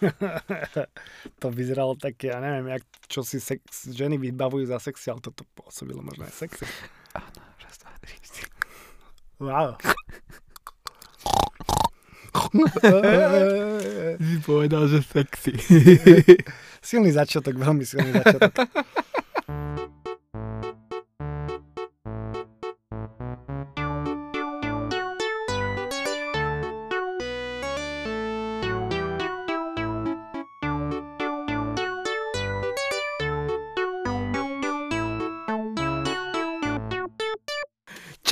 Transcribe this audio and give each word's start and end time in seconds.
to 1.42 1.46
vyzeralo 1.50 1.94
také, 1.94 2.32
ja 2.34 2.38
neviem, 2.42 2.74
jak, 2.78 2.84
čo 3.06 3.20
si 3.22 3.38
sex, 3.40 3.88
ženy 3.90 4.18
vybavujú 4.18 4.68
za 4.68 4.78
sexy, 4.82 5.12
ale 5.12 5.20
toto 5.22 5.46
pôsobilo 5.54 6.02
možno 6.02 6.26
aj 6.26 6.34
sexy. 6.34 6.64
Áno, 7.14 7.40
raz, 7.62 7.76
dva, 7.80 7.92
tri. 8.02 8.16
Wow. 9.38 9.78
Si 14.18 14.36
povedal, 14.42 14.90
že 14.90 14.98
sexy. 15.06 15.54
silný 16.82 17.14
začiatok, 17.14 17.54
veľmi 17.54 17.86
silný 17.86 18.10
začiatok. 18.10 18.52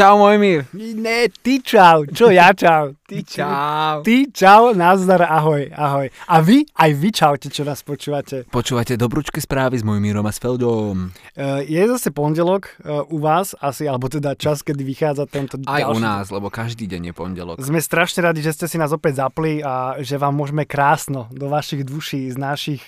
Čau, 0.03 0.19
môj 0.19 0.35
mír. 0.35 0.67
Ne, 0.99 1.31
ty 1.31 1.63
čau, 1.63 2.03
čo 2.11 2.27
ja 2.35 2.51
čau. 2.51 2.91
Ty 3.07 3.23
Čau. 3.23 4.03
Ty 4.03 4.35
čau, 4.35 4.75
nazdar, 4.75 5.23
ahoj, 5.31 5.71
ahoj. 5.71 6.11
A 6.27 6.43
vy, 6.43 6.67
aj 6.75 6.91
vy 6.91 7.09
čaute, 7.15 7.47
čo 7.47 7.63
nás 7.63 7.87
počúvate. 7.87 8.51
Počúvate 8.51 8.99
Dobrúčke 8.99 9.39
správy 9.39 9.79
s 9.79 9.87
môjim 9.87 10.03
Mírom 10.03 10.27
a 10.27 10.35
s 10.35 10.43
Feldom. 10.43 11.15
Uh, 11.39 11.63
je 11.63 11.79
zase 11.87 12.11
pondelok 12.11 12.75
uh, 12.83 13.07
u 13.15 13.23
vás 13.23 13.55
asi, 13.63 13.87
alebo 13.87 14.11
teda 14.11 14.35
čas, 14.35 14.67
kedy 14.67 14.83
vychádza 14.83 15.31
tento 15.31 15.55
Aj 15.71 15.87
ďalší. 15.87 15.95
u 15.95 15.99
nás, 16.03 16.27
lebo 16.35 16.51
každý 16.51 16.91
deň 16.91 17.03
je 17.07 17.15
pondelok. 17.15 17.57
Sme 17.63 17.79
strašne 17.79 18.27
radi, 18.27 18.43
že 18.43 18.59
ste 18.59 18.67
si 18.67 18.83
nás 18.83 18.91
opäť 18.91 19.23
zapli 19.23 19.63
a 19.63 20.03
že 20.03 20.19
vám 20.19 20.35
môžeme 20.35 20.67
krásno 20.67 21.31
do 21.31 21.47
vašich 21.47 21.87
duší, 21.87 22.27
z 22.27 22.43
našich 22.43 22.83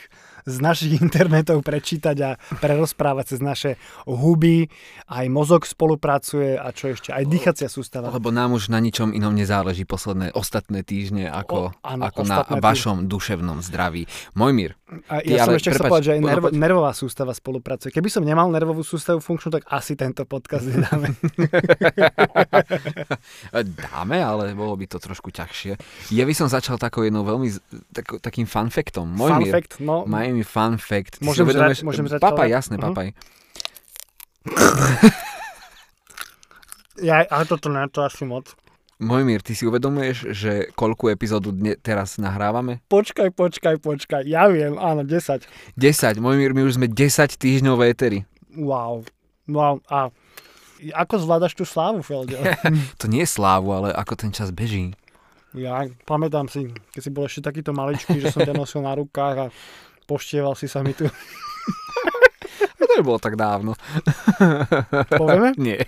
z 0.44 0.56
našich 0.60 0.92
internetov 1.04 1.64
prečítať 1.64 2.16
a 2.24 2.30
prerozprávať 2.60 3.36
cez 3.36 3.40
naše 3.40 3.70
huby. 4.04 4.68
Aj 5.08 5.26
mozog 5.28 5.64
spolupracuje 5.64 6.56
a 6.56 6.70
čo 6.70 6.92
ešte, 6.92 7.10
aj 7.12 7.24
dýchacia 7.28 7.68
sústava. 7.68 8.12
Lebo 8.12 8.30
nám 8.30 8.56
už 8.56 8.68
na 8.68 8.78
ničom 8.80 9.12
inom 9.12 9.32
nezáleží 9.32 9.88
posledné 9.88 10.32
ostatné 10.36 10.84
týždne 10.84 11.28
ako, 11.28 11.52
O, 11.54 11.72
áno, 11.86 12.02
ako 12.10 12.20
na 12.26 12.42
ostatné 12.44 12.58
vašom 12.60 12.96
duševnom 13.06 13.58
zdraví. 13.62 14.04
Mojmír, 14.34 14.76
A 15.08 15.22
ja 15.24 15.46
som 15.46 15.54
ale 15.54 15.62
ešte 15.62 15.70
chcel 15.72 15.86
povedať, 15.88 16.04
že 16.04 16.12
aj 16.18 16.20
nervo, 16.20 16.48
nervová 16.52 16.92
sústava 16.92 17.32
spolupracuje. 17.32 17.90
Keby 17.94 18.08
som 18.10 18.22
nemal 18.26 18.50
nervovú 18.50 18.84
sústavu 18.84 19.22
funkčnú, 19.22 19.54
tak 19.54 19.64
asi 19.70 19.94
tento 19.94 20.26
podcast 20.28 20.66
nedáme. 20.68 21.14
dáme, 23.84 24.18
ale 24.20 24.52
bolo 24.52 24.74
by 24.76 24.84
to 24.90 24.98
trošku 25.00 25.30
ťažšie. 25.32 25.78
Ja 26.12 26.24
by 26.26 26.34
som 26.36 26.48
začal 26.50 26.76
takou 26.76 27.06
jednou 27.06 27.24
veľmi, 27.24 27.48
tako, 27.94 28.20
takým. 28.20 28.44
Fun 28.44 28.68
Mojmír, 28.68 29.50
fact, 29.50 29.80
no. 29.80 30.04
Miami 30.34 30.42
fun 30.42 30.74
fact. 30.76 31.18
Ty 31.18 31.24
Môžem 31.24 31.46
žrať- 31.46 31.80
môžem 31.80 32.04
žrať 32.04 32.18
Papaj, 32.18 32.34
čokolád? 32.44 32.50
jasné, 32.52 32.74
Mhm. 32.74 32.84
papaj. 32.84 33.08
Ja, 36.96 37.22
ale 37.24 37.44
toto 37.44 37.66
ne, 37.68 37.86
to 37.88 38.02
asi 38.02 38.22
moc. 38.24 38.54
Mojmír, 38.96 39.42
ty 39.42 39.52
si 39.52 39.62
uvedomuješ, 39.62 40.30
že 40.30 40.52
koľkú 40.72 41.10
epizódu 41.10 41.50
dne, 41.50 41.74
teraz 41.76 42.14
nahrávame? 42.16 42.78
Počkaj, 42.86 43.30
počkaj, 43.30 43.76
počkaj. 43.78 44.22
Ja 44.24 44.46
viem, 44.46 44.74
áno, 44.76 45.02
10. 45.02 45.42
10. 45.74 45.82
Mojmír, 46.16 46.50
my 46.50 46.62
už 46.62 46.78
sme 46.78 46.86
10 46.86 47.34
týždňov 47.34 47.74
v 47.74 47.84
éteri. 47.84 48.18
Wow. 48.54 49.02
Wow. 49.46 49.82
A 49.86 50.14
ako 50.94 51.14
zvládaš 51.18 51.52
tú 51.52 51.64
slávu, 51.64 52.00
Feldio? 52.00 52.38
To 53.02 53.06
nie 53.06 53.26
je 53.26 53.30
slávu, 53.32 53.74
ale 53.74 53.90
ako 53.90 54.14
ten 54.16 54.30
čas 54.30 54.50
beží. 54.50 54.94
Ja 55.52 55.82
pamätám 56.02 56.46
si, 56.46 56.66
keď 56.90 57.00
si 57.00 57.10
bol 57.10 57.26
ešte 57.26 57.42
takýto 57.44 57.70
maličký, 57.70 58.18
že 58.18 58.30
som 58.30 58.42
ťa 58.42 58.54
nosil 58.54 58.78
na 58.80 58.94
rukách 58.94 59.36
a 59.38 59.46
poštieval 60.04 60.54
si 60.54 60.68
sa 60.68 60.84
mi 60.84 60.92
tu. 60.92 61.08
To 62.84 63.02
nebolo 63.02 63.18
tak 63.18 63.34
dávno. 63.34 63.74
Povieme? 65.20 65.50
Nie. 65.64 65.82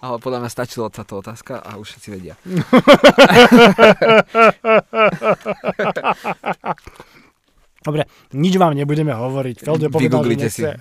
Ale 0.00 0.16
podľa 0.16 0.40
mňa 0.40 0.50
stačila 0.50 0.88
táto 0.88 1.20
otázka 1.20 1.60
a 1.60 1.76
už 1.76 1.92
všetci 1.92 2.08
vedia. 2.08 2.34
Dobre, 7.88 8.04
nič 8.36 8.60
vám 8.60 8.76
nebudeme 8.76 9.16
hovoriť. 9.16 9.64
Feldio 9.64 9.88
povedal, 9.88 10.20
že 10.36 10.52
si. 10.52 10.62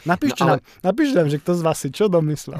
Napíšte, 0.00 0.40
No, 0.40 0.56
nám, 0.56 0.60
napíšte 0.80 1.12
nám, 1.12 1.28
že 1.28 1.36
kto 1.44 1.52
z 1.60 1.62
vás 1.66 1.76
si 1.76 1.92
čo 1.92 2.08
domyslel. 2.08 2.56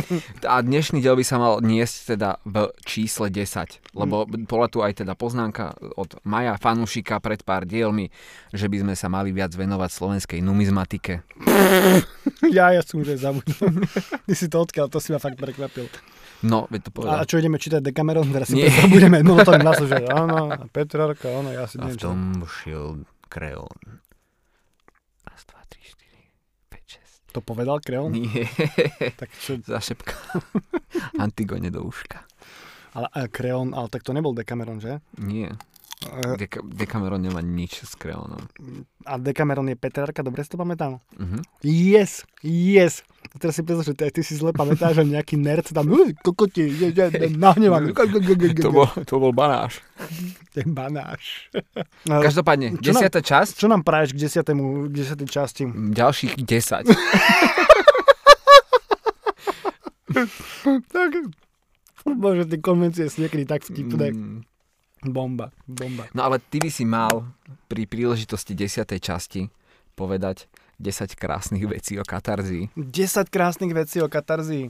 A 0.48 0.64
dnešný 0.64 1.04
diel 1.04 1.12
by 1.12 1.24
sa 1.26 1.36
mal 1.36 1.60
niesť 1.60 2.16
teda 2.16 2.40
v 2.48 2.72
čísle 2.88 3.28
10, 3.28 3.92
lebo 3.92 4.24
bola 4.24 4.66
tu 4.72 4.80
aj 4.80 5.04
teda 5.04 5.12
poznámka 5.12 5.76
od 6.00 6.16
Maja 6.24 6.56
Fanušika 6.56 7.20
pred 7.20 7.44
pár 7.44 7.68
dielmi, 7.68 8.08
že 8.56 8.72
by 8.72 8.80
sme 8.80 8.94
sa 8.96 9.12
mali 9.12 9.28
viac 9.28 9.52
venovať 9.52 9.90
slovenskej 9.92 10.40
numizmatike. 10.40 11.20
ja, 12.56 12.72
ja 12.72 12.80
som 12.80 13.04
už 13.04 13.12
aj 13.12 13.28
zabudol. 13.28 13.84
Ty 14.24 14.32
si 14.32 14.46
to 14.48 14.56
odkiaľ, 14.64 14.88
to 14.88 15.04
si 15.04 15.12
ma 15.12 15.20
fakt 15.20 15.36
prekvapil. 15.36 15.84
No, 16.42 16.64
veď 16.66 16.80
to 16.82 16.90
A 16.90 16.94
povedal. 16.94 17.16
čo 17.24 17.36
ideme 17.36 17.56
čítať 17.56 17.80
Decameron? 17.80 18.24
Teraz 18.26 18.48
si 18.48 18.56
Nie. 18.56 18.70
to 18.70 18.88
budeme 18.88 19.20
monotón 19.20 19.58
hlasu, 19.58 19.84
že 19.84 20.00
áno, 20.04 20.48
a 20.48 20.64
Petrarka, 20.66 21.28
áno, 21.30 21.48
ja 21.48 21.64
si 21.64 21.76
A 21.76 21.84
v 21.84 21.84
neviem 21.86 21.96
čo. 21.96 22.06
tom 22.06 22.20
šiel 22.42 22.86
kreón. 23.26 23.76
Raz, 25.22 25.44
dva, 25.44 25.60
tri, 25.66 25.80
štyri, 25.82 26.22
päť, 26.66 26.96
šesť. 26.96 27.20
To 27.30 27.40
povedal 27.40 27.78
Kreon? 27.78 28.10
Nie, 28.10 28.48
Tak 29.12 29.28
čo, 29.36 29.60
zašepka. 29.68 30.16
Antigone 31.16 31.68
do 31.68 31.82
uška. 31.82 32.24
ale, 32.90 33.06
ale 33.08 33.28
Kreon, 33.28 33.70
ale 33.70 33.86
tak 33.86 34.00
to 34.00 34.10
nebol 34.10 34.32
Decameron, 34.32 34.78
že? 34.78 34.98
Nie, 35.16 35.52
Deka- 36.34 36.64
Decameron 36.64 37.20
nemá 37.20 37.38
nič 37.38 37.84
s 37.84 37.92
kreónom. 37.92 38.40
A 39.04 39.16
Decameron 39.16 39.68
je 39.68 39.76
Petrarka, 39.76 40.24
dobre 40.24 40.40
si 40.40 40.48
to 40.48 40.56
pamätám? 40.56 40.96
Mhm. 41.14 41.44
Yes, 41.60 42.24
yes. 42.40 43.04
Teraz 43.36 43.52
si 43.52 43.62
predstav, 43.62 43.84
že 43.84 43.92
ty, 43.92 44.08
ty 44.10 44.22
si 44.22 44.32
zle 44.32 44.48
pamätáš, 44.50 44.96
že 44.96 45.04
nejaký 45.06 45.36
nerd 45.36 45.68
tam, 45.68 45.84
"Uj, 45.86 46.16
kokoti, 46.18 46.64
je, 46.64 46.88
je, 46.88 47.04
je, 47.06 47.28
nahnevaný. 47.30 47.92
To 48.58 48.72
bol, 48.72 48.88
to 48.96 49.14
bol 49.14 49.28
banáš. 49.30 49.84
Ten 50.56 50.72
banáš. 50.72 51.52
Každopádne, 52.08 52.74
Čo 52.74 52.90
nám- 52.90 53.04
desiata 53.04 53.20
časť, 53.20 53.52
Čo 53.54 53.68
nám 53.68 53.84
praješ 53.84 54.16
k 54.16 54.24
desiatému, 54.24 54.64
k 54.88 54.94
desiatej 54.96 55.28
časti? 55.28 55.62
ďalších 55.68 56.32
10. 56.34 56.88
Tak, 60.90 61.10
bože, 62.04 62.44
tie 62.44 62.58
konvencie 62.58 63.06
sú 63.06 63.22
niekedy 63.22 63.44
tak 63.44 63.62
vtipné. 63.62 64.10
Mm. 64.10 64.42
Bomba, 65.00 65.48
bomba. 65.64 66.04
No 66.12 66.28
ale 66.28 66.36
ty 66.38 66.60
by 66.60 66.68
si 66.68 66.84
mal 66.84 67.24
pri 67.72 67.88
príležitosti 67.88 68.52
10. 68.52 68.84
časti 69.00 69.48
povedať 69.96 70.44
10 70.80 71.16
krásnych 71.16 71.64
vecí 71.64 71.96
o 71.96 72.04
katarzii. 72.04 72.72
10 72.76 73.32
krásnych 73.32 73.72
vecí 73.72 74.00
o 74.04 74.08
katarzii. 74.08 74.68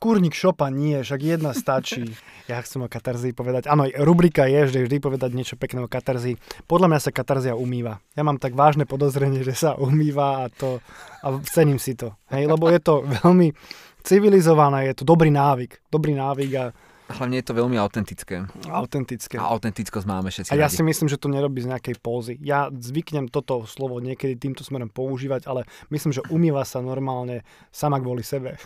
Kurník 0.00 0.32
šopa 0.32 0.72
nie, 0.72 1.04
však 1.04 1.20
jedna 1.20 1.52
stačí. 1.52 2.08
Ja 2.50 2.58
chcem 2.66 2.82
o 2.82 2.90
katarzii 2.90 3.30
povedať. 3.30 3.70
Áno, 3.70 3.86
rubrika 4.02 4.42
je, 4.50 4.66
že 4.66 4.82
vždy 4.82 4.98
povedať 4.98 5.38
niečo 5.38 5.54
pekné 5.54 5.86
o 5.86 5.92
katarzii. 5.92 6.34
Podľa 6.66 6.90
mňa 6.90 6.98
sa 6.98 7.14
katarzia 7.14 7.54
umýva. 7.54 8.02
Ja 8.18 8.26
mám 8.26 8.42
tak 8.42 8.58
vážne 8.58 8.90
podozrenie, 8.90 9.46
že 9.46 9.54
sa 9.54 9.78
umýva 9.78 10.42
a 10.42 10.44
to 10.50 10.82
a 11.22 11.38
cením 11.46 11.78
si 11.78 11.94
to. 11.94 12.10
Hej, 12.26 12.50
lebo 12.50 12.66
je 12.66 12.82
to 12.82 13.06
veľmi 13.22 13.54
civilizované, 14.02 14.90
je 14.90 14.98
to 14.98 15.04
dobrý 15.06 15.30
návyk. 15.30 15.78
Dobrý 15.94 16.18
návyk 16.18 16.50
a 16.58 16.64
Hlavne 17.10 17.42
je 17.42 17.46
to 17.46 17.54
veľmi 17.58 17.76
autentické. 17.76 18.46
autentické. 18.70 19.34
A 19.36 19.50
autentickosť 19.50 20.06
máme 20.06 20.30
všetci 20.30 20.50
A 20.50 20.56
ja 20.56 20.70
radi. 20.70 20.78
si 20.78 20.82
myslím, 20.86 21.08
že 21.10 21.18
to 21.18 21.26
nerobí 21.26 21.58
z 21.58 21.70
nejakej 21.74 21.96
pózy. 21.98 22.38
Ja 22.38 22.70
zvyknem 22.70 23.26
toto 23.26 23.66
slovo 23.66 23.98
niekedy 23.98 24.38
týmto 24.38 24.62
smerom 24.62 24.88
používať, 24.88 25.50
ale 25.50 25.66
myslím, 25.90 26.14
že 26.14 26.22
umýva 26.30 26.62
sa 26.62 26.78
normálne 26.78 27.42
sama 27.74 27.98
kvôli 27.98 28.22
sebe. 28.22 28.54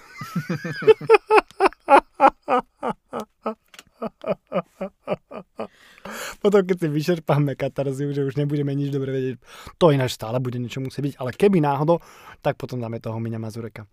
Potom, 6.44 6.61
keď 6.61 6.76
si 6.76 6.88
vyčerpáme 6.93 7.56
katarziu, 7.56 8.12
že 8.12 8.20
už 8.20 8.37
nebudeme 8.37 8.76
nič 8.76 8.93
dobre 8.93 9.08
vedieť, 9.17 9.41
to 9.81 9.88
ináč 9.96 10.12
stále 10.12 10.37
bude 10.37 10.61
niečo 10.61 10.85
musieť 10.85 11.00
byť, 11.00 11.14
ale 11.17 11.31
keby 11.32 11.64
náhodou, 11.64 12.05
tak 12.44 12.61
potom 12.61 12.76
dáme 12.76 13.00
toho 13.00 13.17
Miňa 13.17 13.41
Mazureka. 13.41 13.88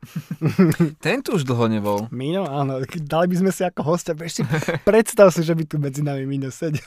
Ten 1.06 1.24
tu 1.24 1.40
už 1.40 1.48
dlho 1.48 1.72
nebol. 1.72 2.12
Miňo, 2.12 2.44
áno, 2.44 2.84
dali 2.84 3.26
by 3.32 3.36
sme 3.40 3.52
si 3.56 3.64
ako 3.64 3.96
hostia, 3.96 4.12
vieš 4.12 4.44
si, 4.44 4.44
predstav 4.84 5.32
si, 5.32 5.48
že 5.48 5.56
by 5.56 5.64
tu 5.64 5.80
medzi 5.80 6.04
nami 6.04 6.28
Miňo 6.28 6.52
sedel. 6.52 6.84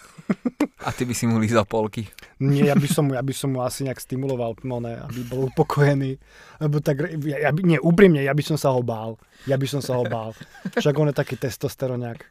A 0.84 0.92
ty 0.92 1.08
by 1.08 1.16
si 1.16 1.24
mu 1.24 1.40
lízal 1.40 1.64
polky. 1.64 2.04
Nie, 2.44 2.68
ja 2.68 2.76
by 2.76 2.84
som, 2.84 3.08
mu- 3.08 3.16
ja 3.16 3.24
by 3.24 3.32
som 3.32 3.56
mu 3.56 3.64
asi 3.64 3.88
nejak 3.88 4.04
stimuloval, 4.04 4.60
no 4.68 4.84
ne, 4.84 5.00
aby 5.00 5.24
bol 5.24 5.48
upokojený. 5.48 6.20
Lebo 6.60 6.84
tak, 6.84 7.08
ja, 7.24 7.48
ja 7.48 7.50
by, 7.56 7.64
nie, 7.64 7.80
úprimne, 7.80 8.20
ja 8.20 8.36
by 8.36 8.44
som 8.44 8.60
sa 8.60 8.68
ho 8.68 8.84
bál. 8.84 9.16
Ja 9.48 9.56
by 9.56 9.64
som 9.64 9.80
sa 9.80 9.96
ho 9.96 10.04
bál. 10.04 10.36
Však 10.76 10.92
on 11.00 11.08
je 11.08 11.16
taký 11.16 11.40
testosteroniak. 11.40 12.28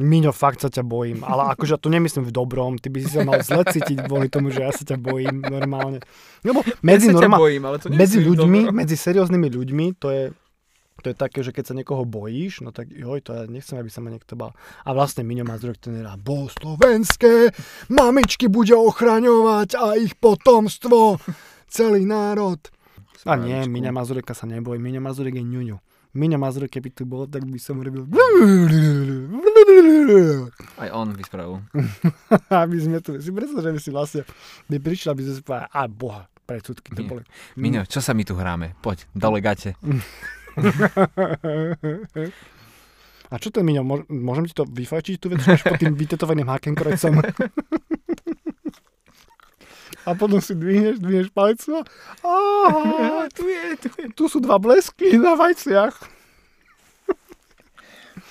Miňo, 0.00 0.32
fakt 0.32 0.64
sa 0.64 0.72
ťa 0.72 0.80
bojím. 0.80 1.20
Ale 1.22 1.52
akože 1.52 1.76
to 1.76 1.92
nemyslím 1.92 2.24
v 2.24 2.32
dobrom. 2.32 2.80
Ty 2.80 2.88
by 2.88 2.98
si 3.04 3.08
sa 3.12 3.22
mal 3.22 3.44
zle 3.44 3.62
cítiť 3.68 4.08
kvôli 4.08 4.32
tomu, 4.32 4.48
že 4.48 4.64
ja 4.64 4.72
sa 4.72 4.82
ťa 4.82 4.96
bojím 4.96 5.44
normálne. 5.44 6.00
Lebo 6.40 6.64
medzi, 6.80 7.12
ja 7.12 7.20
norma- 7.20 7.36
bojím, 7.36 7.62
ale 7.68 7.76
to 7.76 7.92
medzi 7.92 8.18
ľuďmi, 8.18 8.60
dobro. 8.66 8.76
medzi 8.76 8.96
serióznymi 8.96 9.48
ľuďmi, 9.52 9.86
to 10.00 10.08
je 10.08 10.24
To 11.00 11.08
je 11.08 11.16
také, 11.16 11.40
že 11.40 11.56
keď 11.56 11.64
sa 11.64 11.72
niekoho 11.72 12.04
bojíš, 12.04 12.60
no 12.60 12.76
tak 12.76 12.92
joj, 12.92 13.24
to 13.24 13.32
ja 13.32 13.48
nechcem, 13.48 13.80
aby 13.80 13.88
sa 13.88 14.04
ma 14.04 14.12
niekto 14.12 14.36
bal. 14.36 14.52
A 14.84 14.92
vlastne 14.92 15.24
Miňo 15.24 15.48
Mazurek 15.48 15.80
ten 15.80 15.96
je 15.96 16.04
bo 16.20 16.44
slovenské, 16.44 17.56
mamičky 17.88 18.52
bude 18.52 18.76
ochraňovať 18.76 19.80
a 19.80 19.96
ich 19.96 20.12
potomstvo, 20.20 21.16
celý 21.72 22.04
národ. 22.04 22.60
A 23.24 23.36
nie. 23.40 23.64
Miňa 23.64 23.96
Mazureka 23.96 24.36
sa 24.36 24.44
neboj, 24.44 24.76
Miňa 24.76 25.00
Mazurek 25.00 25.40
je 25.40 25.44
ňuňu. 25.44 25.76
Miňa 26.10 26.42
Mazurek, 26.42 26.74
keby 26.74 26.90
tu 26.90 27.06
bol, 27.06 27.30
tak 27.30 27.46
by 27.46 27.58
som 27.62 27.78
robil... 27.78 28.02
Aj 30.74 30.90
on 30.90 31.14
vyspravil. 31.14 31.62
aby 32.66 32.76
sme 32.82 32.98
tu, 32.98 33.14
si 33.22 33.30
predstav, 33.30 33.62
že 33.62 33.70
by 33.70 33.78
si 33.78 33.90
vlastne, 33.94 34.20
by 34.66 34.82
prišla, 34.82 35.14
by 35.14 35.22
sme 35.22 35.34
si 35.38 35.42
povedali, 35.46 35.70
a 35.70 35.82
boha, 35.86 36.26
predsudky 36.50 36.90
to 36.98 37.06
boli. 37.06 37.22
Miňo, 37.54 37.86
čo 37.86 38.02
sa 38.02 38.10
my 38.10 38.26
tu 38.26 38.34
hráme? 38.34 38.74
Poď, 38.82 39.06
dole 39.14 39.38
gate. 39.38 39.78
A 43.30 43.38
čo 43.38 43.54
to 43.54 43.62
je, 43.62 43.66
Miňo, 43.70 43.86
môž- 43.86 44.10
môžem 44.10 44.50
ti 44.50 44.54
to 44.58 44.66
vyfajčiť, 44.66 45.14
tú 45.22 45.30
vec, 45.30 45.38
až 45.46 45.62
pod 45.62 45.78
tým 45.78 45.94
vytetovaným 45.94 46.50
hakenkrecom? 46.50 47.22
A 50.10 50.18
potom 50.18 50.42
si 50.42 50.58
dvihneš, 50.58 50.98
dvihneš 50.98 51.30
palicu 51.30 51.78
a 51.78 51.82
aha, 52.26 53.30
tu 53.36 53.46
je, 53.46 53.62
tu 53.78 53.88
je, 53.94 54.04
tu 54.10 54.24
sú 54.26 54.42
dva 54.42 54.58
blesky 54.58 55.14
na 55.14 55.38
vajciach. 55.38 55.94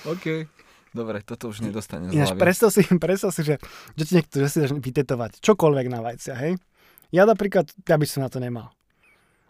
OK. 0.04 0.44
Dobre, 0.90 1.22
toto 1.22 1.48
už 1.48 1.62
nedostane 1.62 2.10
z 2.10 2.18
Ináč, 2.18 2.34
predstav 2.34 2.74
si, 2.74 2.82
predstav 3.04 3.30
si, 3.30 3.46
že, 3.46 3.56
že 3.94 4.02
ti 4.04 4.12
niekto, 4.18 4.42
že 4.42 4.48
si 4.50 4.58
dáš 4.60 4.74
vytetovať 4.74 5.38
čokoľvek 5.40 5.86
na 5.88 6.02
vajcia, 6.02 6.34
hej? 6.36 6.58
Ja 7.14 7.24
napríklad, 7.26 7.70
ja 7.86 7.96
by 7.96 8.06
som 8.06 8.26
na 8.26 8.30
to 8.30 8.42
nemal. 8.42 8.74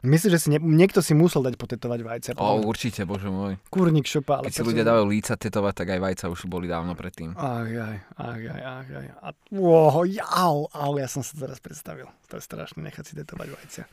Myslím, 0.01 0.31
že 0.33 0.39
si 0.41 0.49
ne, 0.49 0.59
niekto 0.61 1.05
si 1.05 1.13
musel 1.13 1.45
dať 1.45 1.61
potetovať 1.61 2.01
vajcia. 2.01 2.33
O, 2.41 2.65
určite, 2.65 3.05
bože 3.05 3.29
môj. 3.29 3.61
Kurník 3.69 4.09
šopa, 4.09 4.41
ale... 4.41 4.49
Keď 4.49 4.55
si 4.57 4.65
ľudia 4.65 4.85
dávajú 4.85 5.07
líca 5.13 5.37
tetovať, 5.37 5.75
tak 5.77 5.89
aj 5.93 6.01
vajca 6.01 6.25
už 6.33 6.49
boli 6.49 6.65
dávno 6.65 6.97
predtým. 6.97 7.37
Aj, 7.37 7.69
aj, 7.69 7.97
aj, 8.17 8.41
aj, 8.41 8.61
aj, 8.65 8.87
aj. 8.97 9.07
A, 9.21 9.29
wow, 9.53 10.01
au, 10.25 10.57
au, 10.73 10.93
ja 10.97 11.05
som 11.05 11.21
sa 11.21 11.37
teraz 11.37 11.61
predstavil. 11.61 12.09
To 12.33 12.41
je 12.41 12.43
strašné 12.45 12.81
nechať 12.81 13.05
si 13.05 13.13
tetovať 13.21 13.49
vajcia. 13.53 13.85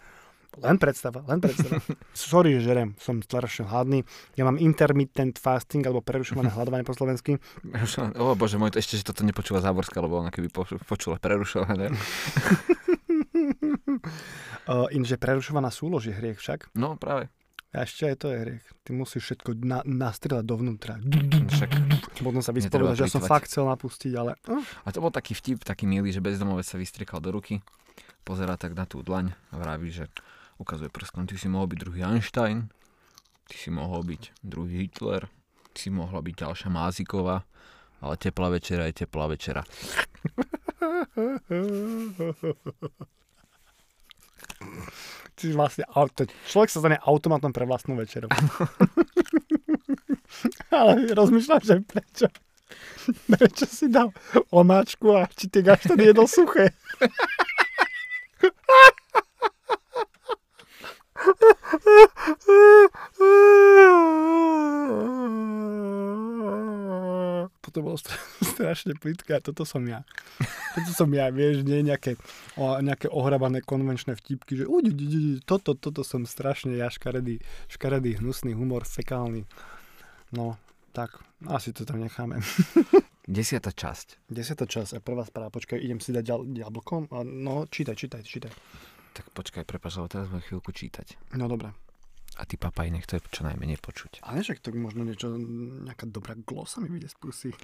Len 0.57 0.80
predstava, 0.81 1.21
len 1.30 1.38
predstava. 1.38 1.77
Sorry, 2.18 2.57
že 2.57 2.71
žerem, 2.71 2.98
som 2.98 3.21
strašne 3.21 3.69
hladný. 3.69 4.01
Ja 4.33 4.48
mám 4.48 4.57
intermittent 4.57 5.38
fasting, 5.38 5.86
alebo 5.86 6.01
prerušované 6.01 6.50
hľadovanie 6.56 6.88
po 6.88 6.98
slovensky. 6.98 7.38
O 8.18 8.33
bože 8.33 8.57
môj, 8.57 8.74
ešte, 8.74 8.98
že 8.98 9.06
toto 9.06 9.21
nepočúva 9.21 9.62
Záborská, 9.62 10.01
lebo 10.01 10.24
ona 10.24 10.33
keby 10.33 10.50
po- 10.50 10.80
počula 10.89 11.21
prerušované. 11.21 11.94
Uh, 13.88 14.92
inže 14.98 15.16
prerušovaná 15.16 15.72
súlož 15.72 16.12
je 16.12 16.13
hriech 16.13 16.38
však. 16.38 16.75
No 16.75 17.00
práve. 17.00 17.31
A 17.75 17.84
ešte 17.84 18.07
aj 18.07 18.16
to 18.19 18.31
je 18.31 18.38
hriech. 18.39 18.63
Ty 18.84 18.94
musíš 18.95 19.24
všetko 19.31 19.50
na, 19.63 19.81
nastrieľať 19.84 20.45
dovnútra. 20.48 21.00
Však. 21.51 21.69
Potom 22.24 22.42
sa 22.44 22.51
vyspovedať, 22.56 23.07
že 23.07 23.12
som 23.12 23.22
fakt 23.24 23.48
chcel 23.51 23.68
napustiť, 23.68 24.12
ale... 24.16 24.36
Uh, 24.48 24.63
A 24.88 24.92
to 24.92 25.04
bol 25.04 25.12
taký 25.12 25.36
vtip, 25.36 25.63
taký 25.68 25.88
milý, 25.88 26.12
že 26.12 26.24
bezdomovec 26.24 26.68
sa 26.68 26.78
vystriekal 26.80 27.19
do 27.19 27.31
ruky, 27.36 27.60
pozerá 28.24 28.57
tak 28.60 28.75
na 28.75 28.86
tú 28.88 29.04
dlaň 29.04 29.36
a 29.51 29.57
vraví, 29.60 29.92
že 29.92 30.07
ukazuje 30.57 30.89
prstom, 30.89 31.28
ty 31.28 31.38
si 31.38 31.48
mohol 31.51 31.68
byť 31.69 31.80
druhý 31.80 32.04
Einstein, 32.07 32.69
ty 33.48 33.56
si 33.56 33.69
mohol 33.69 34.04
byť 34.04 34.31
druhý 34.42 34.78
Hitler, 34.88 35.30
ty 35.75 35.80
si 35.88 35.89
mohla 35.94 36.22
byť 36.24 36.34
ďalšia 36.34 36.69
Máziková, 36.72 37.45
ale 38.01 38.18
teplá 38.18 38.50
večera 38.50 38.88
je 38.89 38.94
teplá 39.06 39.28
večera. 39.30 39.62
Čiže 45.38 45.54
vlastne, 45.54 45.86
človek 46.50 46.69
sa 46.74 46.81
stane 46.81 46.98
automatom 46.98 47.54
pre 47.54 47.69
vlastnú 47.69 47.94
večeru. 47.94 48.25
Ale 50.74 51.13
rozmýšľam, 51.13 51.62
že 51.62 51.77
prečo. 51.86 52.27
Prečo 53.30 53.65
si 53.69 53.88
dal 53.88 54.12
omáčku 54.51 55.13
a 55.13 55.30
či 55.30 55.48
ty 55.48 55.62
gaštany 55.62 56.09
jedol 56.09 56.27
suché. 56.27 56.74
Toto 67.77 67.94
bolo 67.94 68.01
stra- 68.01 68.18
strašne 68.57 68.97
plitké 68.97 69.38
a 69.38 69.41
toto 69.45 69.62
som 69.62 69.85
ja. 69.85 70.01
Toto 70.74 70.97
som 70.97 71.13
ja, 71.13 71.29
vieš, 71.29 71.62
nie 71.62 71.85
nejaké, 71.85 72.18
o, 72.57 72.74
nejaké 72.81 73.06
ohrabané 73.06 73.62
konvenčné 73.62 74.18
vtipky, 74.18 74.57
že 74.57 74.65
uď, 74.65 74.97
uď, 74.97 74.97
uď, 74.97 75.25
toto, 75.45 75.77
toto 75.77 76.01
som 76.01 76.25
strašne 76.25 76.74
ja 76.74 76.89
škaredý, 76.89 77.38
škaredý, 77.69 78.18
hnusný 78.18 78.57
humor, 78.57 78.81
fekálny. 78.81 79.45
No, 80.33 80.57
tak, 80.89 81.21
asi 81.45 81.69
to 81.69 81.85
tam 81.85 82.01
necháme. 82.01 82.41
Desiata 83.29 83.69
časť. 83.69 84.25
Desiatá 84.25 84.65
čas 84.65 84.97
a 84.97 85.00
prvá 85.03 85.21
správa, 85.21 85.53
počkaj, 85.53 85.77
idem 85.77 86.01
si 86.01 86.09
dať 86.09 86.33
jablkom. 86.57 87.13
No, 87.29 87.69
čítaj, 87.69 87.94
čítaj, 87.94 88.25
čítaj. 88.25 88.50
Tak 89.13 89.29
počkaj, 89.38 89.69
prepáč, 89.69 90.01
lebo 90.01 90.09
teraz 90.09 90.25
budem 90.33 90.50
chvíľku 90.50 90.74
čítať. 90.74 91.13
No 91.38 91.45
dobre. 91.45 91.77
A 92.38 92.44
ty 92.44 92.54
papaj, 92.54 92.88
nech 92.88 93.04
to 93.04 93.18
je 93.18 93.25
čo 93.28 93.42
najmenej 93.44 93.78
počuť. 93.78 94.22
Ale 94.22 94.39
však 94.39 94.60
to 94.60 94.69
možno 94.72 95.01
niečo, 95.01 95.34
nejaká 95.81 96.06
dobrá 96.06 96.38
glosa 96.38 96.78
mi 96.78 96.89
vyjde 96.89 97.10
z 97.10 97.18
pusy. 97.18 97.50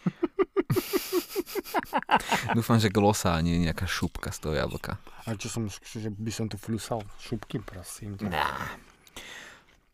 Dúfam, 2.53 2.77
že 2.77 2.89
glosa 2.89 3.33
a 3.33 3.41
nie 3.41 3.59
nejaká 3.59 3.85
šupka 3.85 4.29
z 4.29 4.39
toho 4.39 4.53
jablka. 4.55 4.97
A 5.23 5.33
čo 5.33 5.47
som, 5.47 5.63
že 5.69 6.09
by 6.09 6.31
som 6.31 6.45
tu 6.47 6.55
flusal 6.55 7.01
šupky, 7.17 7.59
prosím. 7.59 8.17
ťa. 8.17 8.29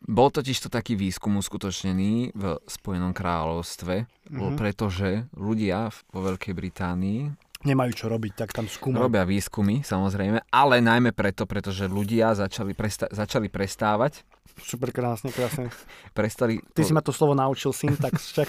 Bol 0.00 0.28
totiž 0.28 0.56
to 0.58 0.68
taký 0.70 0.96
výskum 0.96 1.36
uskutočnený 1.36 2.32
v 2.32 2.44
Spojenom 2.64 3.12
kráľovstve, 3.12 4.08
Mhm. 4.30 4.56
pretože 4.56 5.08
ľudia 5.34 5.92
vo 6.08 6.24
Veľkej 6.24 6.52
Británii 6.52 7.20
Nemajú 7.60 7.92
čo 7.92 8.06
robiť, 8.08 8.32
tak 8.34 8.56
tam 8.56 8.64
skúmajú. 8.64 9.04
robia 9.04 9.20
výskumy, 9.22 9.84
samozrejme, 9.84 10.48
ale 10.48 10.80
najmä 10.80 11.12
preto, 11.12 11.44
pretože 11.44 11.84
ľudia 11.84 12.32
začali, 12.32 12.72
presta- 12.72 13.12
začali 13.12 13.52
prestávať, 13.52 14.24
Super 14.64 14.92
krásne, 14.94 15.32
krásne. 15.32 15.72
prestali... 16.12 16.60
Ty 16.72 16.82
si 16.84 16.92
ma 16.92 17.02
to 17.02 17.10
slovo 17.10 17.32
naučil 17.34 17.72
syntax, 17.72 18.32
však. 18.34 18.48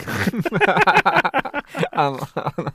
áno, 2.06 2.22
áno, 2.36 2.70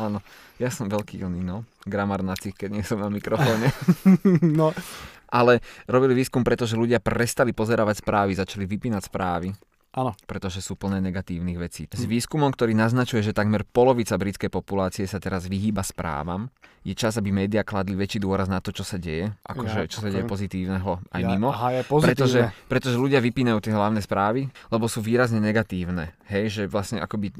áno. 0.00 0.18
Ja 0.56 0.72
som 0.72 0.88
veľký 0.88 1.20
oný, 1.20 1.44
no. 1.44 1.68
Gramar 1.84 2.24
nacik, 2.24 2.56
keď 2.56 2.70
nie 2.72 2.84
som 2.84 2.96
na 2.96 3.12
mikrofóne. 3.12 3.68
no, 4.56 4.72
Ale 5.28 5.60
robili 5.84 6.16
výskum, 6.16 6.40
pretože 6.40 6.80
ľudia 6.80 6.96
prestali 6.96 7.52
pozerávať 7.52 8.00
správy, 8.00 8.32
začali 8.32 8.64
vypínať 8.64 9.02
správy. 9.04 9.52
Áno. 9.96 10.12
Pretože 10.28 10.60
sú 10.60 10.76
plné 10.76 11.00
negatívnych 11.00 11.56
vecí. 11.56 11.88
S 11.88 12.04
výskumom, 12.04 12.52
ktorý 12.52 12.76
naznačuje, 12.76 13.24
že 13.24 13.32
takmer 13.32 13.64
polovica 13.64 14.20
britskej 14.20 14.52
populácie 14.52 15.08
sa 15.08 15.16
teraz 15.16 15.48
vyhýba 15.48 15.80
správam, 15.80 16.52
je 16.86 16.94
čas, 16.94 17.18
aby 17.18 17.34
médiá 17.34 17.66
kladli 17.66 17.98
väčší 17.98 18.22
dôraz 18.22 18.46
na 18.46 18.62
to, 18.62 18.70
čo 18.70 18.86
sa 18.86 18.94
deje, 18.94 19.34
akože 19.42 19.78
Ja, 19.82 19.90
čo 19.90 19.98
sa 19.98 20.06
ok. 20.06 20.14
deje 20.14 20.24
pozitívneho 20.30 21.02
aj 21.10 21.22
ja, 21.22 21.28
mimo. 21.34 21.50
Aha, 21.50 21.82
je 21.82 21.82
Pretože, 21.82 22.40
pozitívne. 22.46 22.68
pretože 22.70 22.96
ľudia 22.96 23.18
vypínajú 23.18 23.58
tie 23.58 23.74
hlavné 23.74 23.98
správy, 24.06 24.46
lebo 24.70 24.86
sú 24.86 25.02
výrazne 25.02 25.42
negatívne. 25.42 26.14
Hej, 26.30 26.44
že 26.50 26.62
vlastne 26.70 27.02
akoby 27.02 27.34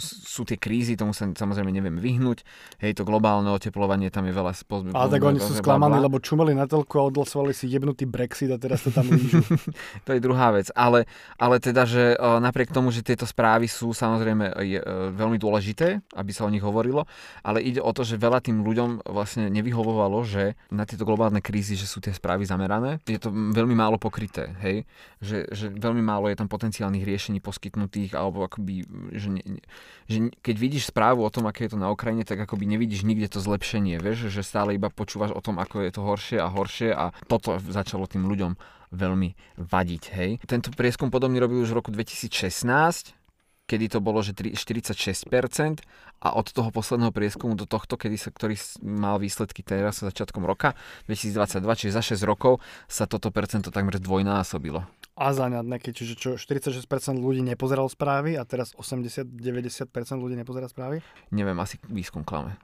sú 0.00 0.48
tie 0.48 0.56
krízy, 0.56 0.96
tomu 0.96 1.12
sa 1.12 1.28
samozrejme 1.28 1.68
nevieme 1.68 2.00
vyhnúť. 2.00 2.40
Hej, 2.80 3.00
to 3.00 3.02
globálne 3.04 3.48
oteplovanie, 3.52 4.08
tam 4.08 4.24
je 4.28 4.32
veľa 4.32 4.52
spoz... 4.56 4.88
Ale 4.92 5.08
tak 5.12 5.24
oni 5.24 5.40
sú 5.44 5.52
sklamaní, 5.56 6.00
lebo 6.00 6.16
čumeli 6.16 6.56
na 6.56 6.64
telku 6.64 6.96
a 6.96 7.08
odhlasovali 7.12 7.52
si 7.52 7.68
jebnutý 7.68 8.08
Brexit 8.08 8.48
a 8.48 8.56
teraz 8.56 8.84
to 8.84 8.92
tam 8.92 9.08
lížu. 9.12 9.44
To 10.06 10.14
je 10.14 10.20
druhá 10.22 10.54
vec. 10.54 10.70
Ale, 10.76 11.08
ale 11.40 11.58
teda, 11.58 11.88
že 11.88 12.14
e, 12.14 12.16
napriek 12.16 12.70
tomu, 12.70 12.94
že 12.94 13.02
tieto 13.02 13.26
správy 13.26 13.66
sú 13.66 13.90
samozrejme 13.90 14.54
je, 14.62 14.78
e, 14.78 14.84
veľmi 15.12 15.40
dôležité, 15.40 16.04
aby 16.14 16.30
sa 16.30 16.46
o 16.46 16.52
nich 16.52 16.62
hovorilo, 16.62 17.08
ale 17.42 17.64
ide 17.64 17.82
o 17.82 17.90
to, 17.90 18.06
že 18.06 18.20
veľa 18.20 18.38
tým 18.44 18.62
ľuďom 18.62 18.85
vlastne 19.04 19.50
nevyhovovalo, 19.50 20.22
že 20.26 20.54
na 20.70 20.86
tieto 20.86 21.02
globálne 21.02 21.42
krízy, 21.42 21.74
že 21.74 21.88
sú 21.88 21.98
tie 21.98 22.14
správy 22.14 22.46
zamerané. 22.46 23.02
Je 23.06 23.20
to 23.20 23.30
veľmi 23.32 23.74
málo 23.74 23.98
pokryté, 23.98 24.54
hej? 24.62 24.86
Že, 25.20 25.38
že 25.50 25.66
veľmi 25.74 26.02
málo 26.02 26.30
je 26.30 26.38
tam 26.38 26.48
potenciálnych 26.50 27.02
riešení 27.02 27.38
poskytnutých, 27.42 28.14
alebo 28.14 28.46
akoby, 28.46 28.86
že, 29.16 29.28
ne, 29.32 29.42
že 30.06 30.30
keď 30.40 30.56
vidíš 30.56 30.94
správu 30.94 31.26
o 31.26 31.32
tom, 31.32 31.50
aké 31.50 31.66
je 31.66 31.74
to 31.74 31.82
na 31.82 31.90
Ukrajine, 31.90 32.22
tak 32.22 32.38
akoby 32.38 32.68
nevidíš 32.68 33.02
nikde 33.02 33.32
to 33.32 33.42
zlepšenie, 33.42 33.98
vieš, 33.98 34.30
že 34.30 34.46
stále 34.46 34.76
iba 34.76 34.92
počúvaš 34.92 35.34
o 35.34 35.42
tom, 35.42 35.58
ako 35.58 35.82
je 35.82 35.90
to 35.90 36.00
horšie 36.04 36.38
a 36.38 36.48
horšie 36.52 36.90
a 36.92 37.10
toto 37.26 37.58
začalo 37.58 38.06
tým 38.06 38.28
ľuďom 38.28 38.76
veľmi 38.94 39.58
vadiť, 39.58 40.02
hej. 40.14 40.30
Tento 40.46 40.70
prieskum 40.70 41.10
podobne 41.10 41.42
robil 41.42 41.62
už 41.62 41.74
v 41.74 41.78
roku 41.82 41.90
2016, 41.90 43.15
kedy 43.66 43.92
to 43.92 43.98
bolo, 43.98 44.22
že 44.22 44.32
tri- 44.32 44.54
46% 44.54 45.82
a 46.22 46.28
od 46.32 46.46
toho 46.48 46.70
posledného 46.72 47.12
prieskumu 47.12 47.58
do 47.58 47.68
tohto, 47.68 47.98
kedy 47.98 48.16
sa, 48.16 48.30
ktorý 48.32 48.56
mal 48.80 49.18
výsledky 49.20 49.60
teraz 49.60 50.00
začiatkom 50.00 50.46
roka 50.46 50.78
2022, 51.10 51.60
čiže 51.76 51.92
za 51.92 52.02
6 52.16 52.22
rokov 52.24 52.62
sa 52.86 53.04
toto 53.04 53.28
percento 53.34 53.68
takmer 53.74 53.98
zdvojnásobilo. 54.00 54.86
A 55.16 55.32
zaňadné, 55.32 55.80
keď 55.80 55.92
čiže 55.92 56.14
čo, 56.16 56.30
46% 56.36 56.86
ľudí 57.16 57.40
nepozeralo 57.40 57.88
správy 57.88 58.36
a 58.36 58.44
teraz 58.44 58.76
80-90% 58.76 59.88
ľudí 60.20 60.36
nepozerá 60.36 60.68
správy? 60.68 61.00
Neviem, 61.32 61.56
asi 61.60 61.80
výskum 61.88 62.20
klame. 62.20 62.60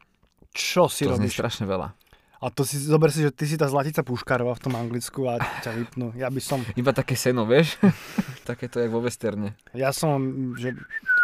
Čo 0.53 0.87
si 0.93 1.09
to 1.09 1.17
robíš? 1.17 1.33
strašne 1.33 1.65
veľa. 1.65 1.97
A 2.43 2.51
to 2.51 2.67
si, 2.67 2.75
zober 2.77 3.09
si, 3.09 3.23
že 3.23 3.31
ty 3.31 3.47
si 3.47 3.55
tá 3.55 3.71
Zlatica 3.71 4.03
Puškárová 4.03 4.59
v 4.59 4.63
tom 4.67 4.75
Anglicku 4.75 5.31
a 5.31 5.39
ťa 5.63 5.71
vypnú. 5.73 6.11
Ja 6.13 6.27
by 6.27 6.43
som, 6.43 6.59
Iba 6.75 6.91
také 6.91 7.15
seno, 7.15 7.47
vieš? 7.47 7.79
také 8.51 8.67
to 8.67 8.83
jak 8.83 8.91
vo 8.91 8.99
westerne. 8.99 9.55
ja 9.71 9.95
som, 9.95 10.19
že 10.59 10.75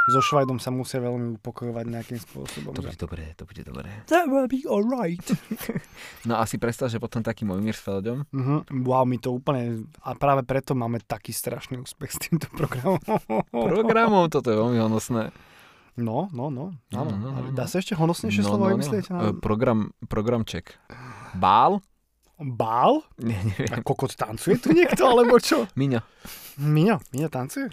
so 0.08 0.22
Švajdom 0.22 0.56
sa 0.56 0.70
musia 0.70 1.02
veľmi 1.02 1.36
upokojovať 1.36 1.84
nejakým 1.84 2.16
spôsobom. 2.16 2.70
To 2.70 2.80
že- 2.80 2.88
bude 2.88 3.00
dobré, 3.02 3.24
to 3.34 3.44
bude 3.44 3.60
dobré. 3.60 3.90
That 4.06 4.30
will 4.30 4.46
be 4.46 4.62
alright. 4.64 5.26
No 6.24 6.38
a 6.38 6.46
si 6.46 6.56
predstav, 6.56 6.86
že 6.86 6.96
potom 6.96 7.20
taký 7.20 7.42
Mojmír 7.42 7.74
s 7.74 7.82
Feldom. 7.82 8.22
Mhm, 8.30 8.70
wow, 8.86 9.02
my 9.02 9.18
to 9.18 9.34
úplne... 9.34 9.84
A 10.00 10.14
práve 10.14 10.46
preto 10.46 10.72
máme 10.72 11.02
taký 11.02 11.34
strašný 11.34 11.76
úspech 11.76 12.10
s 12.10 12.18
týmto 12.20 12.46
programom. 12.54 13.02
Programom, 13.50 14.30
toto 14.30 14.48
je 14.48 14.56
veľmi 14.56 14.78
honosné. 14.78 15.34
No, 15.98 16.30
no, 16.30 16.46
no. 16.48 16.70
Áno. 16.94 17.10
No, 17.10 17.18
no, 17.18 17.18
no, 17.18 17.28
Ale 17.34 17.48
no. 17.50 17.56
Dá 17.58 17.66
sa 17.66 17.82
ešte 17.82 17.98
honosnejšie 17.98 18.46
slovo 18.46 18.70
vymyslieť? 18.70 19.10
E, 19.10 19.34
Program, 19.42 19.90
programček. 20.06 20.78
Bál? 21.34 21.82
Bál? 22.38 23.02
Nie, 23.18 23.34
A 23.34 23.44
neviem. 23.50 23.82
kokot 23.82 24.14
tancuje 24.14 24.62
tu 24.62 24.70
niekto, 24.70 25.02
alebo 25.10 25.42
čo? 25.42 25.66
Miňa. 25.74 26.06
Miňa, 26.62 27.02
Miňa 27.10 27.28
tancuje? 27.34 27.66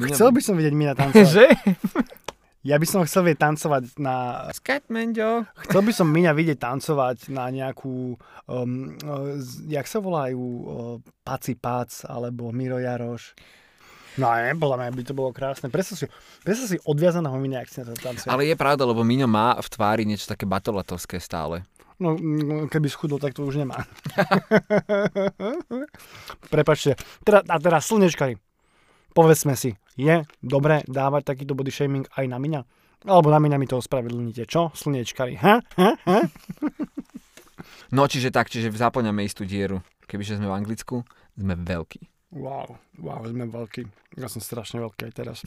Miňa. 0.00 0.16
Chcel 0.16 0.32
by 0.32 0.40
som 0.40 0.56
vidieť 0.56 0.72
Miňa 0.72 0.94
tancovať. 0.96 1.28
Že? 1.36 1.46
Ja 2.66 2.80
by 2.80 2.86
som 2.88 3.04
chcel 3.04 3.28
vidieť 3.28 3.40
tancovať 3.44 3.82
na... 4.00 4.48
Skatmanjo. 4.56 5.46
Chcel 5.68 5.82
by 5.84 5.92
som 5.92 6.08
Miňa 6.08 6.32
vidieť 6.32 6.58
tancovať 6.58 7.28
na 7.28 7.52
nejakú... 7.52 8.16
Um, 8.48 8.96
uh, 9.04 9.36
jak 9.68 9.84
sa 9.84 10.00
volajú? 10.00 10.40
Uh, 10.40 10.96
Paci 11.20 11.54
Pac 11.54 11.92
alebo 12.08 12.50
Miro 12.50 12.80
Jaroš. 12.80 13.36
No 14.16 14.32
ne, 14.32 14.56
podľa 14.56 14.76
mňa 14.80 14.90
by 14.96 15.02
to 15.04 15.12
bolo 15.12 15.30
krásne. 15.32 15.68
Predstav 15.68 16.00
si, 16.00 16.06
predstav 16.40 16.66
si 16.72 16.76
odviazaného 16.84 17.36
Miňa, 17.36 17.58
ak 17.64 17.68
si 17.68 17.84
na 17.84 17.92
to 17.92 18.00
tancuje. 18.00 18.28
Ale 18.32 18.48
je 18.48 18.56
pravda, 18.56 18.88
lebo 18.88 19.04
Miňo 19.04 19.28
má 19.28 19.60
v 19.60 19.68
tvári 19.68 20.08
niečo 20.08 20.32
také 20.32 20.48
batolatovské 20.48 21.20
stále. 21.20 21.68
No, 21.96 22.12
mm, 22.12 22.68
keby 22.68 22.92
schudol, 22.92 23.16
tak 23.16 23.32
to 23.32 23.48
už 23.48 23.60
nemá. 23.60 23.76
Prepačte. 26.52 26.96
Teda, 27.24 27.40
a 27.44 27.56
teraz 27.56 27.88
slnečkari. 27.88 28.36
Povedzme 29.16 29.56
si, 29.56 29.72
je 29.96 30.28
dobré 30.44 30.84
dávať 30.84 31.32
takýto 31.32 31.56
body 31.56 31.72
shaming 31.72 32.04
aj 32.12 32.28
na 32.28 32.36
miňa? 32.36 32.60
Alebo 33.08 33.32
na 33.32 33.40
miňa 33.40 33.56
mi 33.56 33.64
to 33.64 33.80
ospravedlníte. 33.80 34.44
Čo? 34.44 34.76
Slnečkari. 34.76 35.40
Ha? 35.40 35.64
Ha? 35.80 35.90
Ha? 36.04 36.18
No 37.94 38.10
čiže 38.10 38.34
tak, 38.34 38.52
čiže 38.52 38.74
zaplňame 38.74 39.24
istú 39.24 39.48
dieru. 39.48 39.80
Kebyže 40.04 40.36
sme 40.36 40.50
v 40.50 40.56
Anglicku, 40.58 41.06
sme 41.38 41.54
veľkí. 41.56 42.15
Wow, 42.34 42.74
wow, 42.98 43.22
sme 43.22 43.46
veľkí. 43.46 43.86
Ja 44.18 44.26
som 44.26 44.42
strašne 44.42 44.82
veľký 44.82 45.06
aj 45.06 45.14
teraz. 45.14 45.38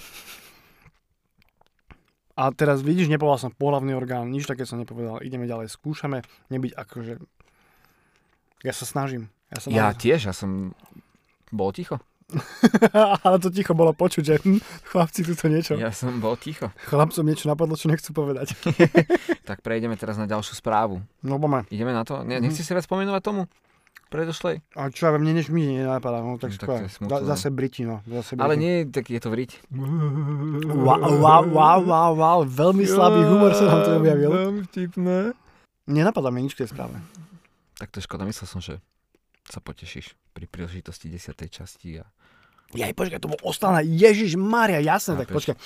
A 2.39 2.55
teraz 2.55 2.79
vidíš, 2.79 3.12
nepovedal 3.12 3.36
som 3.38 3.51
pohlavný 3.51 3.91
orgán, 3.91 4.31
nič 4.31 4.48
také 4.48 4.63
som 4.63 4.79
nepovedal. 4.79 5.19
Ideme 5.19 5.43
ďalej, 5.43 5.67
skúšame 5.69 6.24
nebyť 6.48 6.71
akože... 6.71 7.13
Ja 8.63 8.71
sa 8.71 8.88
snažím. 8.88 9.27
Ja, 9.51 9.59
sa 9.59 9.67
Ja 9.67 9.91
naozaj- 9.91 10.00
tiež, 10.00 10.19
ja 10.31 10.33
som 10.33 10.71
bol 11.51 11.75
ticho. 11.75 12.00
Ale 13.25 13.41
to 13.41 13.50
ticho 13.50 13.74
bolo 13.74 13.89
počuť, 13.91 14.24
že 14.24 14.36
hm, 14.39 14.62
chlapci 14.88 15.25
tuto 15.25 15.50
niečo. 15.50 15.75
Ja 15.75 15.89
som 15.89 16.21
bol 16.21 16.38
ticho. 16.38 16.69
Chlapcom 16.86 17.25
niečo 17.25 17.50
napadlo, 17.50 17.74
čo 17.75 17.89
nechcú 17.89 18.13
povedať. 18.13 18.53
Tak 19.50 19.65
prejdeme 19.65 19.98
teraz 19.98 20.13
na 20.13 20.29
ďalšiu 20.29 20.53
správu. 20.53 21.01
No 21.25 21.41
poďme. 21.41 21.65
Ideme 21.74 21.89
na 21.89 22.05
to? 22.05 22.21
Ne, 22.21 22.38
nechci 22.38 22.62
si 22.62 22.69
viac 22.69 22.86
spomenovať 22.86 23.21
tomu? 23.25 23.50
Predošlej? 24.09 24.65
A 24.73 24.89
čo 24.89 25.05
ja 25.05 25.13
mne 25.21 25.37
než 25.37 25.53
mi 25.53 25.69
nenapadá. 25.69 26.25
No, 26.25 26.41
tak, 26.41 26.49
No, 26.49 26.57
tak 26.57 26.67
to 26.67 26.89
smutné. 26.89 27.13
Da- 27.13 27.25
zase 27.29 27.53
Briti, 27.53 27.85
no. 27.85 28.01
Zase 28.09 28.33
Briti. 28.33 28.41
Ale 28.41 28.53
nie, 28.57 28.89
tak 28.89 29.05
je 29.05 29.21
to 29.21 29.29
vriť. 29.29 29.69
Wow, 29.69 31.21
wow, 31.21 31.43
wow, 31.45 31.79
wow, 31.85 32.11
wow, 32.17 32.39
veľmi 32.41 32.89
slabý 32.89 33.21
humor 33.21 33.53
sa 33.53 33.69
nám 33.69 33.79
tu 33.85 33.91
objavil. 34.01 34.29
Veľmi 34.33 34.61
vtipné. 34.65 35.37
Nenapadá 35.85 36.33
mi 36.33 36.41
nič 36.41 36.57
k 36.57 36.65
tej 36.65 36.73
správe. 36.73 36.97
Tak 37.77 37.93
to 37.93 38.01
je 38.01 38.09
škoda, 38.09 38.25
myslel 38.25 38.49
som, 38.49 38.61
že 38.61 38.81
sa 39.45 39.61
potešíš 39.61 40.17
pri 40.33 40.49
príležitosti 40.49 41.09
10. 41.09 41.33
časti. 41.49 42.01
A... 42.01 42.05
Jaj, 42.77 42.93
počkaj, 42.93 43.17
to 43.17 43.33
bol 43.33 43.41
ostatné. 43.41 43.81
Ježiš 43.81 44.38
Maria, 44.38 44.77
jasné, 44.77 45.17
tak 45.17 45.33
počkaj. 45.33 45.57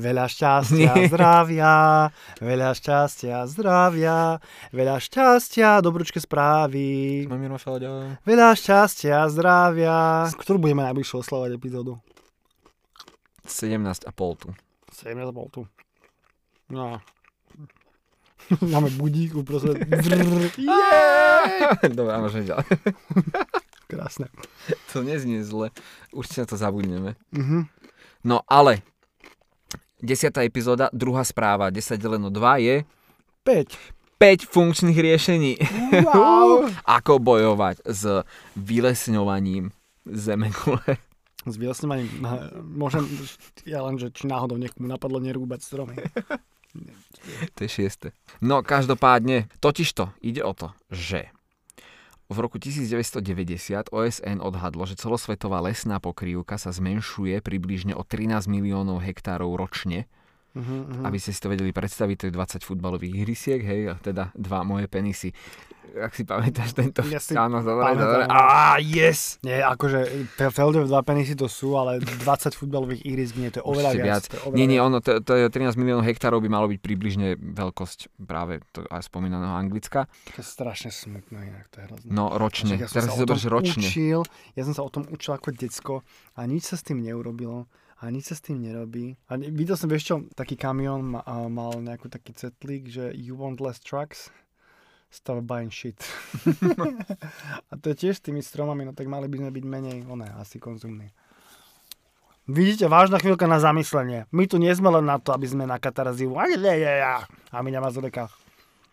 Veľa 0.00 0.24
šťastia, 0.26 1.06
zdravia, 1.06 2.08
veľa 2.40 2.70
šťastia, 2.74 3.44
zdravia, 3.46 4.40
veľa 4.72 4.96
šťastia, 4.98 5.84
dobručké 5.84 6.18
správy, 6.18 7.28
veľa 7.28 8.50
šťastia, 8.56 9.28
zdravia. 9.30 10.26
Ktorú 10.32 10.58
budeme 10.58 10.82
najbližšie 10.88 11.22
oslavovať 11.22 11.50
epizódu? 11.54 12.00
17 13.46 14.08
a 14.08 14.10
pol 14.10 14.34
tu. 14.34 14.48
7 14.90 15.12
bol 15.30 15.46
tu. 15.52 15.68
No. 16.72 16.98
Máme 18.74 18.90
budík 18.96 19.36
uprostred. 19.36 19.76
Dobre, 21.98 22.14
môžeme 22.18 22.48
ďalej. 22.48 22.66
Krásne. 23.92 24.32
To 24.96 25.04
neznie 25.04 25.44
zle. 25.44 25.68
Určite 26.16 26.44
na 26.44 26.48
to 26.48 26.56
zabudneme. 26.56 27.10
Mhm. 27.32 27.68
No 28.24 28.40
ale, 28.48 28.80
desiatá 30.00 30.46
epizóda, 30.46 30.88
druhá 30.94 31.26
správa, 31.26 31.68
10 31.68 31.98
deleno 31.98 32.30
2 32.30 32.56
je 32.62 32.76
5. 33.44 33.74
5 34.22 34.46
funkčných 34.46 34.94
riešení. 34.94 35.52
Wow. 36.06 36.70
Ako 37.02 37.18
bojovať 37.18 37.82
s 37.82 38.22
vylesňovaním 38.54 39.74
zemegule. 40.06 41.02
S 41.42 41.58
vyjasňovaním. 41.58 42.22
Môžem, 42.62 43.02
ja 43.66 43.82
len, 43.82 43.98
že 43.98 44.14
či 44.14 44.30
náhodou 44.30 44.54
niekomu 44.54 44.86
napadlo 44.86 45.18
nerúbať 45.18 45.60
stromy. 45.66 45.98
To 47.54 47.68
je 47.68 47.70
šieste. 47.70 48.16
No 48.40 48.64
každopádne, 48.64 49.44
totižto 49.60 50.16
ide 50.24 50.40
o 50.40 50.56
to, 50.56 50.72
že 50.88 51.28
v 52.32 52.38
roku 52.42 52.56
1990 52.56 53.92
OSN 53.92 54.40
odhadlo, 54.40 54.88
že 54.88 54.96
celosvetová 54.96 55.60
lesná 55.60 56.00
pokrývka 56.00 56.56
sa 56.56 56.72
zmenšuje 56.72 57.44
približne 57.44 57.92
o 57.92 58.02
13 58.02 58.48
miliónov 58.48 59.04
hektárov 59.04 59.54
ročne. 59.54 60.08
Uh-huh, 60.52 60.84
uh-huh. 60.84 61.08
Aby 61.08 61.16
ste 61.16 61.32
si 61.32 61.40
to 61.40 61.48
vedeli 61.48 61.72
predstaviť, 61.72 62.16
to 62.16 62.24
je 62.28 62.32
20 62.36 62.60
futbalových 62.60 63.24
ihrisiek, 63.24 63.60
hej, 63.64 63.88
a 63.88 63.96
teda 63.96 64.36
dva 64.36 64.60
moje 64.62 64.84
penisy. 64.84 65.32
Ak 65.92 66.16
si 66.16 66.24
pamätáš 66.24 66.72
tento... 66.72 67.04
Ja 67.12 67.20
si 67.20 67.36
Áno, 67.36 67.60
dobre, 67.60 67.92
dobre. 67.92 68.24
Á, 68.24 68.80
yes! 68.80 69.36
Nie, 69.44 69.60
akože 69.60 70.28
Fe- 70.40 70.48
Feldové 70.48 70.88
dva 70.88 71.04
penisy 71.04 71.36
to 71.36 71.52
sú, 71.52 71.76
ale 71.76 72.00
20 72.00 72.56
futbalových 72.56 73.04
irisk 73.04 73.36
nie, 73.36 73.52
to 73.52 73.60
je 73.60 73.64
oveľa 73.68 73.90
Určite 73.92 74.04
viac. 74.04 74.08
viac. 74.08 74.24
To 74.24 74.32
je 74.32 74.40
oveľa 74.40 74.56
Nie, 74.56 74.66
nie, 74.72 74.80
ono, 74.80 74.96
to, 75.04 75.20
to 75.20 75.32
je 75.36 75.44
13 75.52 75.76
miliónov 75.76 76.08
hektárov 76.08 76.40
by 76.40 76.48
malo 76.48 76.66
byť 76.72 76.80
približne 76.80 77.36
veľkosť 77.36 78.08
práve 78.24 78.64
to 78.72 78.88
aj 78.88 79.04
spomínaného 79.04 79.52
Anglicka. 79.52 80.08
To 80.32 80.40
je 80.40 80.46
strašne 80.48 80.88
smutné 80.88 81.52
inak, 81.52 81.68
to 81.68 81.80
je 81.80 81.84
hrozné. 81.92 82.08
No 82.08 82.32
ročne. 82.40 82.80
Ja 82.80 82.88
Teraz 82.88 83.12
si 83.12 83.12
o 83.12 83.28
zober, 83.28 83.36
tom 83.36 83.44
že 83.44 83.48
ročne. 83.52 83.84
Učil, 83.84 84.20
ja 84.56 84.62
som 84.64 84.72
sa 84.72 84.82
o 84.84 84.88
tom 84.88 85.04
učil 85.12 85.36
ako 85.36 85.52
decko 85.52 85.94
a 86.36 86.48
nič 86.48 86.72
sa 86.72 86.80
s 86.80 86.88
tým 86.88 87.04
neurobilo 87.04 87.68
a 88.02 88.10
nič 88.10 88.28
sa 88.28 88.34
s 88.34 88.42
tým 88.42 88.58
nerobí. 88.58 89.14
A 89.30 89.38
videl 89.38 89.78
som, 89.78 89.86
vieš 89.86 90.10
čo, 90.10 90.14
taký 90.34 90.58
kamión 90.58 91.14
ma, 91.14 91.22
a 91.22 91.46
mal 91.46 91.78
nejaký 91.78 92.10
taký 92.10 92.34
cetlík, 92.34 92.90
že 92.90 93.14
you 93.14 93.38
want 93.38 93.62
less 93.62 93.78
trucks? 93.78 94.34
Stop 95.12 95.46
buying 95.46 95.70
shit. 95.70 95.94
a 97.70 97.72
to 97.78 97.94
je 97.94 97.96
tiež 98.08 98.18
s 98.18 98.24
tými 98.24 98.42
stromami, 98.42 98.82
no 98.82 98.96
tak 98.96 99.06
mali 99.06 99.30
by 99.30 99.46
sme 99.46 99.50
byť 99.54 99.64
menej, 99.64 99.96
oné, 100.10 100.26
asi 100.34 100.58
konzumní. 100.58 101.14
Vidíte, 102.50 102.90
vážna 102.90 103.22
chvíľka 103.22 103.46
na 103.46 103.62
zamyslenie. 103.62 104.26
My 104.34 104.50
tu 104.50 104.58
nie 104.58 104.74
sme 104.74 104.90
len 104.90 105.06
na 105.06 105.22
to, 105.22 105.30
aby 105.30 105.46
sme 105.46 105.62
na 105.62 105.78
katarzívu. 105.78 106.34
A 106.34 106.50
my 107.62 107.70
Mazureka. 107.78 108.26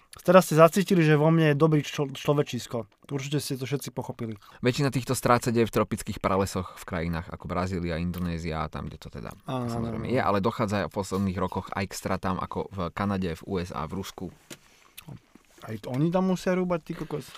Teraz 0.09 0.49
ste 0.49 0.57
zacítili, 0.57 1.05
že 1.05 1.13
vo 1.13 1.29
mne 1.29 1.53
je 1.53 1.55
dobrý 1.55 1.85
člo- 1.85 2.09
človečisko. 2.09 2.89
Určite 3.09 3.37
ste 3.37 3.55
to 3.55 3.65
všetci 3.65 3.89
pochopili. 3.89 4.33
Väčšina 4.59 4.89
týchto 4.89 5.13
strát 5.13 5.41
sa 5.41 5.53
deje 5.53 5.69
v 5.69 5.73
tropických 5.73 6.17
pralesoch 6.17 6.75
v 6.75 6.83
krajinách 6.83 7.29
ako 7.29 7.45
Brazília, 7.45 8.01
Indonézia 8.01 8.65
a 8.65 8.69
tam, 8.69 8.89
kde 8.89 8.97
to 8.97 9.09
teda 9.09 9.29
Áno, 9.45 9.69
samozrejme 9.69 10.05
áno. 10.05 10.13
je, 10.13 10.19
ale 10.19 10.37
dochádza 10.41 10.89
v 10.89 10.93
posledných 10.93 11.37
rokoch 11.37 11.69
aj 11.71 11.85
k 11.89 11.93
stratám 11.93 12.37
ako 12.37 12.69
v 12.69 12.77
Kanade, 12.89 13.37
v 13.37 13.43
USA, 13.47 13.85
v 13.85 14.01
Rusku. 14.01 14.25
Aj 15.61 15.75
to 15.77 15.93
oni 15.93 16.09
tam 16.09 16.25
musia 16.25 16.53
rúbať, 16.53 16.79
ty 16.83 16.91
kokos. 16.95 17.29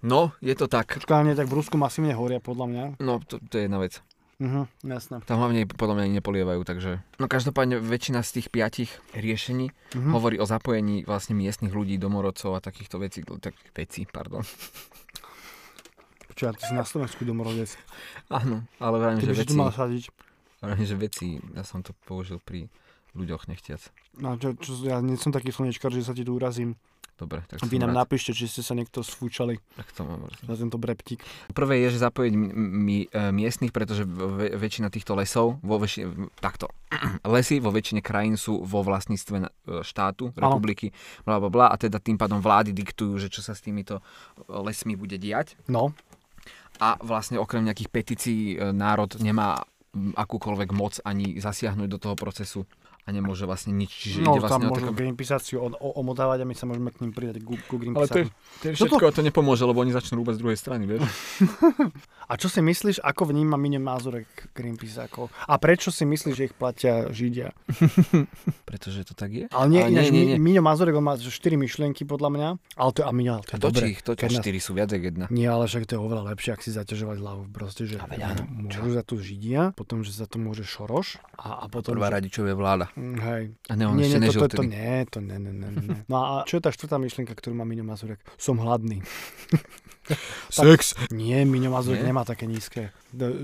No, 0.00 0.32
je 0.40 0.54
to 0.56 0.64
tak. 0.64 0.96
Počkaj, 0.96 1.26
nie, 1.26 1.36
tak 1.36 1.50
v 1.50 1.60
Rusku 1.60 1.76
masívne 1.76 2.16
horia, 2.16 2.40
podľa 2.40 2.66
mňa. 2.66 2.84
No, 3.04 3.20
to, 3.20 3.36
to 3.42 3.60
je 3.60 3.68
jedna 3.68 3.76
vec. 3.78 4.00
Mhm, 4.40 4.64
jasné. 4.88 5.20
Tam 5.22 5.36
hlavne 5.36 5.68
podľa 5.68 5.94
mňa 5.94 6.02
ani 6.02 6.14
nepolievajú, 6.16 6.60
takže... 6.62 7.04
No 7.16 7.28
každopádne 7.28 7.76
väčšina 7.76 8.20
z 8.20 8.40
tých 8.40 8.48
piatich 8.48 8.88
riešení 9.12 9.68
Mhm. 9.92 10.10
hovorí 10.10 10.36
o 10.36 10.44
zapojení 10.44 11.04
vlastne 11.04 11.34
miestnych 11.34 11.70
ľudí, 11.70 11.94
domorodcov 11.96 12.54
a 12.54 12.60
takýchto 12.60 12.96
vecí, 12.96 13.20
tak, 13.38 13.52
vecí, 13.70 14.06
pardon. 14.06 14.40
Počkaj, 16.26 16.56
ty 16.56 16.64
si 16.64 16.74
na 16.74 16.82
Slovensku 16.82 17.22
domorodec. 17.22 17.76
Áno, 18.28 18.64
ale 18.78 18.96
vravím, 18.96 19.20
Ty 19.20 19.26
že 19.26 19.34
veci, 19.36 19.50
tu 19.50 19.60
mal 19.60 19.68
sadiť. 19.70 20.08
vravím, 20.58 20.86
že 20.86 20.96
veci, 20.96 21.26
ja 21.52 21.60
som 21.60 21.82
to 21.82 21.92
použil 22.00 22.38
pri 22.38 22.70
ľuďoch 23.12 23.44
nechtiac. 23.44 23.82
No, 24.16 24.36
čo, 24.36 24.54
čo, 24.54 24.72
ja 24.80 24.98
nie 24.98 25.14
som 25.14 25.30
taký 25.30 25.50
slnečkar, 25.50 25.90
že 25.90 26.00
sa 26.00 26.14
ti 26.14 26.22
tu 26.22 26.32
urazím. 26.32 26.80
Dobre, 27.20 27.44
tak 27.44 27.60
Vy 27.62 27.76
nám 27.76 27.92
rád. 27.92 28.00
napíšte, 28.02 28.32
či 28.32 28.46
ste 28.46 28.60
sa 28.60 28.72
niekto 28.72 29.00
sfúčali 29.00 29.60
Tak 29.74 29.92
to 29.92 30.02
mám 30.02 30.24
rád. 30.24 30.40
za 30.40 30.56
tento 30.56 30.74
breptík. 30.74 31.20
Prvé 31.50 31.84
je, 31.84 31.92
že 31.92 31.98
zapojiť 32.00 32.32
mi, 32.32 32.48
mi, 32.56 32.98
e, 33.04 33.28
miestnych, 33.28 33.70
pretože 33.70 34.08
väčšina 34.50 34.88
týchto 34.88 35.12
lesov, 35.12 35.60
vo 35.60 35.76
väčšine, 35.76 36.04
v- 36.06 36.32
takto, 36.34 36.72
lesy 37.28 37.58
vo 37.58 37.68
väčšine 37.68 38.00
krajín 38.00 38.34
sú 38.34 38.58
vo 38.58 38.80
vlastníctve 38.80 39.36
na- 39.38 39.52
e, 39.62 39.82
štátu, 39.82 40.32
republiky, 40.32 40.96
bla 41.22 41.36
bla 41.36 41.46
bla, 41.46 41.66
a 41.66 41.76
teda 41.76 41.98
tým 41.98 42.16
pádom 42.16 42.38
vlády 42.38 42.72
diktujú, 42.72 43.18
že 43.18 43.28
čo 43.28 43.40
sa 43.40 43.52
s 43.52 43.60
týmito 43.60 44.00
e, 44.00 44.02
lesmi 44.48 44.94
bude 44.94 45.14
diať. 45.14 45.60
No, 45.66 45.92
A 46.80 46.96
vlastne 46.98 47.36
okrem 47.36 47.60
nejakých 47.62 47.90
petícií 47.90 48.40
národ 48.72 49.12
nemá 49.18 49.60
akúkoľvek 49.92 50.70
moc 50.70 50.96
ani 51.02 51.36
zasiahnuť 51.36 51.88
do 51.90 51.98
toho 51.98 52.14
procesu 52.14 52.64
a 53.04 53.08
nemôže 53.10 53.48
vlastne 53.48 53.72
nič. 53.72 53.90
Čiže 53.90 54.18
no 54.22 54.36
ide 54.36 54.44
tam 54.44 54.60
vlastne 54.60 54.66
o 54.66 54.70
môžu 54.72 54.86
také... 54.90 54.98
Greenpeace 55.00 55.34
o, 55.56 55.68
o, 55.72 55.88
omotávať 56.00 56.38
a 56.42 56.46
my 56.46 56.54
sa 56.54 56.64
môžeme 56.68 56.90
k 56.92 56.98
ním 57.04 57.12
pridať 57.16 57.40
ku, 57.42 57.56
ku 57.66 57.76
Ale 57.96 58.06
to 58.06 58.24
to 58.60 58.64
je 58.68 58.72
No 58.72 58.76
všetko, 58.76 59.04
a 59.08 59.12
to 59.12 59.22
nepomôže, 59.24 59.64
lebo 59.64 59.80
oni 59.80 59.92
začnú 59.92 60.20
rúbať 60.20 60.36
z 60.36 60.40
druhej 60.40 60.58
strany, 60.58 60.84
vieš? 60.84 61.02
A 62.30 62.38
čo 62.38 62.46
si 62.46 62.62
myslíš, 62.62 63.02
ako 63.02 63.34
vníma 63.34 63.58
Mine 63.58 63.82
Mazurek 63.82 64.54
Greenpeace? 64.54 65.02
Ako? 65.10 65.34
A 65.50 65.58
prečo 65.58 65.90
si 65.90 66.06
myslíš, 66.06 66.34
že 66.38 66.46
ich 66.46 66.54
platia 66.54 67.10
Židia? 67.10 67.50
Pretože 68.70 69.02
to 69.02 69.18
tak 69.18 69.34
je? 69.34 69.44
Ale 69.50 69.66
nie, 69.66 69.82
Ale 69.82 69.90
ináč, 69.90 70.14
nie, 70.14 70.14
nie, 70.14 70.24
nie. 70.30 70.38
Miňo 70.38 70.62
Mazurek 70.62 70.94
on 70.94 71.10
má 71.10 71.18
4 71.18 71.26
myšlienky 71.58 72.06
podľa 72.06 72.30
mňa. 72.30 72.48
Ale 72.78 72.90
to, 72.94 73.02
a 73.02 73.10
ale 73.10 73.42
to 73.42 73.50
A 73.50 73.56
je 73.58 73.58
to, 73.58 73.66
dobre. 73.66 73.82
či 73.82 73.86
ich, 73.98 74.00
to, 74.06 74.12
čo 74.14 74.30
nás- 74.30 74.38
štyri 74.46 74.60
sú 74.62 74.78
viac 74.78 74.94
jak 74.94 75.02
jedna. 75.02 75.26
Nie, 75.34 75.50
ale 75.50 75.66
však 75.66 75.90
to 75.90 75.98
je 75.98 76.00
oveľa 76.00 76.22
lepšie, 76.30 76.50
ak 76.54 76.62
si 76.62 76.70
zaťažovať 76.70 77.16
hlavu. 77.18 77.42
Proste, 77.50 77.82
že 77.90 77.98
A 77.98 78.06
áno, 78.06 78.46
môžu 78.46 78.94
za 78.94 79.02
to 79.02 79.18
Židia, 79.18 79.74
potom, 79.74 80.06
že 80.06 80.14
za 80.14 80.30
to 80.30 80.38
môže 80.38 80.62
Šoroš 80.62 81.18
a, 81.34 81.62
a 81.62 81.64
potom, 81.66 81.98
Prvá 81.98 82.14
že... 82.14 82.22
radičovia 82.22 82.54
vláda. 82.54 82.89
Mm, 82.96 83.18
Hej. 83.20 83.42
A 83.68 83.72
ne, 83.76 83.84
on 83.86 83.96
nie, 83.96 84.06
ešte 84.06 84.18
nie, 84.18 84.30
to, 84.30 84.40
to, 84.48 84.56
to, 84.60 84.64
nie, 84.66 85.06
to 85.10 85.18
nie, 85.22 85.38
nie, 85.38 85.52
nie, 85.52 85.70
nie. 85.70 85.98
No 86.10 86.16
a 86.18 86.32
čo 86.46 86.58
je 86.58 86.62
tá 86.66 86.70
štvrtá 86.74 86.98
myšlienka, 86.98 87.34
ktorú 87.34 87.54
má 87.54 87.66
Miňo 87.66 87.86
Mazurek? 87.86 88.18
Som 88.34 88.58
hladný. 88.58 89.02
Sex. 90.50 90.94
Nie, 91.10 91.42
Miňo 91.42 91.70
Mazurek 91.70 92.02
Nie? 92.02 92.08
nemá 92.08 92.22
také 92.22 92.44
nízke. 92.44 92.90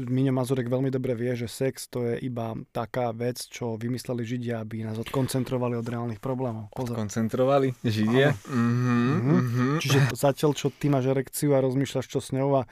Miňo 0.07 0.31
Mazurek 0.31 0.67
veľmi 0.67 0.89
dobre 0.89 1.13
vie, 1.13 1.35
že 1.35 1.47
sex 1.47 1.87
to 1.87 2.05
je 2.05 2.19
iba 2.21 2.55
taká 2.71 3.11
vec, 3.11 3.43
čo 3.43 3.75
vymysleli 3.75 4.23
Židia, 4.23 4.63
aby 4.63 4.83
nás 4.83 4.95
odkoncentrovali 4.97 5.75
od 5.75 5.83
reálnych 5.83 6.19
problémov. 6.19 6.71
Pozor. 6.71 6.95
Koncentrovali 6.95 7.75
Židia. 7.81 8.35
Mhm, 8.47 9.07
Mhm. 9.07 9.35
mhm. 9.37 9.67
Čiže 9.79 9.99
zatiaľ, 10.13 10.51
čo 10.53 10.71
ty 10.71 10.87
máš 10.87 11.07
erekciu 11.07 11.53
a 11.53 11.61
rozmýšľaš, 11.61 12.07
čo 12.07 12.19
s 12.19 12.31
ňou 12.31 12.59
a 12.59 12.63
e, 12.63 12.69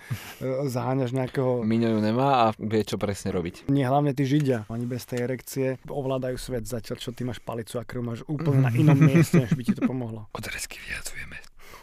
zaháňaš 0.67 1.11
nejakého... 1.11 1.63
Miňo 1.63 1.95
ju 1.95 2.01
nemá 2.01 2.47
a 2.47 2.55
vie, 2.57 2.83
čo 2.83 2.95
presne 2.95 3.31
robiť. 3.31 3.67
Nie, 3.69 3.87
hlavne 3.87 4.11
tí 4.11 4.23
Židia. 4.23 4.67
Oni 4.69 4.85
bez 4.85 5.03
tej 5.03 5.25
erekcie 5.25 5.67
ovládajú 5.85 6.37
svet 6.37 6.65
zatiaľ, 6.65 6.97
čo 6.97 7.11
ty 7.11 7.23
máš 7.23 7.39
palicu 7.39 7.77
a 7.77 7.85
krv 7.85 8.03
máš 8.03 8.21
úplne 8.25 8.61
na 8.61 8.71
inom 8.73 8.95
mieste, 8.97 9.41
než 9.41 9.53
by 9.53 9.63
ti 9.63 9.73
to 9.73 9.83
pomohlo. 9.83 10.27
Odrezky 10.31 10.79
vyjadzujeme. 10.81 11.39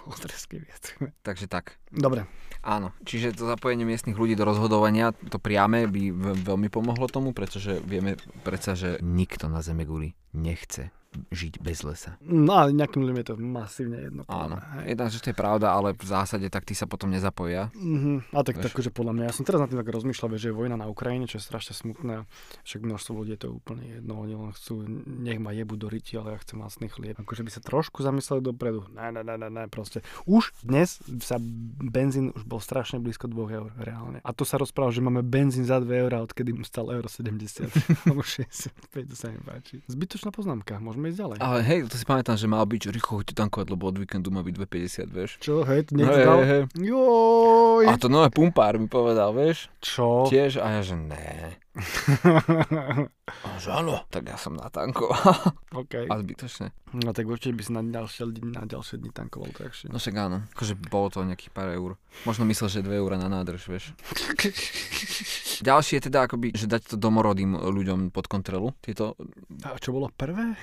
Odrezky 0.07 0.61
viac. 0.61 0.97
Takže 1.25 1.45
tak. 1.45 1.77
Dobre. 1.91 2.25
Áno, 2.61 2.93
čiže 3.01 3.33
to 3.33 3.49
zapojenie 3.49 3.89
miestnych 3.89 4.13
ľudí 4.13 4.37
do 4.37 4.45
rozhodovania, 4.45 5.17
to 5.17 5.41
priame 5.41 5.89
by 5.89 6.13
veľmi 6.45 6.69
pomohlo 6.69 7.09
tomu, 7.09 7.33
pretože 7.33 7.81
vieme 7.81 8.21
predsa, 8.45 8.77
že 8.77 9.01
nikto 9.01 9.49
na 9.49 9.65
Zeme 9.65 9.81
guli 9.81 10.13
nechce 10.37 10.93
žiť 11.31 11.59
bez 11.59 11.83
lesa. 11.83 12.15
No 12.23 12.55
ale 12.55 12.71
nejakým 12.71 13.03
ľuďom 13.03 13.19
je 13.19 13.27
to 13.27 13.35
masívne 13.39 13.97
jedno. 13.99 14.21
Áno, 14.31 14.59
jedna, 14.87 15.11
že 15.11 15.19
to 15.19 15.31
je 15.31 15.37
pravda, 15.37 15.75
ale 15.75 15.91
v 15.91 16.05
zásade 16.07 16.47
tak 16.47 16.63
tí 16.63 16.71
sa 16.71 16.87
potom 16.87 17.11
nezapoja. 17.11 17.67
Mhm. 17.75 18.31
A 18.31 18.43
tak, 18.47 18.63
tak, 18.63 18.71
že 18.71 18.91
podľa 18.91 19.13
mňa, 19.15 19.23
ja 19.27 19.33
som 19.35 19.43
teraz 19.43 19.59
na 19.59 19.67
tým 19.67 19.79
tak 19.79 19.91
rozmýšľal, 19.91 20.39
že 20.39 20.51
je 20.51 20.55
vojna 20.55 20.79
na 20.79 20.87
Ukrajine, 20.87 21.27
čo 21.27 21.39
je 21.39 21.43
strašne 21.43 21.75
smutné. 21.75 22.27
Však 22.63 22.81
množstvo 22.83 23.11
ľudí 23.11 23.35
je 23.35 23.41
to 23.47 23.49
úplne 23.51 23.83
jedno, 23.99 24.23
oni 24.23 24.35
len 24.35 24.51
chcú, 24.55 24.87
nech 25.07 25.39
ma 25.39 25.51
jebu 25.51 25.75
do 25.75 25.91
ryti, 25.91 26.15
ale 26.15 26.35
ja 26.35 26.39
chcem 26.39 26.59
vlastný 26.59 26.87
chlieb. 26.87 27.19
Akože 27.19 27.43
by 27.43 27.51
sa 27.51 27.61
trošku 27.63 28.03
zamysleli 28.03 28.43
dopredu. 28.43 28.87
Ne, 28.95 29.11
ne, 29.11 29.21
ne, 29.23 29.35
ne, 29.35 29.49
ne, 29.51 29.63
proste. 29.67 30.03
Už 30.23 30.55
dnes 30.63 30.99
sa 31.19 31.39
benzín 31.81 32.31
už 32.35 32.43
bol 32.47 32.63
strašne 32.63 33.03
blízko 33.03 33.27
2 33.27 33.57
eur, 33.57 33.69
reálne. 33.79 34.19
A 34.23 34.31
to 34.31 34.47
sa 34.47 34.55
rozprával, 34.61 34.93
že 34.93 35.03
máme 35.03 35.25
benzín 35.25 35.67
za 35.67 35.79
2 35.81 36.07
eurá, 36.07 36.23
odkedy 36.23 36.53
stal 36.63 36.87
euro 36.93 37.09
70. 37.09 37.67
Alebo 38.07 38.21
65, 38.21 39.11
to 39.11 39.15
sa 39.17 39.33
mi 39.33 39.39
páči. 39.41 39.81
Zbytočná 39.89 40.29
poznámka, 40.29 40.77
môžeme 40.77 41.00
ísť 41.07 41.17
ďalej. 41.17 41.37
Ale 41.41 41.59
hej, 41.63 41.79
to 41.89 41.95
si 41.97 42.05
pamätám, 42.05 42.37
že 42.37 42.45
mal 42.45 42.65
byť, 42.65 42.79
že 42.85 42.89
rýchlo 42.91 43.21
choďte 43.21 43.35
tankovať, 43.37 43.67
lebo 43.71 43.83
od 43.89 43.97
víkendu 43.97 44.29
má 44.29 44.41
byť 44.45 44.53
2,50, 44.57 45.09
vieš. 45.09 45.31
Čo, 45.41 45.65
hej, 45.65 45.87
to 45.87 45.91
niekto 45.97 46.17
Hej, 46.17 46.25
dal? 46.25 46.39
hej. 46.43 46.61
Joj. 46.77 47.85
A 47.87 47.93
to 47.97 48.07
nové 48.07 48.27
pumpár 48.29 48.75
mi 48.77 48.85
povedal, 48.85 49.31
vieš. 49.33 49.71
Čo? 49.81 50.29
Tiež 50.29 50.61
a 50.61 50.79
ja, 50.79 50.81
že 50.85 50.95
ne. 50.95 51.55
A 51.71 53.47
že 53.55 53.71
áno. 53.71 54.03
Tak 54.11 54.27
ja 54.27 54.35
som 54.35 54.59
natankoval. 54.59 55.55
OK. 55.71 56.11
A 56.11 56.19
zbytočne. 56.19 56.75
No 56.91 57.15
tak 57.15 57.31
určite 57.31 57.55
by 57.55 57.63
si 57.63 57.71
na 57.71 57.79
ďalšie, 57.79 58.23
na 58.43 58.67
ďalšie 58.67 58.99
dni 58.99 59.11
tankoval 59.15 59.55
drahšie. 59.55 59.87
No 59.87 59.95
však 59.95 60.15
áno. 60.19 60.43
Akože 60.51 60.75
bolo 60.75 61.07
to 61.07 61.23
nejakých 61.23 61.55
pár 61.55 61.71
eur. 61.71 61.95
Možno 62.27 62.43
myslel, 62.43 62.67
že 62.67 62.83
2 62.83 62.99
eurá 62.99 63.15
na 63.15 63.31
nádrž, 63.31 63.71
vieš. 63.71 63.95
Ďalšie 65.61 66.01
je 66.01 66.03
teda 66.09 66.25
akoby, 66.27 66.57
že 66.57 66.65
dať 66.67 66.91
to 66.91 66.95
domorodým 66.97 67.55
ľuďom 67.55 68.09
pod 68.11 68.25
kontrolu. 68.27 68.73
Tieto, 68.83 69.15
A 69.63 69.77
čo 69.77 69.93
bolo 69.95 70.09
prvé? 70.11 70.57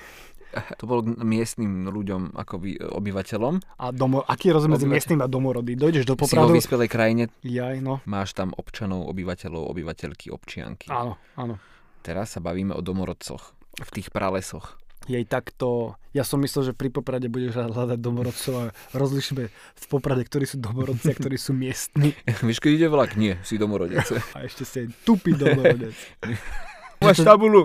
To 0.77 0.83
bolo 0.89 1.05
miestnym 1.05 1.89
ľuďom, 1.89 2.33
akoby 2.33 2.81
obyvateľom. 2.81 3.79
A 3.79 3.93
domo, 3.93 4.25
aký 4.25 4.49
je 4.49 4.53
rozdiel 4.57 4.73
medzi 4.73 4.87
miestnym 4.89 5.21
a 5.21 5.27
domorodý? 5.29 5.77
Dojdeš 5.77 6.09
do 6.09 6.17
Si 6.17 6.35
vo 6.35 6.49
Popradu? 6.49 6.57
vyspelej 6.57 6.89
krajine, 6.89 7.23
Jaj, 7.45 7.79
no. 7.81 8.01
máš 8.09 8.33
tam 8.33 8.53
občanov, 8.57 9.05
obyvateľov, 9.09 9.69
obyvateľky, 9.69 10.33
občianky. 10.33 10.89
Áno, 10.89 11.21
áno. 11.37 11.61
Teraz 12.01 12.33
sa 12.33 12.39
bavíme 12.41 12.73
o 12.73 12.81
domorodcoch. 12.81 13.53
V 13.79 13.89
tých 13.93 14.09
pralesoch. 14.09 14.79
Jej 15.07 15.25
takto... 15.25 15.95
Ja 16.13 16.21
som 16.25 16.41
myslel, 16.41 16.69
že 16.69 16.73
pri 16.77 16.89
Poprade 16.93 17.29
budeš 17.29 17.57
hľadať 17.57 17.97
domorodcov 17.97 18.53
a 18.57 18.63
rozlišíme 18.93 19.43
v 19.49 19.85
Poprade, 19.89 20.21
ktorí 20.25 20.45
sú 20.45 20.57
domorodci 20.57 21.09
a 21.09 21.15
ktorí 21.17 21.37
sú 21.37 21.53
miestni. 21.53 22.13
Vieš, 22.45 22.61
keď 22.61 22.71
ide 22.77 22.87
vlak? 22.89 23.17
Nie, 23.17 23.37
si 23.41 23.57
domorodec. 23.57 24.05
A 24.37 24.45
ešte 24.45 24.65
si 24.65 24.85
aj 24.85 24.87
tupý 25.05 25.33
domorodec. 25.33 25.93
Máš 27.01 27.17
to- 27.17 27.23
tabulu. 27.25 27.61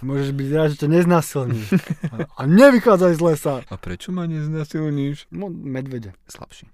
Môžeš 0.00 0.30
byť 0.30 0.48
rád, 0.48 0.68
že 0.70 0.76
ťa 0.78 0.88
neznasilní. 0.92 1.62
A- 2.06 2.30
A 2.38 2.42
nevychádzaj 2.44 3.12
z 3.12 3.20
lesa. 3.20 3.54
A 3.64 3.74
prečo 3.74 4.10
ma 4.10 4.24
neznasilníš? 4.24 5.26
No, 5.28 5.48
medvede. 5.48 6.14
Slabší. 6.26 6.70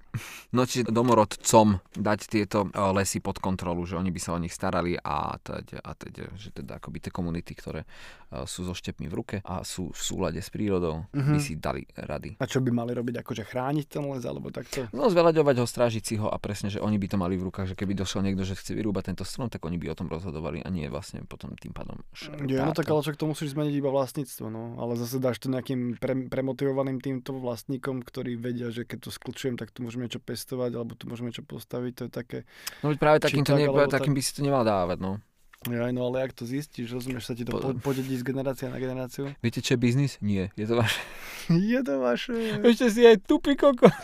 No 0.52 0.62
čiže 0.62 0.88
domorodcom 0.88 1.80
dať 1.92 2.20
tieto 2.28 2.66
eh, 2.66 2.78
lesy 2.92 3.18
pod 3.18 3.38
kontrolu, 3.38 3.84
že 3.84 3.96
oni 3.96 4.08
by 4.08 4.20
sa 4.20 4.32
o 4.32 4.38
nich 4.38 4.52
starali 4.52 4.96
a 4.96 5.36
teď, 5.36 5.80
a 5.80 5.90
teď, 5.92 6.14
že 6.36 6.52
teda 6.52 6.76
akoby 6.76 6.98
tie 7.00 7.12
komunity, 7.12 7.52
ktoré 7.52 7.82
eh, 7.82 8.44
sú 8.44 8.62
so 8.62 8.72
štepmi 8.72 9.08
v 9.08 9.14
ruke 9.14 9.36
a 9.42 9.62
sú 9.62 9.90
v 9.90 10.00
súlade 10.00 10.38
s 10.38 10.48
prírodou, 10.48 11.04
Mhm. 11.12 11.32
by 11.32 11.38
si 11.40 11.52
dali 11.56 11.82
rady. 11.94 12.36
A 12.36 12.44
čo 12.44 12.60
by 12.60 12.68
mali 12.68 12.92
robiť? 12.92 13.20
Akože 13.20 13.42
chrániť 13.44 13.86
ten 13.88 14.04
les, 14.04 14.24
alebo 14.24 14.52
takto? 14.52 14.88
No 14.92 15.08
zveľaďovať 15.08 15.54
ho, 15.58 15.66
strážiť 15.66 16.02
si 16.02 16.14
ho 16.16 16.28
a 16.28 16.36
presne, 16.36 16.68
že 16.68 16.78
oni 16.78 16.96
by 16.96 17.06
to 17.08 17.16
mali 17.16 17.34
v 17.36 17.48
rukách, 17.48 17.72
že 17.72 17.76
keby 17.76 17.92
došiel 17.94 18.20
niekto, 18.20 18.44
že 18.44 18.56
chce 18.56 18.72
vyrúbať 18.72 19.12
tento 19.12 19.24
strom, 19.24 19.48
tak 19.48 19.64
oni 19.64 19.80
by 19.80 19.92
o 19.92 19.96
tom 19.96 20.08
rozhodovali 20.08 20.60
a 20.60 20.68
nie 20.68 20.88
vlastne 20.88 21.24
potom 21.24 21.52
tým 21.56 21.72
pádom 21.72 22.00
Je, 22.44 22.58
no 22.58 22.72
tak 22.72 22.88
ale 22.88 23.00
však 23.00 23.16
to 23.16 23.24
musíš 23.24 23.56
zmeniť 23.56 23.74
iba 23.74 23.88
vlastníctvo, 23.88 24.46
no. 24.48 24.76
Ale 24.76 24.96
zase 24.96 25.16
dáš 25.16 25.40
to 25.40 25.48
nejakým 25.48 25.96
pre, 25.96 26.14
premotivovaným 26.28 26.98
týmto 26.98 27.36
vlastníkom, 27.36 28.02
ktorí 28.02 28.36
vedia, 28.36 28.68
že 28.68 28.84
keď 28.84 29.08
to 29.08 29.10
sklčujem, 29.10 29.54
tak 29.56 29.70
tu 29.70 29.84
môžeme 29.84 30.01
niečo 30.04 30.20
pestovať, 30.20 30.70
alebo 30.74 30.92
tu 30.98 31.06
môžeme 31.06 31.30
niečo 31.30 31.46
postaviť, 31.46 31.92
to 31.94 32.02
je 32.06 32.10
také... 32.10 32.38
No 32.82 32.92
práve 32.98 33.22
či 33.22 33.32
takýmto, 33.32 33.54
tak, 33.54 33.58
nie, 33.62 33.66
alebo 33.70 33.86
takým 33.88 34.14
by 34.14 34.22
si 34.22 34.32
to 34.34 34.40
nemal 34.42 34.66
dávať, 34.66 34.98
no. 34.98 35.22
Ja, 35.70 35.86
no 35.94 36.10
ale 36.10 36.26
ak 36.26 36.34
to 36.34 36.42
zistíš, 36.42 36.90
rozumieš, 36.90 37.30
sa 37.30 37.38
ti 37.38 37.46
to 37.46 37.54
Po- 37.54 37.62
po, 37.62 37.94
podedí 37.94 38.18
z 38.18 38.26
generácie 38.26 38.66
na 38.66 38.82
generáciu? 38.82 39.30
Viete, 39.38 39.62
čo 39.62 39.78
je 39.78 39.78
biznis? 39.78 40.18
Nie, 40.18 40.50
je 40.58 40.66
to 40.66 40.74
vaše. 40.74 40.98
je 41.70 41.80
to 41.86 41.94
vaše. 42.02 42.34
Ešte 42.66 42.86
si 42.90 43.00
aj 43.06 43.22
tupý 43.22 43.54
koko. 43.54 43.86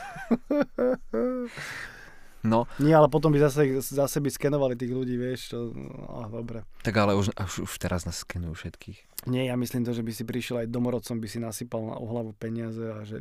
No, 2.46 2.70
Nie, 2.78 2.94
ale 2.94 3.10
potom 3.10 3.34
by 3.34 3.42
zase, 3.50 3.82
zase 3.82 4.22
by 4.22 4.30
skenovali 4.30 4.78
tých 4.78 4.94
ľudí, 4.94 5.18
vieš, 5.18 5.50
čo... 5.50 5.74
No, 5.74 6.30
dobre. 6.30 6.62
tak 6.86 6.94
ale 6.94 7.18
už, 7.18 7.34
už, 7.34 7.66
už 7.66 7.72
teraz 7.82 8.06
nás 8.06 8.22
skenujú 8.22 8.54
všetkých. 8.54 9.26
Nie, 9.26 9.50
ja 9.50 9.58
myslím 9.58 9.82
to, 9.82 9.90
že 9.90 10.06
by 10.06 10.12
si 10.14 10.22
prišiel 10.22 10.62
aj 10.62 10.70
domorodcom, 10.70 11.18
by 11.18 11.26
si 11.26 11.42
nasypal 11.42 11.82
na 11.82 11.98
hlavu 11.98 12.30
peniaze 12.38 12.78
a 12.78 13.02
že... 13.02 13.18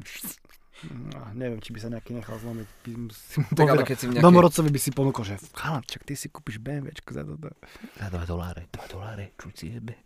No, 0.85 1.33
neviem, 1.33 1.57
či 1.57 1.73
by 1.73 1.79
sa 1.81 1.89
nejaký 1.89 2.13
nechal 2.13 2.37
zlomiť. 2.37 2.67
By 2.85 2.91
si 3.09 3.37
mu 3.41 3.49
Tak 3.49 3.65
ale 3.65 3.81
keď 3.81 3.97
si 3.97 4.05
v 4.05 4.09
nejakej... 4.13 4.25
Domorodcovi 4.29 4.69
by 4.69 4.79
si 4.81 4.91
ponúkol, 4.93 5.23
že 5.25 5.35
chalan, 5.57 5.81
čak 5.89 6.05
ty 6.05 6.13
si 6.13 6.29
kúpiš 6.29 6.61
BMWčko 6.61 7.09
za 7.17 7.25
toto. 7.25 7.49
Za 7.97 8.07
2 8.13 8.29
doláre, 8.29 8.69
2 8.69 8.93
doláre, 8.93 9.33
čuť 9.41 9.53
si 9.57 9.65
jebe. 9.73 9.97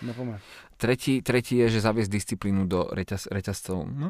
No 0.00 0.16
poďme. 0.16 0.40
Tretí, 0.80 1.20
tretí 1.20 1.60
je, 1.60 1.78
že 1.78 1.84
zaviesť 1.84 2.08
disciplínu 2.08 2.64
do 2.64 2.88
reťaz, 2.88 3.28
reťazcov. 3.28 3.84
No? 3.84 4.08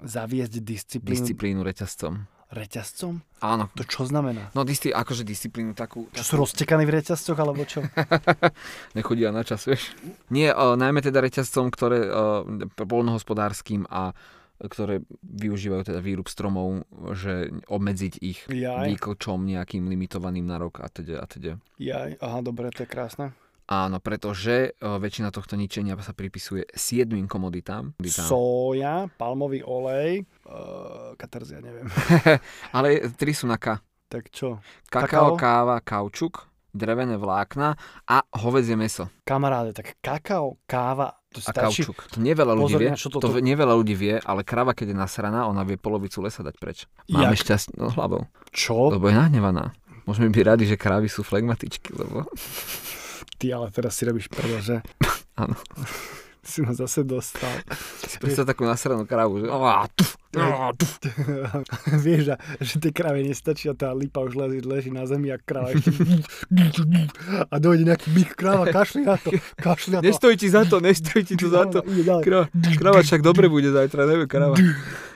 Zaviesť 0.00 0.64
disciplínu 0.64 1.12
Disciplínu 1.12 1.60
reťazcom. 1.60 2.24
reťazcom? 2.48 3.20
Áno. 3.44 3.68
To 3.76 3.84
čo 3.84 4.08
znamená? 4.08 4.48
No 4.56 4.64
disci, 4.64 4.90
akože 4.90 5.22
disciplínu 5.22 5.76
takú... 5.76 6.08
Čo 6.16 6.24
sú 6.24 6.34
roztekaní 6.40 6.88
v 6.88 6.98
reťazcoch, 6.98 7.36
alebo 7.36 7.62
čo? 7.68 7.84
Nechodia 8.98 9.28
na 9.28 9.44
čas, 9.44 9.68
vieš. 9.68 9.92
Nie, 10.32 10.56
o, 10.56 10.74
najmä 10.74 11.04
teda 11.04 11.20
reťazcom, 11.20 11.68
ktoré 11.68 12.08
o, 12.08 12.44
poľnohospodárským 12.80 13.84
a 13.92 14.16
ktoré 14.66 15.02
využívajú 15.22 15.90
teda 15.90 16.00
výrub 16.02 16.30
stromov, 16.30 16.86
že 17.18 17.50
obmedziť 17.66 18.14
ich 18.22 18.40
Jaj, 18.46 18.94
výkočom 18.94 19.42
nejakým 19.42 19.86
limitovaným 19.90 20.46
na 20.46 20.56
rok 20.62 20.82
a 20.82 20.88
teda 20.90 21.22
a 21.22 21.26
teda. 21.26 21.58
jaj, 21.78 22.18
aha, 22.22 22.38
dobre, 22.42 22.70
to 22.70 22.86
je 22.86 22.90
krásne. 22.90 23.26
Áno, 23.72 24.02
pretože 24.02 24.74
e, 24.74 24.84
väčšina 24.84 25.32
tohto 25.32 25.54
ničenia 25.54 25.94
sa 26.02 26.12
pripisuje 26.12 26.66
siedmým 26.74 27.30
komoditám. 27.30 27.94
Soja, 28.04 29.06
palmový 29.16 29.62
olej, 29.62 30.26
uh, 30.50 31.14
katarzia, 31.16 31.62
neviem. 31.62 31.86
Ale 32.76 33.08
tri 33.16 33.32
sú 33.32 33.46
na 33.48 33.56
K. 33.56 33.80
Tak 34.12 34.28
čo? 34.28 34.60
Kakao, 34.92 35.32
Kakao? 35.32 35.40
káva, 35.40 35.76
kaučuk, 35.80 36.51
drevené 36.72 37.14
vlákna 37.14 37.76
a 38.02 38.16
hovedzie 38.40 38.74
meso. 38.74 39.12
Kamaráde, 39.22 39.72
tak 39.72 39.96
kakao, 39.98 40.56
káva, 40.64 41.12
to 41.28 41.40
A 41.40 41.52
stačí. 41.52 41.84
kaučuk. 41.84 42.08
To 42.10 42.18
neveľa 42.18 42.52
ľudí 42.54 42.64
Pozor 42.66 42.80
vie. 42.80 42.90
čo 42.94 43.08
To 43.08 43.20
toto- 43.20 43.36
neveľa 43.38 43.74
ľudí 43.74 43.94
vie, 43.94 44.14
ale 44.18 44.40
krava, 44.42 44.72
keď 44.72 44.92
je 44.92 44.98
nasraná, 44.98 45.44
ona 45.44 45.62
vie 45.62 45.76
polovicu 45.76 46.20
lesa 46.20 46.40
dať 46.40 46.56
preč. 46.56 46.78
Máme 47.06 47.32
Jak? 47.32 47.44
šťastnú 47.44 47.92
hlavou, 47.92 48.24
Čo? 48.50 48.88
lebo 48.90 49.06
je 49.06 49.16
nahnevaná. 49.16 49.72
Môžeme 50.02 50.28
byť 50.28 50.42
radi, 50.42 50.64
že 50.64 50.74
krávy 50.74 51.06
sú 51.06 51.22
flegmatičky, 51.22 51.92
lebo... 51.92 52.26
Ty 53.36 53.46
ale 53.54 53.70
teraz 53.70 53.94
si 53.94 54.02
robíš 54.02 54.26
prvo, 54.26 54.58
že? 54.58 54.80
Áno. 55.38 55.54
si 56.42 56.58
ma 56.62 56.74
zase 56.74 57.06
dostal. 57.06 57.50
Predstav 58.18 58.44
takú 58.50 58.66
nasranú 58.66 59.06
krávu, 59.06 59.42
že... 59.42 59.46
Á, 59.46 59.86
tuf. 59.94 60.18
Vieš, 62.04 62.34
že 62.58 62.76
tej 62.80 62.92
kráve 62.96 63.20
nestačí 63.20 63.68
a 63.68 63.76
tá 63.76 63.92
lipa 63.92 64.24
už 64.24 64.34
leží, 64.34 64.58
leží 64.64 64.90
na 64.90 65.04
zemi 65.04 65.28
a 65.28 65.36
kráva 65.36 65.76
ešte 65.76 65.92
a 67.52 67.54
dojde 67.60 67.84
nejaký 67.84 68.08
bych 68.16 68.32
kráva, 68.32 68.64
kašli 68.72 69.04
na 69.04 69.20
to, 69.20 69.28
kašli 69.60 69.92
na 69.92 69.98
to. 70.00 70.08
Nestoj 70.08 70.34
ti 70.40 70.48
za 70.48 70.64
to, 70.64 70.80
nestoj 70.80 71.20
ti 71.22 71.36
tu 71.36 71.52
za 71.52 71.68
to. 71.68 71.84
Kráva, 72.24 72.48
kráva 72.80 73.00
však 73.04 73.20
dobre 73.20 73.52
bude 73.52 73.68
zajtra, 73.70 74.08
neviem, 74.08 74.26
kráva. 74.26 74.56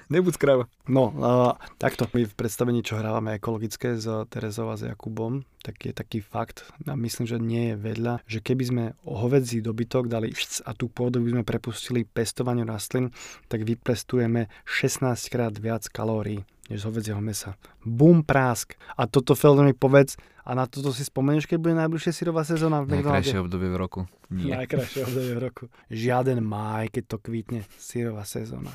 Nebuď 0.07 0.35
kráva. 0.39 0.65
No, 0.87 1.11
uh, 1.11 1.59
takto. 1.83 2.07
My 2.15 2.23
v 2.23 2.39
predstavení, 2.39 2.87
čo 2.87 2.95
hrávame 2.95 3.35
ekologické 3.35 3.99
s 3.99 4.07
Terezou 4.31 4.71
a 4.71 4.79
s 4.79 4.87
Jakubom, 4.87 5.43
tak 5.67 5.83
je 5.83 5.91
taký 5.91 6.23
fakt, 6.23 6.63
a 6.87 6.95
myslím, 6.95 7.27
že 7.27 7.43
nie 7.43 7.75
je 7.75 7.77
vedľa, 7.77 8.15
že 8.23 8.39
keby 8.39 8.63
sme 8.63 8.85
hovedzí 9.03 9.59
dobytok 9.59 10.07
dali 10.07 10.31
a 10.63 10.71
tú 10.79 10.87
pôdu 10.87 11.19
by 11.19 11.35
sme 11.35 11.43
prepustili 11.43 12.07
pestovaniu 12.07 12.63
rastlín, 12.63 13.11
tak 13.51 13.67
vypestujeme 13.67 14.47
16 14.63 15.27
krát 15.27 15.59
viac 15.59 15.91
kalórií 15.91 16.47
než 16.71 16.83
z 16.83 16.87
hovedzieho 16.87 17.23
mesa. 17.23 17.55
Bum, 17.83 18.27
prásk. 18.27 18.75
A 18.99 19.07
toto, 19.07 19.39
Felder, 19.39 19.65
mi 19.65 19.75
povedz, 19.75 20.19
a 20.47 20.55
na 20.55 20.71
toto 20.71 20.95
si 20.95 21.03
spomenieš, 21.03 21.51
keď 21.51 21.59
bude 21.59 21.75
najbližšia 21.75 22.13
syrová 22.15 22.47
sezóna 22.47 22.87
v 22.87 22.95
McDonalde? 22.95 23.19
Najkrajšie 23.19 23.43
obdobie 23.43 23.67
v 23.67 23.77
roku. 23.83 24.01
Nie. 24.31 24.63
Najkrajšie 24.63 25.01
obdobie 25.03 25.33
v 25.35 25.41
roku. 25.43 25.65
Žiaden 25.91 26.39
máj, 26.39 26.95
keď 26.95 27.05
to 27.11 27.17
kvítne, 27.19 27.67
syrová 27.83 28.23
sezóna. 28.23 28.71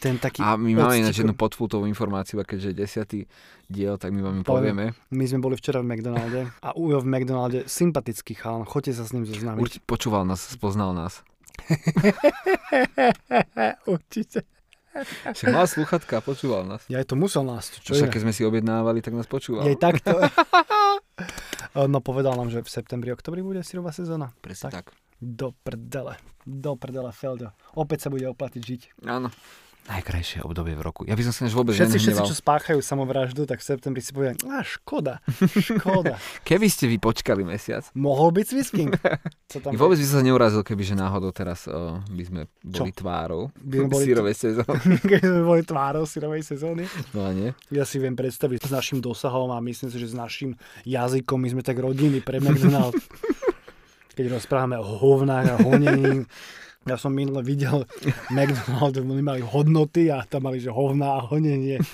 Ten 0.00 0.16
taký 0.16 0.40
A 0.40 0.56
my 0.56 0.72
máme 0.72 1.04
ináč 1.04 1.20
jednu 1.20 1.36
podfútovú 1.36 1.84
informáciu, 1.84 2.40
a 2.40 2.48
keďže 2.48 2.72
je 2.72 2.76
desiatý 2.76 3.18
diel, 3.68 4.00
tak 4.00 4.16
my 4.16 4.24
vám 4.24 4.48
povieme. 4.48 4.96
My 5.12 5.24
sme 5.28 5.44
boli 5.44 5.60
včera 5.60 5.84
v 5.84 5.92
McDonalde 5.92 6.48
a 6.64 6.72
Ujo 6.72 7.04
v 7.04 7.08
McDonalde, 7.12 7.68
sympatický 7.68 8.40
chalan, 8.40 8.64
choďte 8.64 8.96
sa 8.96 9.04
s 9.04 9.12
ním 9.12 9.28
zoznámiť. 9.28 9.60
Určite 9.60 9.84
počúval 9.84 10.24
nás, 10.24 10.40
spoznal 10.40 10.96
nás. 10.96 11.20
Určite. 13.92 14.48
Však 15.36 15.48
mal 15.54 15.66
sluchatka 15.70 16.18
a 16.18 16.22
počúval 16.22 16.66
nás. 16.66 16.82
Ja 16.90 16.98
aj 16.98 17.10
to 17.10 17.16
musel 17.16 17.46
nás, 17.46 17.70
čo 17.70 17.94
Však 17.94 18.10
iné. 18.10 18.14
keď 18.14 18.20
sme 18.26 18.32
si 18.34 18.42
objednávali, 18.42 18.98
tak 19.00 19.14
nás 19.14 19.30
počúval. 19.30 19.66
Je 19.66 19.78
takto. 19.78 20.18
no 21.92 21.98
povedal 22.02 22.34
nám, 22.34 22.50
že 22.50 22.62
v 22.64 22.70
septembri, 22.70 23.14
oktobri 23.14 23.40
bude 23.40 23.62
syrová 23.62 23.94
sezóna. 23.94 24.34
Presne 24.42 24.82
tak. 24.82 24.90
Do 25.20 25.52
prdele. 25.52 26.16
Do 26.42 26.74
prdele, 26.74 27.12
Feldo. 27.12 27.52
Opäť 27.76 28.06
sa 28.06 28.08
bude 28.08 28.24
oplatiť 28.26 28.62
žiť. 28.64 28.80
Áno. 29.06 29.28
Najkrajšie 29.88 30.44
obdobie 30.44 30.76
v 30.76 30.82
roku. 30.84 31.00
Ja 31.08 31.16
by 31.16 31.22
som 31.24 31.32
sa 31.32 31.48
než 31.48 31.56
vôbec 31.56 31.72
Všetci, 31.72 31.98
všetci, 31.98 32.22
čo 32.22 32.36
spáchajú 32.36 32.78
samovraždu, 32.84 33.48
tak 33.48 33.58
v 33.58 33.64
septembri 33.64 34.04
si 34.04 34.12
povedia, 34.12 34.36
a 34.46 34.60
škoda, 34.60 35.24
škoda. 35.56 36.20
Keby 36.48 36.68
ste 36.68 36.86
vy 36.86 37.00
počkali 37.00 37.42
mesiac, 37.42 37.88
Mohol 37.96 38.38
byť 38.38 38.46
Swisking. 38.46 38.92
Tam 39.64 39.74
vôbec 39.74 39.98
by 39.98 40.06
som 40.06 40.20
sa 40.20 40.24
neurazil, 40.24 40.62
keby 40.62 40.82
že 40.86 40.94
náhodou 40.94 41.34
teraz 41.34 41.66
o, 41.66 41.98
by 42.06 42.22
sme 42.22 42.40
boli 42.62 42.94
tvárou 42.94 43.50
By 43.58 43.76
sme 43.82 43.88
boli 43.90 44.04
sírovej 44.12 44.34
sezóny. 44.38 44.94
keď 45.02 45.22
sme 45.26 45.42
boli 45.42 45.62
tvárou 45.66 46.04
syrovej 46.06 46.42
sezóny. 46.46 46.84
No 47.10 47.26
a 47.26 47.34
nie? 47.34 47.50
Ja 47.74 47.82
si 47.82 47.98
viem 47.98 48.14
predstaviť 48.14 48.68
s 48.68 48.70
našim 48.70 49.02
dosahom 49.02 49.50
a 49.50 49.58
myslím 49.58 49.90
si, 49.90 49.98
že 49.98 50.12
s 50.12 50.14
našim 50.14 50.54
jazykom 50.86 51.34
my 51.40 51.48
sme 51.50 51.62
tak 51.66 51.82
rodiny 51.82 52.22
pre 52.22 52.38
McDonald. 52.38 52.94
Keď 54.14 54.26
rozprávame 54.30 54.78
o 54.78 54.84
hovnách 54.86 55.46
a 55.50 55.56
honení. 55.66 56.28
Ja 56.80 56.96
som 56.96 57.12
minule 57.12 57.44
videl 57.44 57.84
McDonald, 58.34 58.96
oni 58.96 59.20
mali 59.20 59.44
hodnoty 59.44 60.08
a 60.08 60.24
tam 60.24 60.48
mali, 60.48 60.56
že 60.56 60.72
hovná 60.72 61.12
a 61.12 61.28
honenie. 61.28 61.76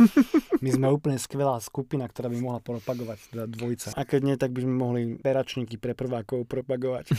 My 0.57 0.71
sme 0.71 0.89
úplne 0.89 1.19
skvelá 1.19 1.59
skupina, 1.59 2.07
ktorá 2.07 2.31
by 2.31 2.39
mohla 2.39 2.61
propagovať, 2.61 3.29
teda 3.29 3.45
dvojica. 3.45 3.93
A 3.93 4.07
keď 4.07 4.21
nie, 4.23 4.37
tak 4.37 4.55
by 4.55 4.63
sme 4.63 4.73
mohli 4.73 5.01
peračníky 5.13 5.75
pre 5.75 5.93
prvákov 5.93 6.47
propagovať. 6.47 7.11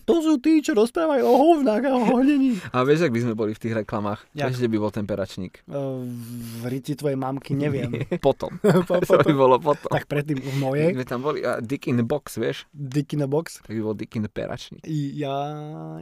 To 0.00 0.18
sú 0.18 0.42
tí, 0.42 0.58
čo 0.58 0.74
rozprávajú 0.74 1.22
o 1.22 1.34
hovnách 1.38 1.84
a 1.84 1.92
o 1.92 2.02
honení. 2.08 2.58
A 2.72 2.82
vieš, 2.82 3.06
ak 3.06 3.14
by 3.14 3.22
sme 3.22 3.34
boli 3.36 3.54
v 3.54 3.62
tých 3.62 3.74
reklamách? 3.76 4.26
Jak? 4.34 4.50
Kde 4.50 4.66
by 4.66 4.76
bol 4.76 4.90
ten 4.90 5.06
peračník? 5.06 5.62
V 5.62 6.64
riti 6.66 6.98
tvojej 6.98 7.14
mamky 7.14 7.54
neviem. 7.54 7.94
Potom. 8.18 8.58
Po- 8.58 8.98
To 8.98 9.14
by 9.14 9.22
potom- 9.22 9.38
bolo 9.38 9.56
potom. 9.60 9.86
tak 9.86 10.10
predtým 10.10 10.34
v 10.36 10.50
My 10.50 10.58
mojej, 10.58 10.90
sme 10.92 11.06
tam 11.06 11.22
boli, 11.22 11.46
a 11.46 11.62
Dick 11.62 11.86
in 11.86 11.94
the 11.94 12.02
box, 12.02 12.34
vieš? 12.34 12.66
Dick 12.72 13.12
in 13.12 13.22
the 13.22 13.30
Box, 13.30 13.62
Tak 13.62 13.70
by 13.70 13.82
bol 13.84 13.94
Dick 13.94 14.10
in 14.12 14.26
the 14.26 14.32
peračník. 14.32 14.82
Ja, 15.14 15.36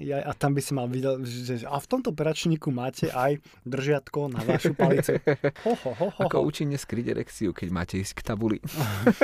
ja, 0.01 0.25
a 0.25 0.33
tam 0.33 0.57
by 0.57 0.65
si 0.69 0.77
mal 0.77 0.85
vidieť, 0.85 1.25
že 1.25 1.55
a 1.65 1.81
v 1.81 1.87
tomto 1.89 2.13
peračníku 2.13 2.69
máte 2.69 3.09
aj 3.09 3.41
držiatko 3.65 4.29
na 4.29 4.45
vašu 4.45 4.77
palicu. 4.77 5.17
Ho, 5.65 5.73
ho, 5.73 5.93
ho, 5.97 6.07
ho, 6.13 6.21
Ako 6.29 6.45
účinne 6.45 6.77
skryť 6.77 7.17
erekciu, 7.17 7.57
keď 7.57 7.69
máte 7.73 7.97
ísť 7.97 8.21
k 8.21 8.23
tabuli. 8.29 8.59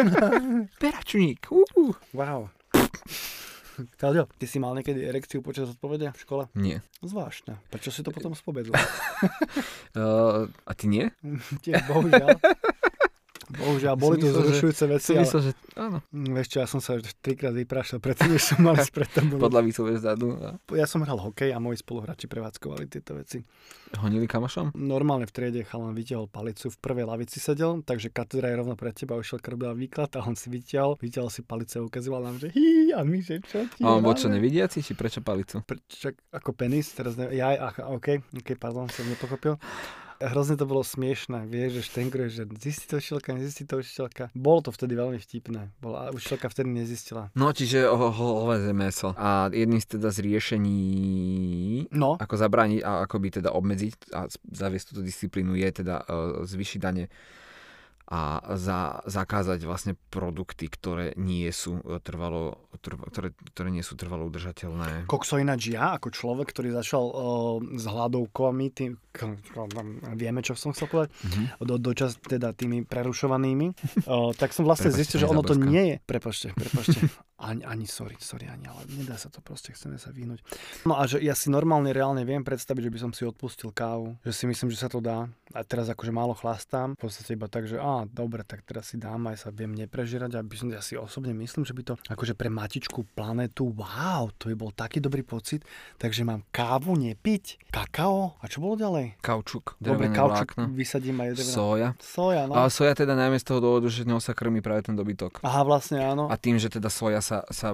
Peračník. 0.83 1.45
Uh. 1.53 1.93
Wow. 2.17 2.49
Kaldio, 3.99 4.31
ty 4.39 4.47
si 4.47 4.63
mal 4.63 4.71
niekedy 4.79 5.03
erekciu 5.03 5.43
počas 5.43 5.67
odpovede 5.67 6.15
v 6.15 6.19
škole? 6.19 6.43
Nie. 6.55 6.79
Zvláštne. 7.03 7.59
Prečo 7.75 7.91
si 7.91 8.07
to 8.07 8.15
potom 8.15 8.33
spobedil? 8.33 8.71
Uh, 8.73 10.47
a 10.71 10.73
ty 10.79 10.87
nie? 10.87 11.11
Tiež, 11.65 11.83
bohužiaľ. 11.91 12.39
Bohužiaľ, 13.55 13.95
boli 13.95 14.17
to 14.19 14.27
myslel, 14.29 14.43
zrušujúce 14.51 14.85
veci, 14.91 15.11
Som 15.11 15.17
ale... 15.17 15.25
myslel, 15.25 15.41
že 15.41 15.53
áno. 15.75 15.99
Mm, 16.11 16.31
Vieš 16.35 16.47
čo, 16.51 16.57
ja 16.61 16.67
som 16.67 16.81
sa 16.83 16.91
už 16.95 17.07
trikrát 17.23 17.55
vyprašal, 17.55 17.99
predtým, 18.03 18.35
než 18.35 18.43
som 18.43 18.59
mal 18.61 18.75
pred 18.91 19.11
tabulu. 19.11 19.41
Pod 19.41 19.55
lavicou 19.55 19.87
vzadu. 19.89 20.29
A 20.39 20.59
Ja 20.75 20.85
som 20.85 21.01
hral 21.03 21.17
hokej 21.17 21.51
a 21.51 21.59
moji 21.59 21.79
spoluhráči 21.81 22.27
prevádzkovali 22.27 22.85
tieto 22.91 23.15
veci. 23.15 23.41
honili 23.97 24.27
kamošom? 24.27 24.75
Normálne 24.75 25.25
v 25.25 25.33
triede 25.33 25.61
chalan 25.63 25.95
vytiahol 25.95 26.27
palicu, 26.27 26.69
v 26.69 26.79
prvej 26.83 27.07
lavici 27.07 27.39
sedel, 27.39 27.81
takže 27.87 28.11
katedra 28.11 28.51
je 28.51 28.59
rovno 28.59 28.75
pred 28.75 28.91
teba, 28.93 29.15
ušiel 29.15 29.39
robila 29.39 29.71
výklad 29.73 30.11
a 30.19 30.27
on 30.27 30.35
si 30.35 30.51
vytiahol, 30.51 30.99
vytiahol 30.99 31.31
si 31.31 31.47
palice 31.47 31.79
a 31.79 31.87
ukazoval 31.87 32.27
nám, 32.27 32.43
že 32.43 32.51
hí, 32.51 32.91
a 32.91 33.07
my, 33.07 33.19
že 33.23 33.39
čo 33.47 33.63
ti 33.71 33.87
A 33.87 33.95
on 33.95 34.03
bol 34.03 34.19
čo, 34.19 34.27
nevidiaci, 34.27 34.83
či 34.83 34.99
prečo 34.99 35.23
palicu? 35.23 35.63
Prečo, 35.63 36.11
ako 36.35 36.51
penis, 36.55 36.91
teraz 36.91 37.15
ne, 37.15 37.31
ja, 37.31 37.55
ach, 37.55 37.79
OK, 37.79 38.19
OK, 38.35 38.59
pardon, 38.59 38.91
som 38.91 39.07
nepochopil. 39.07 39.55
Hrozne 40.23 40.55
to 40.55 40.67
bolo 40.69 40.87
smiešné, 40.87 41.47
vieš, 41.51 41.81
že 41.81 41.83
štengruje, 41.91 42.29
že 42.31 42.43
zistí 42.61 42.87
to 42.87 43.03
učiteľka, 43.03 43.29
nezistí 43.35 43.63
to 43.67 43.81
učiteľka. 43.81 44.31
Bolo 44.35 44.61
to 44.63 44.71
vtedy 44.71 44.95
veľmi 44.95 45.19
vtipné, 45.19 45.75
bola, 45.83 46.09
a 46.09 46.15
učiteľka 46.15 46.47
vtedy 46.51 46.71
nezistila. 46.71 47.35
No, 47.35 47.51
čiže 47.51 47.89
o, 47.91 47.97
ho, 48.11 48.29
hovedzie 48.47 48.75
meso. 48.77 49.11
A 49.19 49.51
jedným 49.51 49.83
z 49.83 49.99
teda 49.99 50.09
z 50.15 50.19
riešení, 50.23 50.79
No, 51.91 52.17
ako 52.19 52.35
zabrániť 52.39 52.81
a 52.87 53.07
ako 53.07 53.17
by 53.19 53.29
teda 53.43 53.51
obmedziť 53.55 53.93
a 54.15 54.27
zaviesť 54.31 54.95
túto 54.95 55.03
disciplínu 55.03 55.59
je 55.59 55.69
teda 55.85 56.07
uh, 56.07 56.43
zvyšiť 56.47 56.79
dane 56.81 57.11
a 58.05 58.45
za, 58.61 59.01
zakázať 59.09 59.65
vlastne 59.65 59.97
produkty, 60.13 60.69
ktoré 60.69 61.17
nie 61.17 61.49
sú 61.49 61.81
e, 61.81 61.97
trvalo, 62.05 62.69
trva, 62.85 63.09
ktoré, 63.09 63.33
ktoré 63.57 63.73
nie 63.73 63.81
sú 63.81 63.97
trvalo 63.97 64.29
udržateľné. 64.29 65.09
Kokso 65.09 65.41
ináč 65.41 65.73
ja, 65.73 65.97
ako 65.97 66.13
človek, 66.13 66.53
ktorý 66.53 66.77
začal 66.77 67.01
uh, 67.01 67.15
s 67.65 67.85
hladovkami, 67.89 68.67
tým, 68.77 69.01
vieme, 70.15 70.45
čo 70.45 70.53
som 70.53 70.77
chcel 70.77 70.93
povedať, 70.93 71.11
Mhm. 71.25 71.45
do, 71.65 71.75
dočas 71.81 72.21
teda 72.21 72.53
tými 72.53 72.85
prerušovanými, 72.85 73.67
uh, 74.05 74.37
tak 74.37 74.53
som 74.53 74.69
vlastne 74.69 74.93
Prepačte, 74.93 75.01
zistil, 75.01 75.19
že 75.25 75.31
ono 75.33 75.41
to 75.41 75.57
nie 75.57 75.85
je. 75.89 75.97
Prepačte, 76.05 76.53
prepačte. 76.53 77.01
Ani, 77.45 77.61
ani 77.61 77.85
sorry, 77.85 78.17
sorry, 78.17 78.49
ani, 78.49 78.65
ale 78.65 78.89
nedá 78.89 79.21
sa 79.21 79.29
to 79.29 79.45
proste, 79.45 79.77
chceme 79.77 80.01
sa 80.01 80.09
vyhnúť. 80.09 80.41
No 80.89 80.97
a 80.97 81.05
že 81.05 81.21
ja 81.21 81.37
si 81.37 81.53
normálne, 81.53 81.93
reálne 81.93 82.25
viem 82.25 82.41
predstaviť, 82.41 82.89
že 82.89 82.93
by 82.93 82.99
som 83.05 83.13
si 83.13 83.29
odpustil 83.29 83.69
kávu, 83.69 84.17
že 84.25 84.33
si 84.33 84.45
myslím, 84.49 84.73
že 84.73 84.81
sa 84.81 84.89
to 84.89 85.05
dá. 85.05 85.29
A 85.53 85.61
teraz 85.61 85.93
akože 85.93 86.09
málo 86.09 86.33
chlastám, 86.33 86.97
v 86.97 87.05
podstate 87.05 87.37
iba 87.37 87.45
tak, 87.47 87.69
že 87.69 87.77
á, 87.77 88.09
dobre, 88.09 88.49
tak 88.49 88.65
teraz 88.65 88.91
si 88.91 88.97
dám, 88.97 89.29
aj 89.29 89.45
sa 89.45 89.49
viem 89.53 89.77
neprežírať, 89.77 90.41
aby 90.41 90.57
som, 90.57 90.73
ja 90.73 90.81
si 90.81 90.97
osobne 90.97 91.37
myslím, 91.37 91.69
že 91.69 91.77
by 91.77 91.83
to 91.85 91.95
akože 92.09 92.33
pre 92.33 92.49
matičku 92.49 93.05
planetu, 93.13 93.69
wow, 93.77 94.33
to 94.41 94.49
by 94.49 94.57
bol 94.57 94.73
taký 94.73 95.05
dobrý 95.05 95.21
pocit, 95.21 95.63
takže 96.01 96.25
mám 96.25 96.49
kávu 96.49 96.97
nepiť, 96.97 97.69
kakao, 97.69 98.41
a 98.41 98.49
čo 98.49 98.65
bolo 98.65 98.81
ďalej? 98.81 99.21
Kaučuk, 99.21 99.77
Dobre, 99.79 100.09
kaučuk 100.09 100.57
vlákno, 100.57 100.73
vysadím 100.73 101.21
aj 101.21 101.29
drevená. 101.37 101.55
soja. 101.55 101.89
Soja, 102.01 102.43
no. 102.49 102.57
A 102.57 102.73
soja 102.73 102.97
teda 102.97 103.13
najmä 103.13 103.37
z 103.37 103.47
toho 103.53 103.61
dôvodu, 103.61 103.87
že 103.93 104.09
ňou 104.09 104.19
sa 104.23 104.33
krmí 104.33 104.65
práve 104.65 104.87
ten 104.89 104.97
dobytok. 104.97 105.45
Aha, 105.45 105.61
vlastne 105.67 105.99
áno. 106.01 106.31
A 106.31 106.35
tým, 106.39 106.57
že 106.57 106.71
teda 106.71 106.87
soja 106.89 107.19
sa 107.19 107.34
sa, 107.35 107.43
sa 107.51 107.69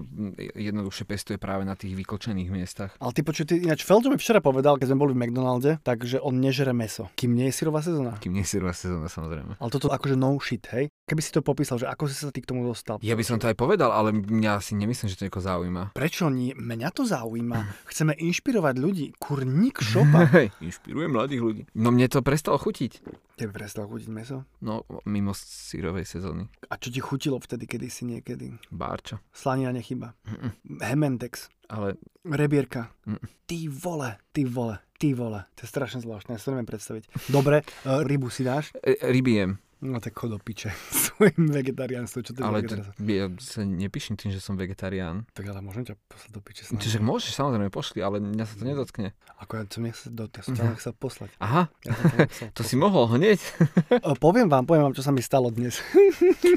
jednoduchšie 0.57 1.05
pestuje 1.05 1.37
práve 1.37 1.69
na 1.69 1.77
tých 1.77 1.93
vykočených 1.93 2.49
miestach. 2.49 2.91
Ale 2.97 3.13
ty 3.13 3.21
počuj, 3.21 3.45
ty, 3.45 3.61
ináč 3.61 3.85
Feldo 3.85 4.09
mi 4.09 4.17
včera 4.17 4.41
povedal, 4.41 4.81
keď 4.81 4.95
sme 4.95 5.03
boli 5.05 5.13
v 5.13 5.21
McDonalde, 5.27 5.77
takže 5.85 6.23
on 6.25 6.41
nežere 6.41 6.73
meso, 6.73 7.13
kým 7.19 7.37
nie 7.37 7.53
je 7.53 7.55
syrová 7.61 7.85
sezóna. 7.85 8.17
Kým 8.23 8.33
nie 8.33 8.45
je 8.47 8.57
sírová 8.57 8.73
sezóna, 8.73 9.13
samozrejme. 9.13 9.61
Ale 9.61 9.71
toto 9.71 9.93
akože 9.93 10.17
no 10.17 10.41
shit, 10.41 10.65
hej? 10.73 10.89
Keby 11.05 11.21
si 11.21 11.35
to 11.35 11.45
popísal, 11.45 11.77
že 11.77 11.91
ako 11.91 12.07
si 12.07 12.15
sa 12.17 12.31
ty 12.33 12.41
k 12.41 12.49
tomu 12.49 12.65
dostal. 12.65 13.03
Ja 13.03 13.19
by 13.19 13.25
som 13.27 13.37
to 13.43 13.51
aj 13.51 13.59
povedal, 13.59 13.91
ale 13.91 14.15
mňa 14.15 14.63
si 14.63 14.79
nemyslím, 14.79 15.11
že 15.11 15.19
to 15.19 15.27
niekoho 15.27 15.43
zaujíma. 15.43 15.93
Prečo 15.93 16.31
nie? 16.31 16.55
Mňa 16.55 16.89
to 16.95 17.03
zaujíma. 17.03 17.59
Chceme 17.91 18.15
inšpirovať 18.15 18.75
ľudí. 18.79 19.07
Kurník 19.19 19.83
šopa. 19.83 20.31
Hej, 20.39 20.55
inšpiruje 20.63 21.11
mladých 21.11 21.43
ľudí. 21.43 21.63
No 21.75 21.91
mne 21.91 22.07
to 22.07 22.23
prestalo 22.23 22.57
chutiť. 22.63 23.03
Tebe 23.41 23.57
prestal 23.57 23.89
chutiť 23.89 24.09
meso? 24.13 24.45
No, 24.61 24.85
mimo 25.09 25.33
sírovej 25.33 26.05
sezóny. 26.05 26.45
A 26.69 26.77
čo 26.77 26.93
ti 26.93 27.01
chutilo 27.01 27.41
vtedy, 27.41 27.65
kedy 27.65 27.89
si 27.89 28.05
niekedy? 28.05 28.53
Bárča. 28.69 29.17
Slanina 29.51 29.75
nechyba. 29.75 30.15
Mm-mm. 30.31 30.79
Hemendex. 30.79 31.51
Ale 31.69 31.99
Rebierka. 32.23 32.95
Mm. 33.07 33.19
Ty 33.47 33.69
vole, 33.69 34.17
ty 34.31 34.45
vole, 34.47 34.79
ty 34.95 35.11
vole. 35.11 35.43
To 35.59 35.67
je 35.67 35.69
strašne 35.69 35.99
zvláštne, 36.07 36.35
ja 36.35 36.39
si 36.39 36.47
to 36.47 36.55
neviem 36.55 36.71
predstaviť. 36.71 37.11
Dobre, 37.35 37.67
uh, 37.83 37.99
rybu 38.11 38.31
si 38.31 38.47
dáš? 38.47 38.71
e, 38.79 38.95
ryby 39.03 39.43
jem. 39.43 39.59
No 39.81 39.97
tak 39.97 40.13
chod 40.13 40.37
do 40.37 40.39
piče. 40.39 40.69
Svojim 41.09 41.49
vegetariánstvom, 41.49 42.21
čo 42.21 42.33
to 42.37 42.45
Ale 42.45 42.61
to, 42.65 42.77
vegetariánstvo? 42.77 43.09
ja 43.09 43.27
sa 43.41 43.61
nepíšim 43.65 44.15
tým, 44.21 44.29
že 44.29 44.41
som 44.41 44.53
vegetarián. 44.53 45.25
Tak 45.33 45.49
ale 45.49 45.65
môžem 45.65 45.89
ťa 45.89 45.97
poslať 46.05 46.31
do 46.37 46.41
piče. 46.45 46.63
Čiže 46.69 47.01
môžeš, 47.01 47.33
samozrejme, 47.33 47.73
pošli, 47.73 48.05
ale 48.05 48.21
mňa 48.21 48.45
sa 48.45 48.55
to 48.61 48.65
nedotkne. 48.69 49.17
Ako 49.41 49.57
ja 49.57 49.65
som 49.65 49.81
nechcel, 49.81 50.13
do, 50.13 50.29
ja 50.29 50.43
som 50.45 50.53
ťa 50.53 50.77
chcel 50.77 50.93
poslať. 50.93 51.33
Aha, 51.41 51.73
Ja 51.89 51.97
nechcel 51.97 52.53
to 52.57 52.61
si 52.61 52.77
mohol 52.77 53.09
hneď. 53.09 53.41
poslať. 53.89 54.05
E, 54.05 54.21
poviem 54.21 54.53
vám, 54.53 54.69
poviem 54.69 54.93
vám, 54.93 54.95
čo 54.95 55.01
sa 55.01 55.17
mi 55.17 55.25
stalo 55.25 55.49
dnes. 55.49 55.81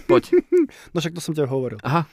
Poď. 0.03 0.43
No 0.91 0.99
však 0.99 1.15
to 1.15 1.23
som 1.23 1.31
ťa 1.31 1.47
hovoril. 1.47 1.79
Aha. 1.79 2.03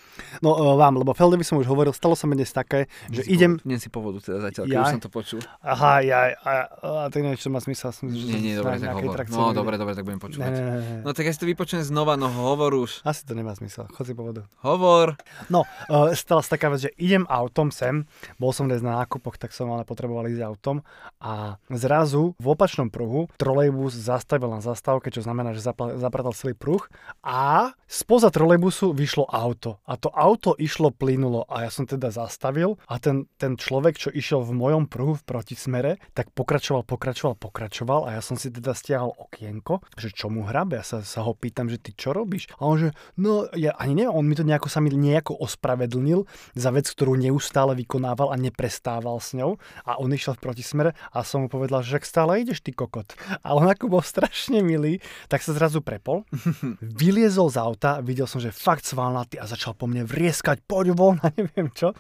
No 0.47 0.55
e, 0.55 0.79
vám, 0.79 0.95
lebo 0.95 1.11
Feldovi 1.11 1.43
som 1.43 1.59
už 1.59 1.67
hovoril, 1.67 1.91
stalo 1.91 2.15
sa 2.15 2.31
mi 2.31 2.39
dnes 2.39 2.55
také, 2.55 2.87
že 3.11 3.27
si 3.27 3.35
idem... 3.35 3.59
Po, 3.59 3.67
si 3.83 3.91
povodu 3.91 4.23
teda 4.23 4.47
zatiaľ, 4.47 4.65
Jaj. 4.71 4.79
už 4.79 4.87
som 4.95 5.03
to 5.03 5.11
počul. 5.11 5.41
Aha, 5.59 6.07
ja, 6.07 6.39
a, 6.39 6.53
a 6.79 7.07
to 7.11 7.19
niečo 7.19 7.51
má 7.51 7.59
zmysel. 7.59 7.91
Som, 7.91 8.15
že 8.15 8.31
Nie, 8.31 8.39
nie, 8.39 8.55
dobre, 8.55 8.79
tak 8.79 8.95
hovor. 8.95 9.19
No, 9.27 9.51
dobre, 9.51 9.75
dobre, 9.75 9.99
tak 9.99 10.07
budem 10.07 10.23
počúvať. 10.23 10.47
ne, 10.47 10.61
ne, 10.61 10.79
ne. 10.79 11.00
No 11.03 11.17
tak 11.17 11.27
ja 11.27 11.33
si 11.33 11.41
to 11.41 11.49
vypočujem 11.49 11.83
znova, 11.85 12.15
no 12.21 12.29
hovor 12.29 12.77
už. 12.77 13.03
Asi 13.03 13.25
to 13.25 13.33
nemá 13.33 13.57
zmysel. 13.57 13.89
Chod 13.93 14.07
si 14.07 14.15
povodu. 14.15 14.45
Hovor. 14.61 15.17
No, 15.49 15.65
uh, 15.89 16.13
stala 16.13 16.45
sa 16.45 16.57
taká 16.57 16.69
vec, 16.69 16.89
že 16.89 16.91
idem 17.01 17.25
autom 17.27 17.73
sem, 17.73 18.05
bol 18.37 18.53
som 18.53 18.69
dnes 18.69 18.85
na 18.85 19.01
nákupoch, 19.03 19.41
tak 19.41 19.57
som 19.57 19.73
ale 19.73 19.89
potreboval 19.89 20.29
ísť 20.29 20.43
autom 20.45 20.85
a 21.21 21.57
zrazu 21.73 22.37
v 22.37 22.47
opačnom 22.53 22.93
pruhu 22.93 23.33
trolejbus 23.41 23.97
zastavil 23.97 24.53
na 24.53 24.61
zastávke, 24.61 25.09
čo 25.09 25.25
znamená, 25.25 25.57
že 25.57 25.65
zapla- 25.65 25.97
zapratal 25.97 26.37
celý 26.37 26.53
pruh 26.57 26.83
a 27.25 27.73
spoza 27.89 28.31
trolejbusu 28.31 28.93
vyšlo 28.93 29.29
auto 29.29 29.81
a 29.89 29.97
to 29.97 30.13
auto 30.13 30.55
išlo 30.57 30.93
plynulo 30.93 31.45
a 31.49 31.67
ja 31.67 31.71
som 31.73 31.89
teda 31.89 32.13
zastavil 32.13 32.77
a 32.87 33.01
ten, 33.01 33.27
ten 33.41 33.57
človek, 33.57 33.97
čo 33.97 34.09
išiel 34.13 34.45
v 34.45 34.53
mojom 34.57 34.85
pruhu 34.87 35.17
v 35.19 35.27
protismere, 35.27 35.93
tak 36.15 36.33
pokračoval, 36.33 36.87
pokračoval, 36.87 37.35
pokračoval 37.39 38.07
a 38.09 38.19
ja 38.19 38.23
som 38.23 38.39
si 38.39 38.53
teda 38.53 38.73
stiahol 38.77 39.13
okienko, 39.17 39.85
že 39.97 40.13
čo 40.13 40.33
mu 40.33 40.47
hrabe, 40.47 40.81
ja 40.81 40.85
sa, 40.91 40.99
sa 41.07 41.23
ho 41.23 41.31
pýtam, 41.39 41.71
že 41.71 41.79
ty 41.79 41.95
čo 41.95 42.11
robíš? 42.11 42.51
A 42.59 42.67
on 42.67 42.83
že, 42.83 42.91
no 43.15 43.47
ja 43.55 43.79
ani 43.79 44.03
neviem, 44.03 44.11
on 44.11 44.27
mi 44.27 44.35
to 44.35 44.43
nejako 44.43 44.67
sa 44.67 44.83
mi 44.83 44.91
nejako 44.91 45.39
ospravedlnil 45.39 46.27
za 46.59 46.75
vec, 46.75 46.91
ktorú 46.91 47.15
neustále 47.15 47.79
vykonával 47.79 48.35
a 48.35 48.37
neprestával 48.41 49.23
s 49.23 49.39
ňou 49.39 49.63
a 49.87 50.03
on 50.03 50.11
išiel 50.11 50.35
v 50.35 50.43
protismere 50.43 50.91
a 51.15 51.23
som 51.23 51.47
mu 51.47 51.49
povedal, 51.49 51.87
že 51.87 52.03
stále 52.03 52.43
ideš 52.43 52.65
ty 52.65 52.75
kokot. 52.75 53.15
Ale 53.47 53.63
on 53.63 53.69
ako 53.71 53.87
bol 53.87 54.03
strašne 54.03 54.65
milý, 54.65 54.99
tak 55.31 55.45
sa 55.47 55.55
zrazu 55.55 55.79
prepol, 55.85 56.27
vyliezol 57.01 57.53
z 57.53 57.61
auta, 57.63 58.03
videl 58.03 58.27
som, 58.27 58.43
že 58.43 58.51
fakt 58.51 58.83
svalnatý 58.89 59.39
a 59.39 59.47
začal 59.47 59.77
po 59.77 59.87
mne 59.87 60.03
vrieskať, 60.03 60.65
poď 60.67 60.97
von 60.97 61.17
a 61.23 61.31
neviem 61.37 61.71
čo. 61.71 61.95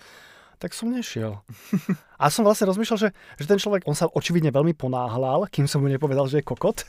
Tak 0.60 0.76
som 0.76 0.92
nešiel. 0.92 1.40
A 2.20 2.28
som 2.28 2.44
vlastne 2.44 2.68
rozmýšľal, 2.68 2.98
že, 3.00 3.08
že 3.40 3.46
ten 3.48 3.56
človek, 3.56 3.88
on 3.88 3.96
sa 3.96 4.04
očividne 4.12 4.52
veľmi 4.52 4.76
ponáhľal, 4.76 5.48
kým 5.48 5.64
som 5.64 5.80
mu 5.80 5.88
nepovedal, 5.88 6.28
že 6.28 6.44
je 6.44 6.44
kokot. 6.44 6.84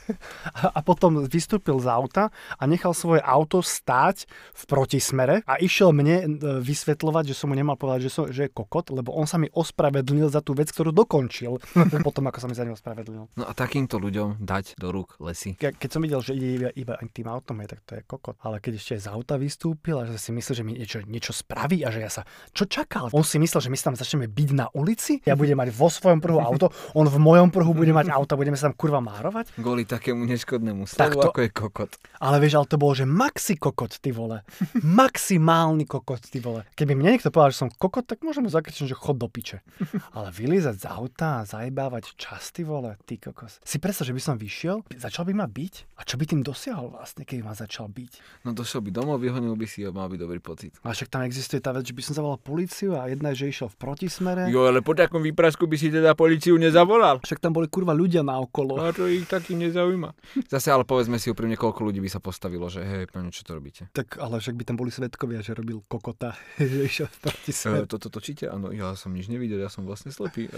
A, 0.52 0.68
a 0.76 0.80
potom 0.84 1.24
vystúpil 1.24 1.80
z 1.80 1.88
auta 1.88 2.28
a 2.60 2.62
nechal 2.68 2.92
svoje 2.92 3.24
auto 3.24 3.64
stáť 3.64 4.28
v 4.52 4.62
protismere 4.68 5.40
a 5.48 5.56
išiel 5.56 5.96
mne 5.96 6.16
e, 6.20 6.24
vysvetľovať, 6.60 7.32
že 7.32 7.34
som 7.34 7.48
mu 7.48 7.56
nemal 7.56 7.80
povedať, 7.80 8.06
že, 8.06 8.10
som, 8.12 8.24
že 8.28 8.44
je 8.44 8.50
kokot, 8.52 8.92
lebo 8.92 9.16
on 9.16 9.24
sa 9.24 9.40
mi 9.40 9.48
ospravedlnil 9.48 10.28
za 10.28 10.44
tú 10.44 10.52
vec, 10.52 10.68
ktorú 10.68 10.92
dokončil. 10.92 11.56
potom, 12.06 12.28
ako 12.28 12.38
sa 12.44 12.46
mi 12.52 12.54
za 12.54 12.68
ňu 12.68 12.76
ospravedlnil. 12.76 13.24
No 13.32 13.44
a 13.48 13.52
takýmto 13.56 13.96
ľuďom 13.96 14.44
dať 14.44 14.76
do 14.76 14.92
rúk 14.92 15.16
lesy. 15.16 15.56
Ke, 15.56 15.72
keď 15.72 15.88
som 15.88 16.04
videl, 16.04 16.20
že 16.20 16.36
ide 16.36 16.68
iba, 16.68 16.70
iba 16.76 16.94
tým 17.08 17.32
autom, 17.32 17.56
je, 17.64 17.72
tak 17.72 17.80
to 17.88 17.92
je 17.96 18.02
kokot. 18.04 18.36
Ale 18.44 18.60
keď 18.60 18.76
ešte 18.76 19.00
z 19.00 19.08
auta 19.08 19.40
vystúpil 19.40 19.96
a 19.96 20.04
že 20.04 20.20
si 20.20 20.30
myslel, 20.36 20.54
že 20.60 20.64
mi 20.68 20.72
niečo, 20.76 21.00
niečo 21.08 21.32
spraví 21.32 21.88
a 21.88 21.88
že 21.88 22.04
ja 22.04 22.10
sa... 22.12 22.22
Čo 22.52 22.68
čakal? 22.68 23.08
On 23.16 23.24
si 23.24 23.40
myslel, 23.40 23.64
že 23.64 23.70
my 23.72 23.76
sa 23.80 23.84
tam 23.92 23.96
začneme 23.96 24.28
byť 24.28 24.50
na 24.52 24.68
ulici? 24.76 25.21
Ja 25.22 25.34
budem 25.34 25.54
mať 25.54 25.70
vo 25.70 25.86
svojom 25.86 26.18
pruhu 26.18 26.38
auto, 26.38 26.68
on 26.92 27.04
v 27.04 27.16
mojom 27.16 27.48
pruhu 27.48 27.72
bude 27.72 27.90
mať 27.90 28.10
auto, 28.10 28.34
budeme 28.34 28.54
sa 28.54 28.66
tam 28.66 28.74
kurva 28.74 28.98
márovať? 28.98 29.54
Kvôli 29.54 29.84
takému 29.84 30.22
neškodnému 30.24 30.84
slovu, 30.84 31.14
to- 31.16 31.28
ako 31.28 31.40
je 31.40 31.50
kokot. 31.50 31.90
Ale 32.18 32.38
vieš, 32.38 32.54
ale 32.56 32.66
to 32.66 32.76
bolo, 32.76 32.92
že 32.92 33.04
maxi 33.04 33.54
kokot, 33.54 33.96
ty 33.96 34.10
vole. 34.10 34.42
Maximálny 34.82 35.84
kokot, 35.84 36.22
ty 36.22 36.38
vole. 36.38 36.62
Keby 36.72 36.92
mne 36.92 37.12
niekto 37.12 37.28
povedal, 37.28 37.50
že 37.50 37.60
som 37.60 37.70
kokot, 37.70 38.04
tak 38.04 38.20
môžeme 38.20 38.46
zakričať, 38.46 38.86
že 38.86 38.94
chod 38.94 39.16
do 39.16 39.26
piče. 39.26 39.64
Ale 40.10 40.30
vylízať 40.30 40.76
z 40.78 40.86
auta 40.86 41.40
a 41.40 41.44
zajebávať 41.44 42.14
čas, 42.14 42.50
ty 42.50 42.62
vole, 42.62 42.94
ty 43.02 43.16
kokos. 43.16 43.58
Si 43.62 43.76
predstav, 43.76 44.04
že 44.04 44.12
by 44.12 44.22
som 44.22 44.34
vyšiel, 44.36 44.84
začal 44.92 45.24
by 45.24 45.34
ma 45.34 45.46
byť? 45.46 45.74
A 45.96 46.04
čo 46.04 46.14
by 46.14 46.24
tým 46.24 46.40
dosiahol 46.40 46.92
vlastne, 46.92 47.22
keby 47.22 47.42
ma 47.42 47.52
začal 47.52 47.86
byť? 47.86 48.42
No 48.42 48.52
došiel 48.52 48.78
by 48.80 48.90
domov, 48.90 49.18
vyhonil 49.18 49.54
by 49.54 49.66
si 49.66 49.82
a 49.82 49.90
mal 49.90 50.06
by 50.06 50.16
dobrý 50.16 50.38
pocit. 50.38 50.74
A 50.80 50.90
však 50.90 51.08
tam 51.08 51.22
existuje 51.22 51.58
tá 51.58 51.70
vec, 51.70 51.82
že 51.82 51.92
by 51.92 52.02
som 52.02 52.14
zavolal 52.14 52.36
policiu 52.36 52.94
a 52.94 53.06
jedna 53.06 53.30
je, 53.30 53.42
že 53.42 53.52
išiel 53.52 53.68
v 53.68 53.76
protismere. 53.76 54.46
Jo, 54.46 54.66
ale 54.66 54.80
po 54.80 54.92
takom 55.12 55.28
výprasku 55.28 55.68
by 55.68 55.76
si 55.76 55.92
teda 55.92 56.16
policiu 56.16 56.56
nezavolal. 56.56 57.20
Však 57.20 57.36
tam 57.36 57.52
boli 57.52 57.68
kurva 57.68 57.92
ľudia 57.92 58.24
na 58.24 58.40
okolo. 58.40 58.80
A 58.80 58.96
to 58.96 59.04
ich 59.04 59.28
takým 59.28 59.60
nezaujíma. 59.60 60.16
Zase 60.48 60.72
ale 60.72 60.88
povedzme 60.88 61.20
si 61.20 61.28
úprimne, 61.28 61.52
koľko 61.52 61.84
ľudí 61.84 62.00
by 62.00 62.08
sa 62.08 62.16
postavilo, 62.16 62.72
že 62.72 62.80
hej, 62.80 63.12
pane, 63.12 63.28
čo 63.28 63.44
to 63.44 63.52
robíte? 63.52 63.92
Tak 63.92 64.16
ale 64.16 64.40
však 64.40 64.56
by 64.56 64.64
tam 64.64 64.80
boli 64.80 64.88
svetkovia, 64.88 65.44
že 65.44 65.52
robil 65.52 65.84
kokota, 65.84 66.32
že 66.56 66.88
išiel 66.88 67.12
v 67.12 67.28
protismere. 67.28 67.84
E, 67.84 67.92
toto 67.92 68.08
točíte? 68.08 68.48
Áno, 68.48 68.72
ja 68.72 68.96
som 68.96 69.12
nič 69.12 69.28
nevidel, 69.28 69.60
ja 69.60 69.68
som 69.68 69.84
vlastne 69.84 70.08
slepý. 70.08 70.48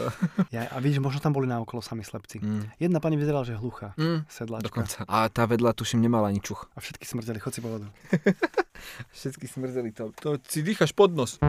Ja, 0.54 0.70
a 0.70 0.78
vidíš, 0.78 1.02
možno 1.02 1.18
tam 1.18 1.34
boli 1.34 1.50
na 1.50 1.58
okolo 1.58 1.82
sami 1.82 2.06
slepci. 2.06 2.38
Mm. 2.38 2.70
Jedna 2.78 3.02
pani 3.02 3.18
vyzerala, 3.18 3.42
že 3.42 3.58
hluchá. 3.58 3.96
Mm. 3.98 4.22
Sedláčka. 4.30 4.70
Dokonca. 4.70 4.98
A 5.10 5.26
tá 5.26 5.50
vedľa, 5.50 5.74
tuším, 5.74 5.98
nemala 5.98 6.30
ani 6.30 6.38
čuch. 6.38 6.70
A 6.76 6.78
všetky 6.78 7.02
smrdeli, 7.02 7.42
chod 7.42 7.58
si 7.58 7.64
po 7.64 7.74
vodu. 7.74 7.90
Všetky 9.16 9.50
smrzeli 9.50 9.90
to. 9.90 10.14
To 10.22 10.38
si 10.46 10.62
dýchaš 10.62 10.94
pod 10.94 11.16
nos. 11.16 11.42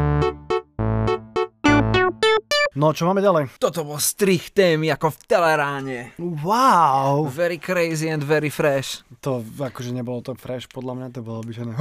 No, 2.76 2.92
čo 2.92 3.08
máme 3.08 3.24
ďalej? 3.24 3.56
Toto 3.56 3.88
bol 3.88 3.96
strich 4.04 4.52
témy 4.52 4.92
ako 4.92 5.16
v 5.16 5.18
Teleráne. 5.32 6.00
Wow! 6.20 7.24
Very 7.32 7.56
crazy 7.56 8.12
and 8.12 8.20
very 8.20 8.52
fresh. 8.52 9.00
To 9.24 9.40
akože 9.40 9.96
nebolo 9.96 10.20
to 10.20 10.36
fresh, 10.36 10.68
podľa 10.68 10.94
mňa 11.00 11.08
to 11.16 11.24
bolo 11.24 11.40
obyčajné. 11.40 11.72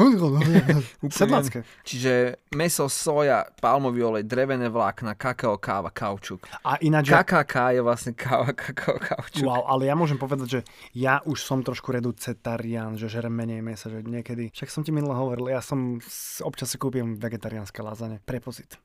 Sedlácké. 1.10 1.66
Čiže 1.82 2.38
meso, 2.54 2.86
soja, 2.86 3.42
palmový 3.58 4.06
olej, 4.06 4.22
drevené 4.22 4.70
vlákna, 4.70 5.18
kakao, 5.18 5.58
káva, 5.58 5.90
kaučuk. 5.90 6.46
A 6.62 6.78
ináč, 6.78 7.10
KKK 7.10 7.74
je 7.74 7.82
vlastne 7.82 8.12
káva, 8.14 8.54
kakao, 8.54 8.94
kaučuk. 8.94 9.42
wow, 9.50 9.66
ale 9.66 9.90
ja 9.90 9.98
môžem 9.98 10.14
povedať, 10.14 10.46
že 10.46 10.60
ja 10.94 11.18
už 11.26 11.42
som 11.42 11.66
trošku 11.66 11.90
reducetarián, 11.90 12.94
že 12.94 13.10
žerem 13.10 13.34
menej 13.34 13.66
mesa, 13.66 13.90
že 13.90 13.98
niekedy. 13.98 14.54
Však 14.54 14.70
som 14.70 14.86
ti 14.86 14.94
minule 14.94 15.18
hovoril, 15.18 15.50
ja 15.50 15.58
som 15.58 15.98
občas 16.46 16.70
si 16.70 16.78
kúpim 16.78 17.18
vegetariánske 17.18 17.82
lázane. 17.82 18.22
Prepozit. 18.22 18.78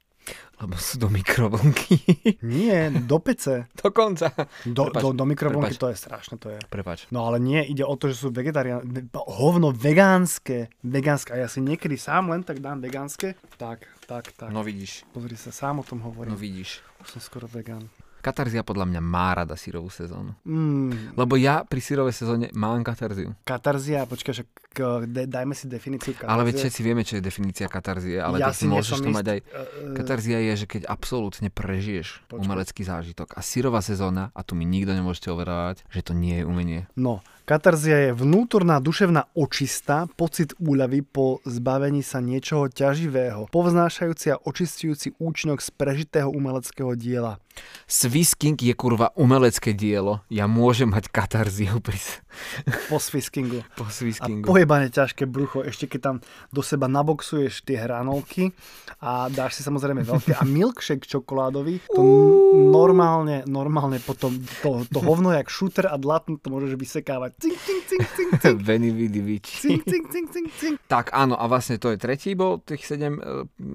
Lebo 0.60 0.76
sú 0.76 1.00
do 1.00 1.08
mikrovlnky. 1.08 1.96
Nie, 2.44 2.92
do 2.92 3.18
pece. 3.18 3.72
Dokonca. 3.74 4.36
Do, 4.68 4.92
Prepač, 4.92 5.02
do, 5.02 5.08
do 5.16 5.26
mikrovlnky 5.26 5.74
prepač. 5.74 5.80
to 5.80 5.88
je 5.88 5.98
strašné, 5.98 6.36
to 6.36 6.48
je. 6.52 6.60
Prepač. 6.68 7.08
No 7.10 7.24
ale 7.24 7.40
nie, 7.40 7.64
ide 7.64 7.82
o 7.82 7.96
to, 7.96 8.12
že 8.12 8.20
sú 8.20 8.28
vegetarián, 8.28 8.84
hovno 9.16 9.72
vegánske, 9.72 10.68
vegánske. 10.82 11.32
A 11.32 11.40
ja 11.40 11.48
si 11.48 11.60
niekedy 11.60 11.96
sám 11.96 12.28
len 12.28 12.44
tak 12.44 12.60
dám 12.60 12.84
vegánske. 12.84 13.40
Tak, 13.56 13.88
tak, 14.04 14.36
tak. 14.36 14.52
No 14.52 14.60
vidíš, 14.62 15.08
Pozri 15.10 15.34
sa, 15.34 15.50
sám 15.50 15.80
o 15.80 15.84
tom 15.84 16.04
no 16.04 16.12
hovorím. 16.12 16.36
vidíš. 16.36 16.84
Už 17.00 17.08
som 17.08 17.22
skoro 17.24 17.48
vegán. 17.48 17.88
Katarzia 18.20 18.68
podľa 18.68 18.84
mňa 18.84 19.00
má 19.00 19.32
rada 19.32 19.56
sírovú 19.56 19.88
sezónu. 19.88 20.36
Mm, 20.44 21.16
Lebo 21.16 21.40
ja 21.40 21.64
pri 21.64 21.80
sírovej 21.80 22.12
sezóne 22.12 22.52
mám 22.52 22.84
katarziu. 22.84 23.32
katarzia, 23.48 24.04
počkaj, 24.04 24.44
eh, 24.44 24.44
de, 25.06 25.28
dajme 25.28 25.54
si 25.58 25.66
definíciu 25.68 26.16
katarzie. 26.16 26.32
Ale 26.32 26.44
veď 26.48 26.56
všetci 26.64 26.82
vieme, 26.82 27.04
čo 27.04 27.14
je 27.20 27.22
definícia 27.24 27.68
katarzie, 27.68 28.18
ale 28.22 28.40
ja 28.40 28.56
si 28.56 28.66
môžeš 28.66 29.04
to 29.04 29.10
mať 29.12 29.28
aj... 29.28 29.40
Eh, 29.40 29.96
Katarzia 29.96 30.40
je, 30.52 30.54
že 30.64 30.68
keď 30.70 30.82
absolútne 30.88 31.50
prežiješ 31.52 32.24
Počkaj. 32.28 32.40
umelecký 32.40 32.82
zážitok. 32.88 33.36
A 33.36 33.42
sírová 33.44 33.84
sezóna, 33.84 34.32
a 34.32 34.42
tu 34.46 34.56
mi 34.56 34.64
nikto 34.64 34.96
nemôžete 34.96 35.30
overovať, 35.34 35.84
že 35.92 36.02
to 36.02 36.14
nie 36.16 36.42
je 36.42 36.44
umenie. 36.48 36.82
No, 36.96 37.20
Katarzia 37.50 37.98
je 37.98 38.12
vnútorná 38.14 38.78
duševná 38.78 39.34
očista, 39.34 40.06
pocit 40.14 40.54
úľavy 40.62 41.02
po 41.02 41.42
zbavení 41.50 42.06
sa 42.06 42.22
niečoho 42.22 42.70
ťaživého, 42.70 43.50
povznášajúci 43.50 44.30
a 44.30 44.38
očistujúci 44.38 45.18
účinok 45.18 45.58
z 45.58 45.74
prežitého 45.74 46.30
umeleckého 46.30 46.94
diela. 46.94 47.42
Swisking 47.90 48.54
je 48.54 48.74
kurva 48.78 49.10
umelecké 49.18 49.74
dielo. 49.74 50.22
Ja 50.30 50.46
môžem 50.46 50.94
mať 50.94 51.10
katarziu 51.10 51.82
pri... 51.82 51.98
Po 52.86 53.02
swiskingu. 53.02 53.66
po 53.74 53.90
A 53.90 54.46
pojebane 54.70 54.94
ťažké 54.94 55.26
brucho, 55.26 55.66
ešte 55.66 55.90
keď 55.90 56.00
tam 56.00 56.16
do 56.54 56.62
seba 56.62 56.86
naboxuješ 56.86 57.66
tie 57.66 57.82
hranolky 57.82 58.54
a 59.02 59.26
dáš 59.34 59.58
si 59.58 59.62
samozrejme 59.66 60.06
veľké 60.06 60.38
a 60.38 60.46
milkshake 60.46 61.10
čokoládový, 61.10 61.82
to 61.90 62.02
normálne, 62.70 63.42
normálne 63.50 63.98
potom 63.98 64.38
to, 64.62 64.86
to 64.86 65.02
hovno 65.02 65.34
jak 65.34 65.50
šúter 65.50 65.90
a 65.90 65.98
dlatn 65.98 66.38
to 66.38 66.54
môžeš 66.54 66.78
vysekávať. 66.78 67.42
Cink, 67.42 67.58
cink, 67.58 67.82
cink, 67.90 68.04
cink, 68.14 68.32
cink, 68.38 68.58
Veni 68.70 68.94
vidi 68.94 69.26
vici. 69.26 69.58
cink, 69.58 69.90
cink, 69.90 70.06
cink, 70.14 70.28
cink, 70.30 70.48
cink. 70.54 70.76
Tak 70.86 71.18
áno, 71.18 71.34
a 71.34 71.50
vlastne 71.50 71.82
to 71.82 71.90
je 71.90 71.98
tretí 71.98 72.38
bol, 72.38 72.62
tých 72.62 72.86
7 72.86 73.18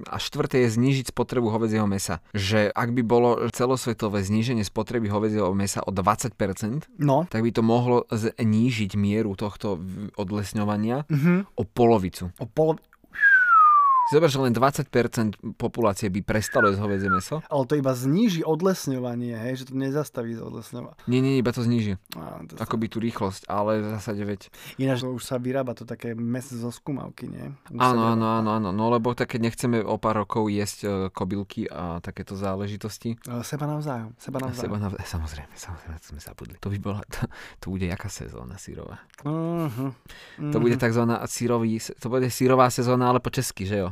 a 0.07 0.15
štvrté 0.15 0.63
je 0.63 0.79
znížiť 0.79 1.11
spotrebu 1.11 1.51
hovedzieho 1.51 1.83
mesa. 1.83 2.23
Že 2.31 2.71
ak 2.71 2.95
by 2.95 3.03
bolo 3.03 3.51
celosvetové 3.51 4.23
zníženie 4.23 4.63
spotreby 4.63 5.11
hovedzieho 5.11 5.51
mesa 5.51 5.83
o 5.83 5.91
20%, 5.91 6.87
No, 6.95 7.27
tak 7.27 7.43
by 7.43 7.51
to 7.51 7.59
mohlo 7.59 8.07
znížiť 8.07 8.95
mieru 8.95 9.35
tohto 9.35 9.75
v- 9.75 10.13
odlesňovania 10.75 11.05
mhm. 11.09 11.47
o 11.55 11.63
polovicu. 11.63 12.31
o 12.39 12.45
polo... 12.45 12.77
Si 14.05 14.13
zober, 14.13 14.29
že 14.29 14.37
len 14.37 14.53
20% 14.53 14.85
populácie 15.55 16.07
by 16.07 16.21
prestalo 16.21 16.69
jesť 16.69 16.77
hovedzie 16.79 17.09
meso? 17.09 17.41
Ale 17.43 17.65
to 17.65 17.73
iba 17.73 17.89
zníži 17.89 18.45
odlesňovanie, 18.45 19.33
hej, 19.35 19.53
že 19.57 19.63
to 19.65 19.73
nezastaví 19.73 20.37
odlesňovanie. 20.37 20.93
Nie, 21.05 21.19
nie, 21.19 21.37
iba 21.37 21.49
to 21.49 21.59
zníži. 21.59 21.97
Á, 22.13 22.37
to- 22.43 22.53
Akoby 22.55 22.85
tú 22.85 22.99
rýchlosť, 22.99 23.47
ale 23.47 23.81
v 23.81 23.87
zásade 23.91 24.21
veď... 24.21 24.53
Ináč 24.77 25.01
už 25.01 25.19
sa 25.19 25.35
vyrába 25.35 25.73
to 25.73 25.83
také 25.83 26.13
meso 26.13 26.53
zo 26.53 26.69
skúmavky, 26.69 27.25
nie? 27.25 27.49
Už 27.67 27.81
Áno, 27.81 28.13
áno, 28.13 28.25
áno, 28.35 28.49
áno. 28.53 28.69
No 28.69 28.87
lebo 28.87 29.11
tak 29.11 29.31
keď 29.31 29.41
nechceme 29.43 29.81
o 29.81 29.97
pár 29.97 30.21
rokov 30.21 30.47
jesť 30.47 30.77
e, 30.79 30.87
kobylky 31.09 31.65
a 31.65 31.97
takéto 31.97 32.35
záležitosti. 32.35 33.17
Ale 33.25 33.41
Seba 33.41 33.65
navzájom, 33.65 34.13
seba 34.15 34.37
navzájom. 34.39 34.61
seba 34.61 34.77
nav- 34.77 35.01
samozrejme, 35.01 35.49
samozrejme, 35.51 35.95
to 35.97 36.07
sme 36.07 36.19
zabudli. 36.19 36.55
To 36.59 36.69
by 36.69 36.77
bola, 36.77 37.01
to, 37.07 37.25
to 37.57 37.65
bude 37.67 37.83
jaká 37.83 38.05
sezóna 38.05 38.55
sírová. 38.55 39.01
Mhm. 39.25 39.87
To 40.45 40.57
bude 40.59 40.75
Mhm. 40.75 40.83
tzv. 40.83 41.01
sírový, 41.25 41.71
to 41.79 42.07
bude 42.07 42.27
sírová 42.27 42.69
sezóna, 42.69 43.09
ale 43.09 43.17
po 43.17 43.31
česky, 43.31 43.65
že 43.65 43.77
jo? 43.77 43.89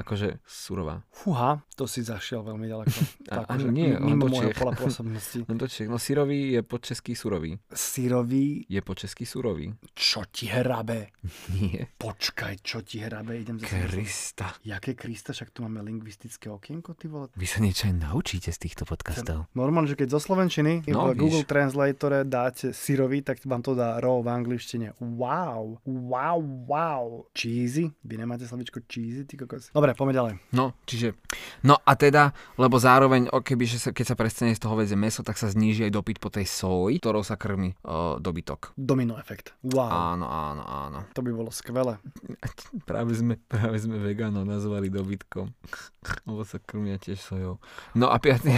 Akože 0.00 0.40
surová. 0.42 1.04
Fúha, 1.12 1.60
to 1.76 1.84
si 1.84 2.00
zašiel 2.00 2.40
veľmi 2.40 2.66
ďaleko. 2.66 2.88
Tak, 3.30 3.46
ani 3.46 3.64
nie, 3.70 3.90
mimo 3.94 4.26
do 4.26 4.34
môjho 4.34 4.50
pola 4.52 4.74
pôsobnosti. 4.80 5.46
Len 5.46 5.54
to 5.54 5.68
Čech. 5.68 5.86
No 5.86 6.00
sírový 6.00 6.50
je 6.50 6.60
po 6.64 6.80
česky 6.80 7.14
surový. 7.14 7.60
Syrový, 7.70 8.64
Je 8.66 8.80
po 8.80 8.94
česky 8.94 9.22
surový. 9.22 9.70
čo 9.92 10.24
ti 10.26 10.48
hrabe? 10.48 11.12
Nie. 11.54 11.86
Počkaj, 11.94 12.64
čo 12.64 12.80
ti 12.80 12.98
hrabe? 12.98 13.36
Idem 13.36 13.60
zase. 13.60 13.86
Krista. 13.86 14.46
Jaké 14.64 14.94
Krista, 14.94 15.30
však 15.30 15.50
tu 15.50 15.62
máme 15.62 15.78
lingvistické 15.80 16.48
okienko, 16.48 16.94
ty 16.94 17.06
vole. 17.06 17.28
Vy 17.36 17.46
sa 17.46 17.60
niečo 17.60 17.86
aj 17.86 17.94
naučíte 18.00 18.50
z 18.50 18.58
týchto 18.58 18.82
podcastov. 18.82 19.46
Normálne, 19.52 19.86
že 19.86 19.94
keď 19.94 20.16
zo 20.16 20.20
Slovenčiny 20.22 20.88
No, 20.88 21.12
v 21.12 21.20
Google. 21.20 21.44
Translatore 21.44 22.24
dáte 22.24 22.72
syrový, 22.72 23.20
tak 23.20 23.38
vám 23.42 23.60
to 23.60 23.74
dá 23.74 23.98
raw 23.98 24.16
v 24.16 24.28
angličtine. 24.28 24.94
Wow, 24.98 25.78
wow, 25.84 26.38
wow. 26.64 27.04
Cheesy? 27.30 27.90
Vy 28.00 28.14
nemáte 28.16 28.46
slovičko 28.46 28.80
cheesy, 28.86 29.22
ty 29.22 29.36
kokos. 29.36 29.70
Dobre, 29.70 29.89
poďme 29.94 30.14
ďalej. 30.14 30.34
No, 30.52 30.74
čiže... 30.84 31.14
No 31.62 31.78
a 31.82 31.92
teda, 31.94 32.34
lebo 32.58 32.76
zároveň, 32.80 33.30
keby, 33.30 33.64
že 33.66 33.78
sa, 33.78 33.90
keď 33.94 34.12
sa 34.12 34.16
prestane 34.18 34.52
z 34.56 34.60
toho 34.62 34.74
vedzie 34.74 34.98
meso, 34.98 35.22
tak 35.22 35.38
sa 35.38 35.46
zníži 35.48 35.86
aj 35.86 35.92
dopyt 35.94 36.18
po 36.18 36.28
tej 36.28 36.46
soji, 36.48 36.98
ktorou 36.98 37.22
sa 37.22 37.38
krmi 37.38 37.74
o, 37.84 38.18
dobytok. 38.18 38.74
Domino 38.74 39.16
efekt. 39.20 39.54
Wow, 39.62 40.16
Áno, 40.16 40.26
áno, 40.26 40.62
áno. 40.64 40.98
to 41.14 41.22
by 41.22 41.30
bolo 41.30 41.50
skvelé. 41.54 42.00
Práve 42.90 43.12
sme, 43.14 43.38
práve 43.38 43.78
sme 43.78 44.00
vegánov 44.00 44.46
nazvali 44.48 44.90
dobytkom. 44.90 45.52
Lebo 46.28 46.42
sa 46.42 46.58
krmia 46.58 46.98
tiež 46.98 47.20
sojou. 47.20 47.62
No 47.94 48.10
a 48.10 48.16
piatý... 48.18 48.50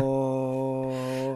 Oh. 0.00 0.16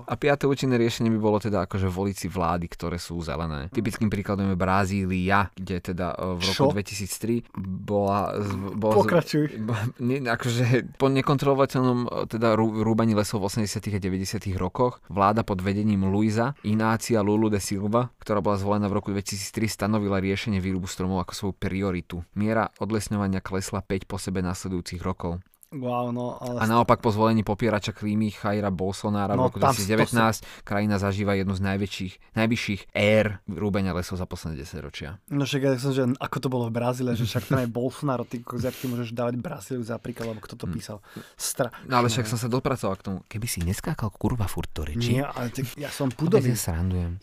A 0.04 0.14
piaté 0.20 0.44
účinné 0.44 0.76
riešenie 0.76 1.08
by 1.12 1.20
bolo 1.20 1.38
teda 1.40 1.64
akože 1.64 1.88
voliť 1.88 2.16
si 2.16 2.28
vlády, 2.28 2.66
ktoré 2.68 3.00
sú 3.00 3.20
zelené. 3.24 3.72
Typickým 3.72 4.12
príkladom 4.12 4.52
je 4.52 4.56
Brazília, 4.58 5.48
kde 5.56 5.80
teda 5.80 6.14
e, 6.14 6.36
v 6.36 6.40
roku 6.44 6.64
Čo? 6.68 6.76
2003 6.76 7.56
bola... 7.58 8.36
bola 8.76 8.94
Pokračuj. 9.00 9.44
Nie, 10.08 10.20
akože 10.24 10.96
po 11.00 11.08
nekontrolovateľnom 11.08 11.98
e, 12.04 12.08
teda 12.28 12.54
rú- 12.54 12.84
rúbaní 12.84 13.16
lesov 13.16 13.44
v 13.44 13.64
80. 13.64 13.80
a 13.80 14.00
90. 14.00 14.44
rokoch 14.60 15.00
vláda 15.08 15.42
pod 15.42 15.64
vedením 15.64 16.08
Luisa 16.08 16.56
Inácia 16.64 17.24
Lulu 17.24 17.48
de 17.48 17.60
Silva, 17.60 18.12
ktorá 18.20 18.44
bola 18.44 18.60
zvolená 18.60 18.86
v 18.88 18.96
roku 19.00 19.08
2003, 19.10 19.66
stanovila 19.68 20.20
riešenie 20.20 20.60
výrubu 20.60 20.86
stromov 20.86 21.24
ako 21.24 21.32
svoju 21.32 21.54
prioritu. 21.56 22.16
Miera 22.36 22.68
odlesňovania 22.78 23.40
klesla 23.40 23.80
5 23.80 24.10
po 24.10 24.16
sebe 24.20 24.44
nasledujúcich 24.44 25.00
rokov. 25.00 25.40
Wow, 25.74 26.14
no, 26.14 26.38
ale... 26.38 26.62
A 26.62 26.64
naopak 26.70 27.02
po 27.02 27.10
zvolení 27.10 27.42
popierača 27.42 27.90
klímy 27.90 28.30
Jaira 28.30 28.70
Bolsonára 28.70 29.34
No, 29.34 29.50
v 29.50 29.58
roku 29.58 29.58
tam 29.58 29.74
2019 29.74 30.46
krajina 30.62 31.02
zažíva 31.02 31.34
jednu 31.34 31.54
z 31.58 31.62
najväčších, 31.66 32.14
najvyšších 32.38 32.80
ér 32.94 33.42
rúbenia 33.50 33.90
lesov 33.90 34.22
za 34.22 34.26
posledné 34.26 34.62
10 34.62 34.86
ročia. 34.86 35.18
No 35.28 35.42
však 35.42 35.60
ja 35.66 35.70
som, 35.76 35.90
že 35.90 36.06
ako 36.18 36.36
to 36.38 36.48
bolo 36.48 36.64
v 36.70 36.78
Brazílii, 36.78 37.18
že 37.18 37.26
však 37.26 37.50
ten 37.50 37.58
aj 37.66 37.68
Bolsonaro, 37.74 38.22
ty 38.22 38.38
kokos, 38.40 38.62
jak 38.62 38.76
ty 38.78 38.86
môžeš 38.86 39.10
dávať 39.10 39.34
Brazíliu 39.42 39.82
za 39.82 39.98
príklad, 39.98 40.30
lebo 40.30 40.40
kto 40.40 40.54
to 40.54 40.66
písal. 40.70 41.02
Stra... 41.34 41.74
No 41.90 41.98
ale 41.98 42.06
však 42.06 42.30
som 42.30 42.38
sa 42.38 42.46
dopracoval 42.46 42.94
k 42.98 43.02
tomu. 43.02 43.18
Keby 43.26 43.46
si 43.50 43.58
neskákal 43.66 44.14
kurva 44.14 44.46
furt 44.46 44.70
do 44.70 44.86
reči. 44.86 45.18
Nie, 45.18 45.26
ale 45.26 45.50
tak 45.50 45.66
ja 45.74 45.90
som 45.90 46.08
Pudový. 46.18 46.54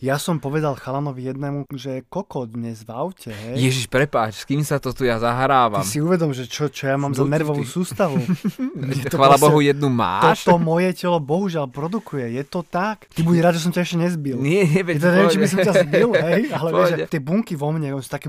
Ja 0.04 0.20
som 0.20 0.36
povedal 0.38 0.76
chalanovi 0.76 1.24
jednému, 1.32 1.72
že 1.72 1.90
je 1.98 2.00
koko 2.04 2.44
dnes 2.44 2.84
v 2.84 2.90
aute, 2.92 3.32
hej. 3.32 3.56
Ježiš, 3.56 3.88
prepáč, 3.88 4.42
s 4.42 4.44
kým 4.44 4.60
sa 4.60 4.76
to 4.76 4.92
tu 4.92 5.08
ja 5.08 5.16
zahrávam? 5.16 5.80
Ty 5.80 5.88
si 5.88 5.98
uvedom, 5.98 6.30
že 6.36 6.44
čo, 6.44 6.68
čo 6.68 6.92
ja 6.92 7.00
mám 7.00 7.16
za 7.16 7.24
nervovú 7.24 7.64
sústavu. 7.64 8.20
Je 8.92 9.04
to 9.04 9.14
Chvala 9.14 9.34
proste- 9.34 9.44
Bohu, 9.44 9.58
jednu 9.60 9.88
máš? 9.88 10.42
Toto 10.42 10.58
moje 10.58 10.90
telo 10.92 11.18
bohužiaľ 11.18 11.66
produkuje, 11.66 12.26
je 12.32 12.42
to 12.42 12.60
tak? 12.60 13.06
Ty 13.08 13.20
buď 13.20 13.36
rád, 13.40 13.54
že 13.56 13.62
som 13.62 13.70
ťa 13.70 13.80
ešte 13.80 13.96
nezbil. 13.98 14.36
Nie, 14.36 14.64
nie, 14.64 14.82
veď 14.82 14.94
Ja 14.94 15.00
teda 15.00 15.12
neviem, 15.14 15.30
či 15.30 15.38
by 15.38 15.48
som 15.48 15.58
ťa 15.60 15.74
zbil, 15.80 16.10
hej, 16.12 16.42
ale 16.56 16.68
vieš, 16.70 16.90
tie 17.06 17.20
bunky 17.20 17.54
vo 17.54 17.68
mne, 17.68 17.94
sú 17.96 18.08
také... 18.08 18.26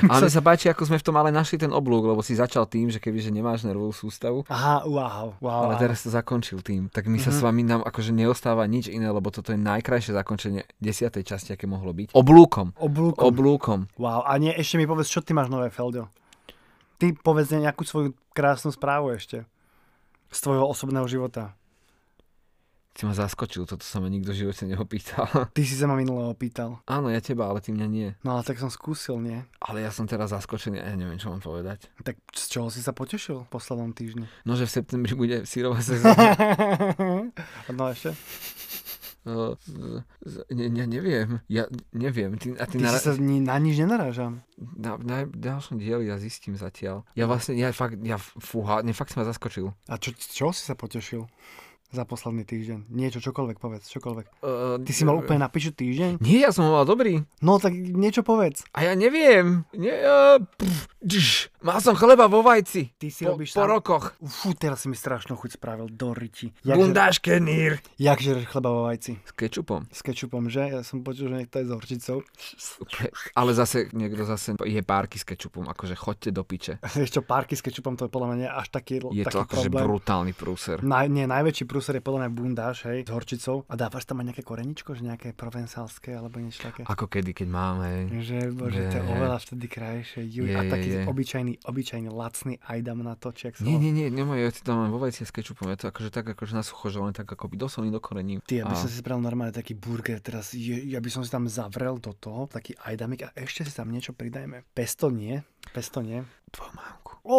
Ale 0.00 0.28
sa 0.32 0.40
páči, 0.40 0.66
ako 0.66 0.82
sme 0.82 0.96
v 0.96 1.04
tom 1.04 1.12
ale 1.14 1.28
našli 1.28 1.56
ten 1.56 1.68
oblúk, 1.68 2.00
lebo 2.02 2.20
si 2.20 2.32
začal 2.32 2.64
tým, 2.64 2.88
že 2.88 2.96
kebyže 2.96 3.28
nemáš 3.28 3.62
nervovú 3.62 3.92
sústavu, 3.92 4.48
Aha, 4.48 4.80
wow, 4.82 5.36
wow. 5.38 5.68
ale 5.68 5.76
teraz 5.76 6.00
to 6.00 6.08
zakončil 6.08 6.60
tým. 6.60 6.88
Tak 6.88 7.04
mi 7.04 7.16
sa 7.16 7.28
Mhm. 7.28 7.36
s 7.36 7.40
vami 7.40 7.62
nám 7.62 7.80
akože 7.82 8.10
neostáva 8.10 8.64
nič 8.64 8.88
iné, 8.88 9.06
lebo 9.06 9.28
toto 9.28 9.50
je 9.50 9.58
najkrajšie 9.58 10.12
zakončenie 10.14 10.64
desiatej 10.78 11.20
časti, 11.22 11.52
aké 11.52 11.64
mohlo 11.64 11.92
byť. 11.92 12.12
Oblúkom. 12.12 12.72
Oblúkom. 12.74 13.24
Oblúkom. 13.26 13.78
Wow, 13.94 14.24
a 14.24 14.32
nie, 14.36 14.50
ešte 14.50 14.76
mi 14.76 14.84
povedz, 14.84 15.06
čo 15.06 15.20
ty 15.20 15.30
máš 15.30 15.46
nové, 15.46 15.68
Feldo? 15.68 16.08
Ty 17.00 17.16
povedz 17.16 17.56
nejakú 17.56 17.88
svoju 17.88 18.12
krásnu 18.36 18.68
správu 18.76 19.16
ešte. 19.16 19.48
Z 20.28 20.38
tvojho 20.44 20.68
osobného 20.68 21.08
života. 21.08 21.56
Si 22.92 23.08
ma 23.08 23.16
zaskočil, 23.16 23.64
toto 23.64 23.80
sa 23.80 24.02
ma 24.02 24.12
nikto 24.12 24.36
v 24.36 24.44
živote 24.44 24.68
neopýtal. 24.68 25.24
Ty 25.56 25.62
si 25.64 25.72
sa 25.72 25.88
ma 25.88 25.96
minulého 25.96 26.36
pýtal. 26.36 26.84
Áno, 26.84 27.08
ja 27.08 27.22
teba, 27.24 27.48
ale 27.48 27.64
ty 27.64 27.72
mňa 27.72 27.86
nie. 27.88 28.12
No 28.20 28.36
ale 28.36 28.44
tak 28.44 28.60
som 28.60 28.68
skúsil, 28.68 29.16
nie? 29.22 29.40
Ale 29.64 29.80
ja 29.80 29.88
som 29.88 30.04
teraz 30.04 30.34
zaskočený 30.36 30.76
a 30.82 30.92
ja 30.92 30.96
neviem, 30.98 31.16
čo 31.16 31.32
mám 31.32 31.40
povedať. 31.40 31.88
Tak 32.04 32.20
z 32.34 32.44
čoho 32.52 32.68
si 32.68 32.84
sa 32.84 32.92
potešil 32.92 33.46
v 33.46 33.48
poslednom 33.48 33.96
týždni? 33.96 34.28
No, 34.44 34.52
že 34.58 34.68
v 34.68 34.74
septembri 34.76 35.16
bude 35.16 35.48
sírová 35.48 35.80
sezóna. 35.86 36.36
no 37.72 37.88
ešte? 37.88 38.12
Uh, 39.20 39.52
ne, 40.48 40.72
ne, 40.72 40.84
neviem. 40.88 41.44
Ja 41.52 41.68
neviem. 41.92 42.40
Ty, 42.40 42.56
a 42.56 42.64
ty, 42.64 42.80
Ty 42.80 42.88
na, 42.88 42.90
si 42.96 43.04
sa 43.04 43.12
na 43.20 43.56
nič 43.60 43.76
nenarážam. 43.76 44.40
na, 44.56 44.96
na, 44.96 45.28
ďalšom 45.28 45.76
dieli 45.76 46.08
ja 46.08 46.16
zistím 46.16 46.56
zatiaľ. 46.56 47.04
Ja 47.12 47.28
vlastne, 47.28 47.52
ja 47.60 47.68
fakt, 47.76 48.00
ja 48.00 48.16
fúha, 48.16 48.80
ne, 48.80 48.96
fakt 48.96 49.12
si 49.12 49.20
ma 49.20 49.28
zaskočil. 49.28 49.76
A 49.92 50.00
čo, 50.00 50.16
čoho 50.16 50.56
si 50.56 50.64
sa 50.64 50.72
potešil? 50.72 51.28
Za 51.90 52.06
posledný 52.06 52.46
týždeň. 52.46 52.86
Niečo, 52.86 53.18
čokoľvek, 53.20 53.58
povedz, 53.58 53.90
čokoľvek. 53.90 54.26
Uh, 54.38 54.78
Ty 54.78 54.92
si 54.92 55.02
mal 55.02 55.18
úplne 55.18 55.42
na 55.42 55.50
piču 55.50 55.74
týždeň? 55.74 56.22
Nie, 56.22 56.46
ja 56.46 56.54
som 56.54 56.62
ho 56.62 56.72
mal 56.72 56.86
dobrý. 56.86 57.26
No 57.40 57.58
tak 57.58 57.74
niečo 57.74 58.22
povedz. 58.22 58.62
A 58.70 58.86
ja 58.86 58.94
neviem. 58.94 59.66
Nie, 59.74 59.98
uh, 59.98 60.38
pff, 60.38 60.86
dž, 60.96 61.50
mal 61.58 61.82
som 61.82 61.92
chleba 61.92 62.24
vo 62.24 62.40
vajci. 62.40 62.94
Ty 62.94 63.06
si 63.08 63.26
Po, 63.26 63.34
robíš 63.34 63.50
po 63.50 63.66
sám- 63.66 63.70
rokoch. 63.72 64.04
Fú, 64.22 64.54
teraz 64.54 64.80
si 64.80 64.86
mi 64.86 64.94
strašnú 64.94 65.34
chuť 65.34 65.58
spravil 65.58 65.90
do 65.90 66.14
riti. 66.14 66.54
Jak, 66.62 66.62
žer, 66.68 66.78
Bundáške 66.78 67.32
nír. 67.36 67.82
jak 67.96 68.18
žereš 68.18 68.46
chleba 68.46 68.70
vo 68.70 68.86
vajci? 68.86 69.18
S 69.20 69.34
kečupom. 69.34 69.82
S 69.90 70.00
kečupom, 70.00 70.46
že? 70.46 70.70
Ja 70.70 70.86
som 70.86 71.02
počul, 71.02 71.26
že 71.26 71.42
niekto 71.42 71.58
je 71.58 71.66
s 71.66 71.72
horčicou. 71.74 72.18
Ale 73.34 73.50
zase, 73.50 73.90
niekto 73.90 74.22
zase 74.24 74.54
je 74.56 74.80
párky 74.80 75.18
s 75.18 75.26
kečupom, 75.26 75.66
akože 75.66 75.98
chodte 75.98 76.30
do 76.30 76.42
piče. 76.42 76.78
Ešte 77.02 77.18
párky 77.18 77.54
s 77.54 77.62
kečupom, 77.62 77.94
to 77.94 78.06
je 78.06 78.10
podľa 78.10 78.28
mňa 78.30 78.48
až 78.52 78.70
taký, 78.70 79.02
Je 79.10 79.26
taký 79.26 79.34
to 79.34 79.42
akože 79.42 79.66
problém. 79.66 79.82
brutálny 79.82 80.32
prúser. 80.32 80.78
Naj, 80.78 81.10
nie, 81.10 81.26
najväčší 81.26 81.66
prúser 81.66 81.78
kusor 81.80 81.96
je 81.96 82.04
podľa 82.04 82.20
mňa 82.22 82.30
bundáš, 82.30 82.84
hej, 82.84 82.98
s 83.02 83.10
horčicou 83.10 83.64
a 83.64 83.74
dávaš 83.74 84.04
tam 84.04 84.20
aj 84.20 84.30
nejaké 84.30 84.44
koreničko, 84.44 84.92
že 84.92 85.02
nejaké 85.02 85.32
provencálske 85.32 86.12
alebo 86.12 86.36
niečo 86.36 86.60
také. 86.60 86.84
Ako 86.84 87.08
kedy, 87.08 87.32
keď 87.32 87.48
máme. 87.48 87.88
Že, 88.20 88.52
bože, 88.52 88.84
to 88.86 89.00
je 89.00 89.02
Je. 89.02 89.08
oveľa 89.08 89.38
vtedy 89.40 89.66
krajšie. 89.66 90.20
Juj, 90.22 90.46
Je, 90.46 90.54
a 90.54 90.62
je, 90.62 90.68
taký 90.68 90.88
je. 90.92 91.02
obyčajný, 91.08 91.52
obyčajný, 91.64 92.08
lacný 92.12 92.60
ajdam 92.60 93.00
na 93.00 93.16
to, 93.16 93.32
či 93.32 93.56
Nie, 93.64 93.80
nie, 93.80 93.88
nie, 93.88 94.12
nemoj, 94.12 94.36
ja 94.36 94.52
ti 94.52 94.60
tam 94.60 94.84
len 94.84 94.92
vo 94.92 95.00
vajci 95.00 95.24
s 95.24 95.32
kečupom, 95.32 95.72
je 95.72 95.80
to 95.80 95.86
akože 95.88 96.12
tak 96.12 96.28
akože 96.28 96.52
na 96.52 96.60
sucho, 96.60 96.92
že 96.92 97.00
len 97.00 97.16
tak 97.16 97.32
do 97.32 97.66
soli, 97.72 97.88
do 97.88 98.04
korení. 98.04 98.44
Ty, 98.44 98.68
aby 98.68 98.74
A- 98.74 98.78
som 98.78 98.92
si 98.92 99.00
spravil 99.00 99.24
normálne 99.24 99.56
taký 99.56 99.72
burger, 99.72 100.20
teraz 100.20 100.52
je, 100.52 100.76
ja 100.84 101.00
by 101.00 101.08
som 101.08 101.24
si 101.24 101.32
tam 101.32 101.48
zavrel 101.48 101.96
do 101.96 102.12
toho, 102.12 102.44
taký 102.44 102.76
ajdamik 102.84 103.24
a 103.24 103.32
ešte 103.32 103.64
si 103.64 103.72
tam 103.72 103.88
niečo 103.88 104.12
pridajme. 104.12 104.68
Pesto 104.76 105.08
nie, 105.08 105.40
pesto 105.72 106.04
nie. 106.04 106.20
Mamku. 106.60 106.99
Ó, 107.20 107.38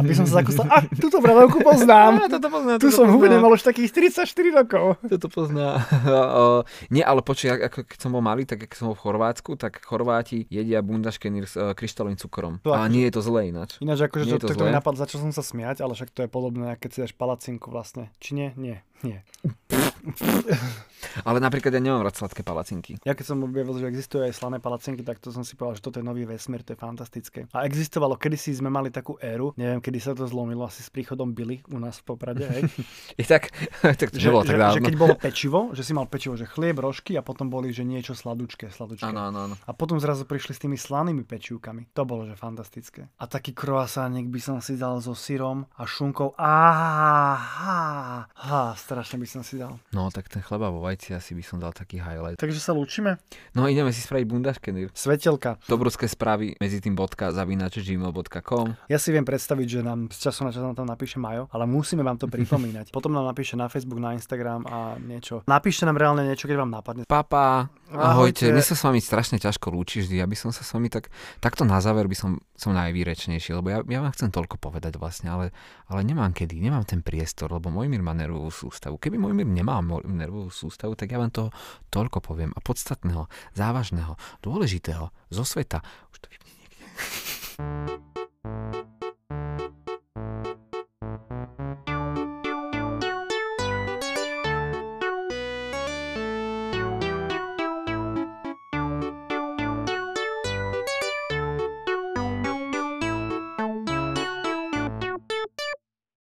aby 0.00 0.12
som 0.12 0.24
sa 0.24 0.40
zakusal, 0.40 0.64
a 0.66 0.80
túto 0.88 1.20
bradavku 1.20 1.60
poznám. 1.60 2.16
Á, 2.24 2.32
toto 2.32 2.48
pozná, 2.48 2.72
Tu 2.80 2.88
toto 2.88 2.96
som 2.96 3.06
pozná. 3.12 3.36
mal 3.36 3.52
už 3.52 3.62
takých 3.62 3.90
34 3.92 4.24
rokov. 4.56 4.96
Toto 5.04 5.28
pozná. 5.28 5.84
O, 6.36 6.64
nie, 6.88 7.00
ale 7.00 7.20
počuj, 7.20 7.52
ak- 7.52 7.64
ako 7.68 7.78
keď 7.84 7.98
som 7.98 8.10
bol 8.10 8.24
malý, 8.24 8.44
tak 8.44 8.64
keď 8.64 8.76
som 8.76 8.86
bol 8.88 8.96
v 8.96 9.02
Chorvátsku, 9.04 9.50
tak 9.54 9.80
Chorváti 9.80 10.48
jedia 10.48 10.80
bundaškeny 10.80 11.38
s 11.42 11.54
e, 11.54 11.72
kryštálovým 11.72 12.16
cukrom. 12.16 12.58
To 12.62 12.72
A 12.72 12.88
nie 12.88 13.04
je 13.08 13.12
to 13.12 13.22
zlé 13.22 13.48
ináč. 13.48 13.76
Ináč 13.78 14.04
akože 14.04 14.24
Nie 14.24 14.32
to, 14.38 14.48
to 14.48 14.54
to, 14.54 14.64
mi 14.64 14.72
napadlo, 14.72 14.96
začal 14.96 15.20
som 15.20 15.32
sa 15.32 15.40
smiať, 15.40 15.80
ale 15.80 15.92
však 15.92 16.10
to 16.10 16.24
je 16.24 16.30
podobné, 16.30 16.76
keď 16.76 16.88
si 16.90 16.98
dáš 17.02 17.12
palacinku 17.12 17.68
vlastne. 17.68 18.08
Či 18.18 18.30
nie? 18.34 18.48
Nie. 18.56 18.76
Nie. 19.04 19.20
Ale 21.24 21.38
napríklad 21.38 21.72
ja 21.72 21.80
nemám 21.80 22.04
rád 22.04 22.18
sladké 22.18 22.42
palacinky. 22.42 22.98
Ja 23.06 23.14
keď 23.14 23.26
som 23.32 23.44
objavil, 23.46 23.78
že 23.78 23.86
existujú 23.88 24.26
aj 24.26 24.34
slané 24.36 24.58
palacinky, 24.58 25.00
tak 25.06 25.22
to 25.22 25.30
som 25.32 25.46
si 25.46 25.54
povedal, 25.54 25.78
že 25.78 25.84
toto 25.84 25.96
je 26.02 26.04
nový 26.06 26.26
vesmír, 26.28 26.66
to 26.66 26.74
je 26.74 26.78
fantastické. 26.80 27.40
A 27.54 27.64
existovalo, 27.64 28.18
kedysi 28.18 28.56
sme 28.56 28.68
mali 28.68 28.90
takú 28.92 29.16
éru, 29.22 29.54
neviem, 29.56 29.80
kedy 29.80 29.98
sa 30.02 30.12
to 30.12 30.26
zlomilo, 30.28 30.66
asi 30.66 30.82
s 30.82 30.90
príchodom 30.90 31.32
Billy 31.32 31.62
u 31.72 31.78
nás 31.78 32.02
v 32.02 32.04
Poprade, 32.12 32.44
hej. 32.44 32.62
Je 33.20 33.24
tak, 33.24 33.48
tak 34.00 34.08
to 34.12 34.18
že, 34.18 34.28
nebolo 34.28 34.44
že, 34.44 34.48
tak 34.52 34.56
že 34.56 34.62
dávno. 34.62 34.86
keď 34.88 34.96
bolo 34.98 35.14
pečivo, 35.16 35.60
že 35.72 35.82
si 35.86 35.92
mal 35.96 36.06
pečivo, 36.10 36.34
že 36.36 36.44
chlieb, 36.48 36.76
rožky 36.80 37.16
a 37.16 37.22
potom 37.22 37.48
boli, 37.48 37.72
že 37.72 37.86
niečo 37.86 38.12
sladučké, 38.12 38.68
sladučké. 38.72 39.06
Áno, 39.08 39.30
áno, 39.32 39.38
áno. 39.50 39.54
A 39.64 39.72
potom 39.72 39.96
zrazu 40.02 40.28
prišli 40.28 40.52
s 40.56 40.60
tými 40.60 40.76
slanými 40.76 41.24
pečivkami. 41.24 41.92
To 41.96 42.02
bolo, 42.04 42.28
že 42.28 42.36
fantastické. 42.36 43.08
A 43.16 43.24
taký 43.24 43.56
croissánik 43.56 44.28
by 44.28 44.40
som 44.42 44.56
si 44.60 44.76
dal 44.76 45.00
so 45.00 45.16
syrom 45.16 45.64
a 45.78 45.84
šunkou. 45.88 46.34
Áha, 46.36 48.26
ha, 48.28 48.62
strašne 48.76 49.16
by 49.22 49.28
som 49.28 49.42
si 49.46 49.56
dal. 49.56 49.78
No, 49.96 50.12
tak 50.12 50.28
ten 50.28 50.44
chleba 50.44 50.68
vo 50.68 50.84
vajci 50.84 51.16
asi 51.16 51.32
by 51.32 51.40
som 51.40 51.56
dal 51.56 51.72
taký 51.72 51.96
highlight. 51.96 52.36
Takže 52.36 52.60
sa 52.60 52.76
lúčime. 52.76 53.16
No, 53.56 53.64
ideme 53.64 53.88
si 53.96 54.04
spraviť 54.04 54.28
bundaškeny. 54.28 54.92
Svetelka. 54.92 55.56
Dobruské 55.64 56.04
správy 56.04 56.52
medzi 56.60 56.84
tým 56.84 56.92
bodka 56.92 57.32
zavinač 57.32 57.80
gmail.com 57.80 58.76
Ja 58.92 59.00
si 59.00 59.08
viem 59.08 59.24
predstaviť, 59.24 59.66
že 59.66 59.80
nám 59.80 60.12
z 60.12 60.28
času 60.28 60.44
na 60.44 60.52
čas 60.52 60.60
nám 60.60 60.76
tam 60.76 60.84
napíše 60.84 61.16
Majo, 61.16 61.48
ale 61.48 61.64
musíme 61.64 62.04
vám 62.04 62.20
to 62.20 62.28
pripomínať. 62.28 62.92
Potom 62.96 63.16
nám 63.16 63.24
napíše 63.24 63.56
na 63.56 63.72
Facebook, 63.72 63.96
na 63.96 64.12
Instagram 64.12 64.68
a 64.68 65.00
niečo. 65.00 65.40
Napíšte 65.48 65.88
nám 65.88 65.96
reálne 65.96 66.28
niečo, 66.28 66.44
keď 66.44 66.60
vám 66.60 66.76
napadne. 66.76 67.08
Papa, 67.08 67.72
Ahojte. 67.88 68.44
ahojte. 68.44 68.44
Mne 68.52 68.64
sa 68.68 68.76
s 68.76 68.82
vami 68.84 69.00
strašne 69.00 69.40
ťažko 69.40 69.72
lúči 69.72 70.04
vždy. 70.04 70.20
Ja 70.20 70.28
by 70.28 70.36
som 70.36 70.52
sa 70.52 70.60
s 70.60 70.76
vami 70.76 70.92
tak, 70.92 71.08
takto 71.40 71.64
na 71.64 71.80
záver 71.80 72.04
by 72.04 72.16
som, 72.20 72.36
som 72.56 72.72
najvýrečnejší, 72.72 73.52
lebo 73.52 73.68
ja, 73.68 73.84
ja 73.84 74.00
vám 74.00 74.12
chcem 74.16 74.32
toľko 74.32 74.56
povedať 74.56 74.96
vlastne, 74.96 75.28
ale, 75.30 75.52
ale 75.92 76.00
nemám 76.02 76.32
kedy, 76.32 76.56
nemám 76.56 76.88
ten 76.88 77.04
priestor, 77.04 77.52
lebo 77.52 77.68
Mojmír 77.68 78.00
má 78.00 78.16
nervovú 78.16 78.48
sústavu. 78.48 78.96
Keby 78.96 79.20
Mojmír 79.20 79.46
mo- 79.46 80.02
nervovú 80.02 80.48
sústavu, 80.48 80.96
tak 80.96 81.12
ja 81.12 81.20
vám 81.20 81.30
toho 81.30 81.52
toľko 81.92 82.24
poviem 82.24 82.50
a 82.56 82.60
podstatného, 82.64 83.28
závažného, 83.52 84.16
dôležitého 84.40 85.12
zo 85.28 85.44
sveta. 85.44 85.84
Už 86.10 86.18
to 86.24 86.28
vypne 86.32 86.52
niekde. 86.56 86.84